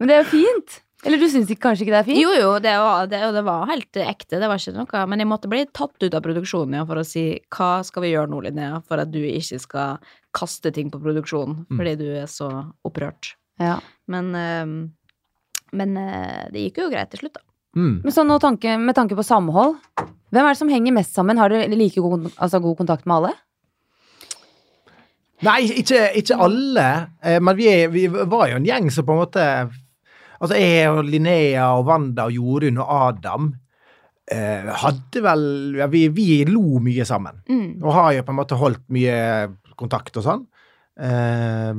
Men 0.00 0.08
det 0.10 0.16
er 0.16 0.22
jo 0.24 0.30
fint. 0.32 0.78
Eller 1.06 1.20
du 1.22 1.28
syns 1.30 1.50
kanskje 1.62 1.84
ikke 1.84 1.92
det 1.94 1.98
er 2.00 2.06
fint? 2.08 2.18
Jo, 2.18 2.30
jo, 2.34 2.48
det 2.62 2.72
var, 2.82 3.04
det, 3.06 3.20
det 3.36 3.42
var 3.46 3.68
helt 3.70 4.00
ekte. 4.02 4.40
Det 4.42 4.48
var 4.50 4.58
ikke 4.58 4.72
noe 4.74 5.02
Men 5.12 5.22
jeg 5.22 5.28
måtte 5.30 5.50
bli 5.52 5.60
tatt 5.70 5.94
ut 6.02 6.16
av 6.16 6.24
produksjonen 6.24 6.74
ja, 6.80 6.86
for 6.88 6.98
å 6.98 7.04
si 7.06 7.22
hva 7.54 7.68
skal 7.86 8.02
vi 8.02 8.10
gjøre 8.16 8.32
nå, 8.32 8.40
Linnea, 8.48 8.80
for 8.88 8.98
at 9.04 9.12
du 9.14 9.20
ikke 9.22 9.60
skal 9.62 10.00
kaste 10.34 10.72
ting 10.74 10.90
på 10.90 10.98
produksjonen 11.04 11.60
Mm. 11.68 11.76
fordi 11.78 11.92
du 12.00 12.08
er 12.18 12.26
så 12.30 12.48
opprørt. 12.86 13.36
Ja. 13.62 13.76
Men, 14.08 14.30
ehm, 14.36 14.78
men 15.76 15.96
eh, 16.00 16.46
det 16.52 16.68
gikk 16.68 16.82
jo 16.84 16.92
greit 16.92 17.12
til 17.12 17.24
slutt, 17.24 17.36
da. 17.38 17.44
Mm. 17.78 17.98
Men 18.02 18.14
sånn 18.14 18.30
nå 18.30 18.38
tanke, 18.42 18.78
med 18.80 18.96
tanke 18.96 19.16
på 19.18 19.26
samhold, 19.26 19.76
hvem 20.32 20.44
er 20.44 20.54
det 20.54 20.60
som 20.60 20.72
henger 20.72 20.96
mest 20.96 21.14
sammen? 21.16 21.38
Har 21.40 21.52
dere 21.52 21.76
like 21.76 22.00
god, 22.02 22.30
altså 22.36 22.60
god 22.64 22.78
kontakt 22.80 23.06
med 23.08 23.20
alle? 23.20 23.34
Nei, 25.46 25.60
ikke, 25.84 26.08
ikke 26.18 26.38
alle, 26.48 26.88
eh, 27.22 27.38
men 27.38 27.58
vi, 27.58 27.68
er, 27.70 27.92
vi 27.94 28.08
var 28.10 28.48
jo 28.50 28.58
en 28.58 28.66
gjeng 28.66 28.88
som 28.90 29.06
på 29.06 29.14
en 29.14 29.22
måte 29.26 29.44
Altså, 30.38 30.54
jeg 30.54 30.86
og 30.92 31.00
Linnea 31.02 31.64
og 31.74 31.88
Wanda 31.88 32.28
og 32.28 32.36
Jorunn 32.36 32.76
og 32.78 32.90
Adam 32.94 33.48
eh, 34.30 34.68
hadde 34.84 35.22
vel 35.24 35.40
ja, 35.80 35.88
vi, 35.90 36.04
vi 36.14 36.44
lo 36.46 36.78
mye 36.78 37.02
sammen. 37.08 37.40
Mm. 37.50 37.80
Og 37.82 37.96
har 37.96 38.12
jo 38.14 38.22
på 38.28 38.30
en 38.30 38.38
måte 38.38 38.58
holdt 38.60 38.84
mye 38.94 39.16
kontakt 39.74 40.14
og 40.20 40.26
sånn. 40.28 40.44
Eh, 40.94 41.72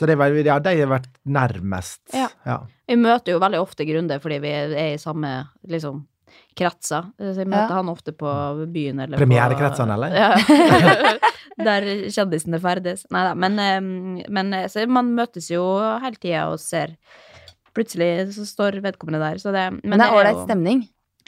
så 0.00 0.08
det 0.08 0.16
var, 0.18 0.32
ja, 0.40 0.56
de 0.64 0.72
har 0.80 0.88
vært 0.94 1.10
nærmest. 1.28 2.00
Ja. 2.16 2.28
ja. 2.48 2.58
Vi 2.88 2.96
møter 2.96 3.34
jo 3.36 3.42
veldig 3.42 3.60
ofte 3.60 3.84
Grunde 3.88 4.16
fordi 4.22 4.38
vi 4.42 4.50
er 4.56 4.72
i 4.94 4.98
samme 5.00 5.34
liksom 5.68 6.06
kretser. 6.56 7.10
Så 7.20 7.34
jeg 7.42 7.48
møter 7.50 7.68
Ja. 7.74 7.76
han 7.80 7.90
ofte 7.92 8.14
på 8.16 8.30
byen 8.72 9.00
eller 9.04 9.18
Premierekretsene, 9.20 9.96
eller? 9.98 10.14
Ja. 10.14 10.30
Der 11.70 11.84
kjendisene 12.08 12.60
ferdes. 12.62 13.02
Nei 13.12 13.24
da, 13.26 13.34
men, 13.36 13.58
men 14.32 14.54
så 14.72 14.86
man 14.88 15.10
møtes 15.16 15.50
jo 15.52 15.64
hele 16.00 16.16
tida 16.22 16.46
og 16.52 16.60
ser 16.62 16.96
Plutselig 17.76 18.32
så 18.34 18.42
står 18.48 18.80
vedkommende 18.82 19.20
der, 19.22 19.36
så 19.38 19.52
det 19.54 19.68
Men, 19.84 20.00
det 20.00 20.06
er 20.08 20.16
ålreit 20.16 20.40
stemning. 20.42 20.80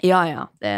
Ja, 0.03 0.25
ja. 0.27 0.47
Det, 0.59 0.73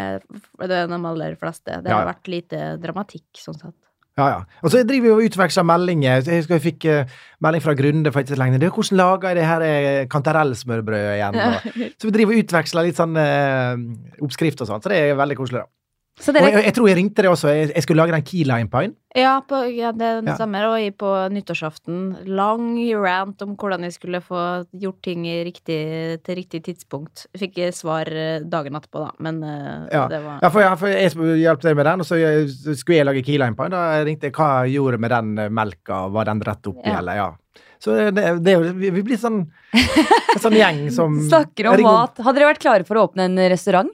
det 0.61 0.76
er 0.76 0.90
de 0.90 0.99
aller 1.09 1.36
fleste. 1.40 1.78
Det 1.80 1.88
Ja, 1.88 2.03
har 2.03 2.11
vært 2.11 2.28
lite 2.28 2.59
dramatikk, 2.82 3.24
sånn 3.40 3.57
sett. 3.57 3.78
Ja, 4.15 4.27
ja. 4.31 4.43
Og 4.62 4.71
så 4.71 4.85
driver 4.87 5.09
vi 5.09 5.11
og 5.11 5.25
utveksler 5.27 5.67
meldinger. 5.67 6.21
Jeg 6.23 6.43
husker 6.43 6.55
jeg 6.55 6.62
fikk 6.69 6.85
uh, 6.87 7.15
melding 7.43 7.65
fra 7.65 7.75
Grunde 7.75 8.12
for 8.15 8.23
ikke 8.23 8.37
så 8.37 8.39
lenge. 8.39 8.61
siden. 8.61 8.75
hvordan 8.77 9.01
lager 9.01 9.29
jeg 9.29 9.37
det 9.37 9.47
her 9.47 9.65
eh, 9.67 10.07
kantarellsmørbrødet 10.07 11.17
igjen? 11.17 11.41
Og, 11.45 11.81
så 11.99 12.07
vi 12.07 12.12
driver 12.15 12.37
og 12.37 12.45
utveksler 12.45 12.87
litt 12.87 13.01
sånn 13.01 13.19
uh, 13.19 13.75
oppskrift 14.23 14.62
og 14.62 14.71
sånn, 14.71 14.85
så 14.85 14.93
det 14.93 15.01
er 15.03 15.19
veldig 15.19 15.39
koselig, 15.41 15.65
da. 15.65 15.71
Dere, 16.15 16.47
jeg, 16.47 16.62
jeg 16.69 16.75
tror 16.77 16.87
jeg 16.89 16.97
ringte 16.97 17.23
deg 17.25 17.33
også. 17.33 17.49
Jeg, 17.51 17.69
jeg 17.75 17.83
skulle 17.83 17.99
lage 18.05 18.15
den 18.15 18.23
key 18.23 18.45
lime 18.47 18.69
pine. 18.71 18.95
Ja, 19.19 19.33
på, 19.43 19.59
ja 19.75 19.91
det 19.93 20.11
Ja. 20.29 20.37
samme. 20.39 20.61
Og 20.69 20.77
i- 20.79 20.93
på 20.95 21.09
nyttårsaften, 21.35 22.25
lang 22.31 22.79
rant 23.03 23.43
om 23.43 23.57
hvordan 23.57 23.83
jeg 23.83 23.93
skulle 23.97 24.21
få 24.23 24.65
gjort 24.79 25.03
ting 25.03 25.27
i 25.27 25.43
riktig, 25.45 26.23
til 26.23 26.37
riktig 26.39 26.62
tidspunkt. 26.69 27.27
Fikk 27.37 27.59
jeg 27.59 27.75
svar 27.75 28.07
eh, 28.07 28.39
dagen 28.47 28.79
etterpå, 28.79 29.03
da, 29.09 29.11
men 29.19 29.43
eh, 29.43 29.89
Ja. 29.93 30.07
det 30.09 30.23
var 30.23 30.39
Ja, 30.41 30.49
for 30.51 30.61
jeg, 30.62 30.79
for 30.79 31.27
jeg 31.27 31.43
hjalp 31.43 31.61
deg 31.67 31.77
med 31.77 31.85
den, 31.91 32.01
og 32.01 32.07
så 32.07 32.77
skulle 32.79 32.97
jeg 32.97 33.07
lage 33.07 33.25
key 33.27 33.37
lime 33.37 33.57
pine. 33.59 33.71
Da 33.75 34.03
ringte 34.07 34.31
jeg 34.31 34.33
hva 34.39 34.65
jeg 34.69 34.77
gjorde 34.79 35.01
med 35.03 35.11
den 35.11 35.39
eh, 35.39 35.49
melka, 35.51 36.09
var 36.15 36.25
den 36.31 36.41
rett 36.41 36.62
oppi, 36.71 36.87
Ja. 36.87 36.99
eller 37.03 37.15
ja. 37.17 37.33
Så 37.83 37.93
det, 38.15 38.23
det, 38.41 38.55
er 38.55 38.73
vi, 38.73 39.03
blir 39.03 39.19
sånn 39.21 39.43
en 39.75 40.41
sånn 40.41 40.55
gjeng 40.57 40.87
som 40.95 41.19
snakker 41.29 41.69
om 41.75 41.83
mat. 41.85 42.17
Hadde 42.23 42.39
dere 42.39 42.55
vært 42.55 42.62
klare 42.62 42.87
for 42.87 42.97
å 42.97 43.09
åpne 43.11 43.27
en 43.27 43.37
restaurant? 43.51 43.91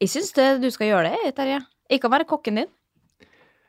Jeg 0.00 0.08
syns 0.12 0.32
du 0.62 0.68
skal 0.70 0.86
gjøre 0.92 1.10
det, 1.14 1.34
Terje. 1.34 1.60
Jeg 1.90 2.00
kan 2.00 2.10
være 2.12 2.24
kokken 2.28 2.60
din. 2.60 2.68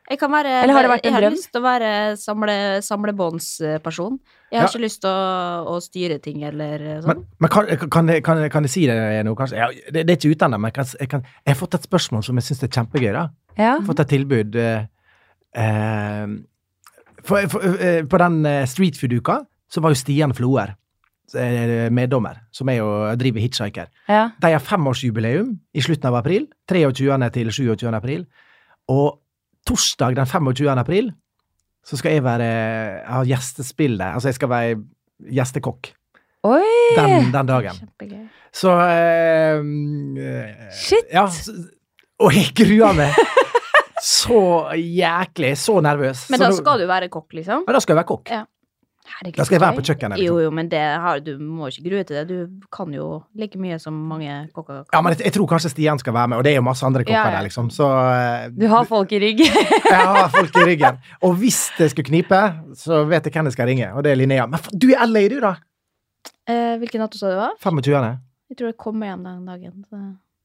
Jeg 0.10 0.18
kan 0.18 0.32
være 0.34 0.64
Eller 0.64 0.74
har 0.74 0.82
det 0.82 0.90
vært 0.90 1.06
en 1.06 1.14
Jeg 1.14 1.14
har 1.22 1.32
lyst 1.32 1.52
til 1.54 1.62
å 1.62 1.64
være 1.64 1.90
samle, 2.18 2.54
samlebåndsperson. 2.82 4.16
Jeg 4.52 4.60
har 4.60 4.66
Ja. 4.66 4.70
ikke 4.72 4.82
lyst 4.82 5.02
til 5.02 5.10
å, 5.10 5.66
å 5.70 5.76
styre 5.82 6.18
ting 6.22 6.42
eller 6.44 7.02
sånn. 7.04 7.08
Men, 7.08 7.26
men 7.40 7.50
kan, 7.54 7.68
kan, 7.90 8.08
jeg, 8.10 8.24
kan, 8.24 8.38
jeg- 8.42 8.52
kan 8.52 8.64
jeg 8.64 8.72
si 8.74 8.86
det 8.88 8.98
nå, 9.26 9.36
kanskje? 9.38 9.58
Ja, 9.58 9.68
det, 9.92 10.08
det 10.08 10.10
er 10.10 10.18
ikke 10.18 10.32
ute 10.36 10.46
ennå, 10.50 10.58
men 10.58 10.70
jeg, 10.72 10.74
kan, 10.80 10.86
jeg, 11.00 11.10
kan, 11.10 11.22
jeg 11.46 11.54
har 11.54 11.60
fått 11.60 11.76
et 11.78 11.86
spørsmål 11.86 12.24
som 12.26 12.36
jeg 12.42 12.44
syns 12.44 12.64
er 12.64 12.74
kjempegøy. 12.74 13.12
da. 13.14 13.28
Ja. 13.58 13.76
Fått 13.86 14.00
et 14.00 14.10
tilbud 14.10 14.56
eh, 14.56 14.86
eh, 15.54 16.28
for, 17.24 17.48
for, 17.54 17.62
eh, 17.78 18.02
På 18.10 18.18
den 18.18 18.46
eh, 18.46 18.66
streetfood-uka 18.66 19.44
så 19.70 19.82
var 19.82 19.94
jo 19.94 20.00
Stian 20.02 20.34
Floer 20.34 20.74
meddommer, 21.94 22.40
som 22.52 22.70
er 22.70 22.80
jo 22.80 22.90
driver 23.20 23.44
Hitchhiker. 23.44 23.90
ja. 24.10 24.30
De 24.42 24.52
har 24.54 24.60
femårsjubileum 24.64 25.52
i 25.74 25.82
slutten 25.82 26.10
av 26.10 26.20
april. 26.22 26.48
23. 26.70 27.30
til 27.36 27.52
27. 27.52 27.96
april. 27.96 28.26
Og 28.90 29.20
torsdag 29.68 30.16
den 30.18 30.26
25. 30.26 30.70
april 30.80 31.12
så 31.86 31.98
skal 31.98 32.18
jeg 32.18 32.26
være 32.26 32.50
ha 33.08 33.24
gjestespill 33.28 33.98
der. 34.00 34.16
Altså, 34.18 34.30
jeg 34.30 34.40
skal 34.40 34.50
være 34.50 34.76
gjestekokk 35.34 35.92
Oi! 36.48 36.64
den, 36.96 37.32
den 37.34 37.50
dagen. 37.50 37.80
Kjempegøy. 37.82 38.28
Så 38.56 38.72
eh, 38.72 39.60
eh, 39.60 40.70
Shit! 40.76 41.10
Ja. 41.12 41.26
Og 42.20 42.36
jeg 42.36 42.54
gruer 42.56 42.96
meg 42.96 43.18
så 44.04 44.42
jæklig. 44.80 45.54
Så 45.60 45.80
nervøs. 45.84 46.30
Men 46.32 46.40
da 46.42 46.52
skal 46.56 46.80
du 46.80 46.88
være 46.88 47.10
kokk, 47.12 47.34
liksom? 47.36 47.66
Ja, 47.68 47.76
da 47.76 47.82
skal 47.84 47.94
jeg 47.96 48.00
være 48.00 48.10
kokk. 48.14 48.32
Ja. 48.32 48.46
Herregud, 49.10 49.38
Da 49.40 49.46
skal 49.48 49.56
jeg 49.58 49.62
være 49.64 49.76
på 49.80 49.84
kjøkkenet. 49.90 50.20
Jo, 50.22 50.36
Liksom. 50.38 50.44
jo, 50.46 50.50
men 50.60 50.70
det 50.72 50.82
har, 51.04 51.20
du 51.26 51.32
må 51.42 51.68
ikke 51.72 51.84
grue 51.90 52.04
til 52.08 52.16
det. 52.20 52.24
Du 52.30 52.68
kan 52.76 52.94
jo 52.94 53.08
like 53.36 53.58
mye 53.60 53.80
som 53.82 53.94
mange 54.10 54.36
kokker 54.56 54.84
kan. 54.86 54.94
Ja, 54.94 55.02
men 55.02 55.16
jeg, 55.16 55.26
jeg 55.26 55.34
tror 55.38 55.48
kanskje 55.50 55.72
Stian 55.74 56.00
skal 56.00 56.14
være 56.14 56.28
med, 56.34 56.38
og 56.38 56.44
det 56.46 56.52
er 56.54 56.60
jo 56.62 56.66
masse 56.68 56.86
andre 56.86 57.04
kokker 57.04 57.18
Ja, 57.18 57.26
ja. 57.32 57.36
der, 57.40 57.48
liksom. 57.50 57.70
Så 57.74 57.88
eh, 57.90 58.48
Du 58.54 58.68
har 58.72 58.86
folk 58.86 59.12
i 59.12 59.20
ryggen. 59.26 59.50
jeg 59.94 60.06
har 60.14 60.30
folk 60.30 60.56
i 60.62 60.68
ryggen. 60.72 61.02
Og 61.26 61.36
hvis 61.42 61.60
det 61.80 61.90
skulle 61.92 62.06
knipe, 62.12 62.42
så 62.78 63.04
vet 63.10 63.26
jeg 63.26 63.34
hvem 63.34 63.50
jeg 63.52 63.58
skal 63.58 63.68
ringe, 63.74 63.92
og 63.94 64.04
det 64.06 64.14
er 64.14 64.22
Linnea. 64.22 64.46
Men 64.48 64.60
du 64.78 64.90
er 64.94 65.06
LA, 65.10 65.26
du, 65.34 65.40
da! 65.44 65.56
Eh, 66.50 66.78
hvilken 66.82 67.02
dato 67.04 67.18
sa 67.20 67.30
du 67.34 67.38
var? 67.42 67.58
25. 67.64 68.18
Jeg 68.50 68.58
tror 68.58 68.72
jeg 68.72 68.78
kommer 68.82 69.12
hjem 69.12 69.24
den 69.28 69.46
dagen. 69.46 69.86
Så. 69.90 70.00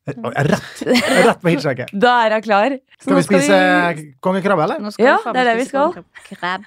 Rett, 0.04 0.82
rett 0.84 1.38
på 1.40 1.48
hitchhiker. 1.48 1.88
Da 2.04 2.10
er 2.26 2.34
hun 2.36 2.42
klar. 2.44 2.74
Skal 3.00 3.16
vi 3.16 3.22
spise 3.24 3.60
kongekrabbe, 4.20 4.66
eller? 4.66 4.82
Nå 4.84 4.92
skal 4.92 5.06
Ja, 5.06 5.14
vi 5.24 5.32
det 5.32 5.40
er 5.40 5.48
det 5.48 5.54
vi 5.62 5.68
skal. 5.70 6.02
Krab. 6.28 6.66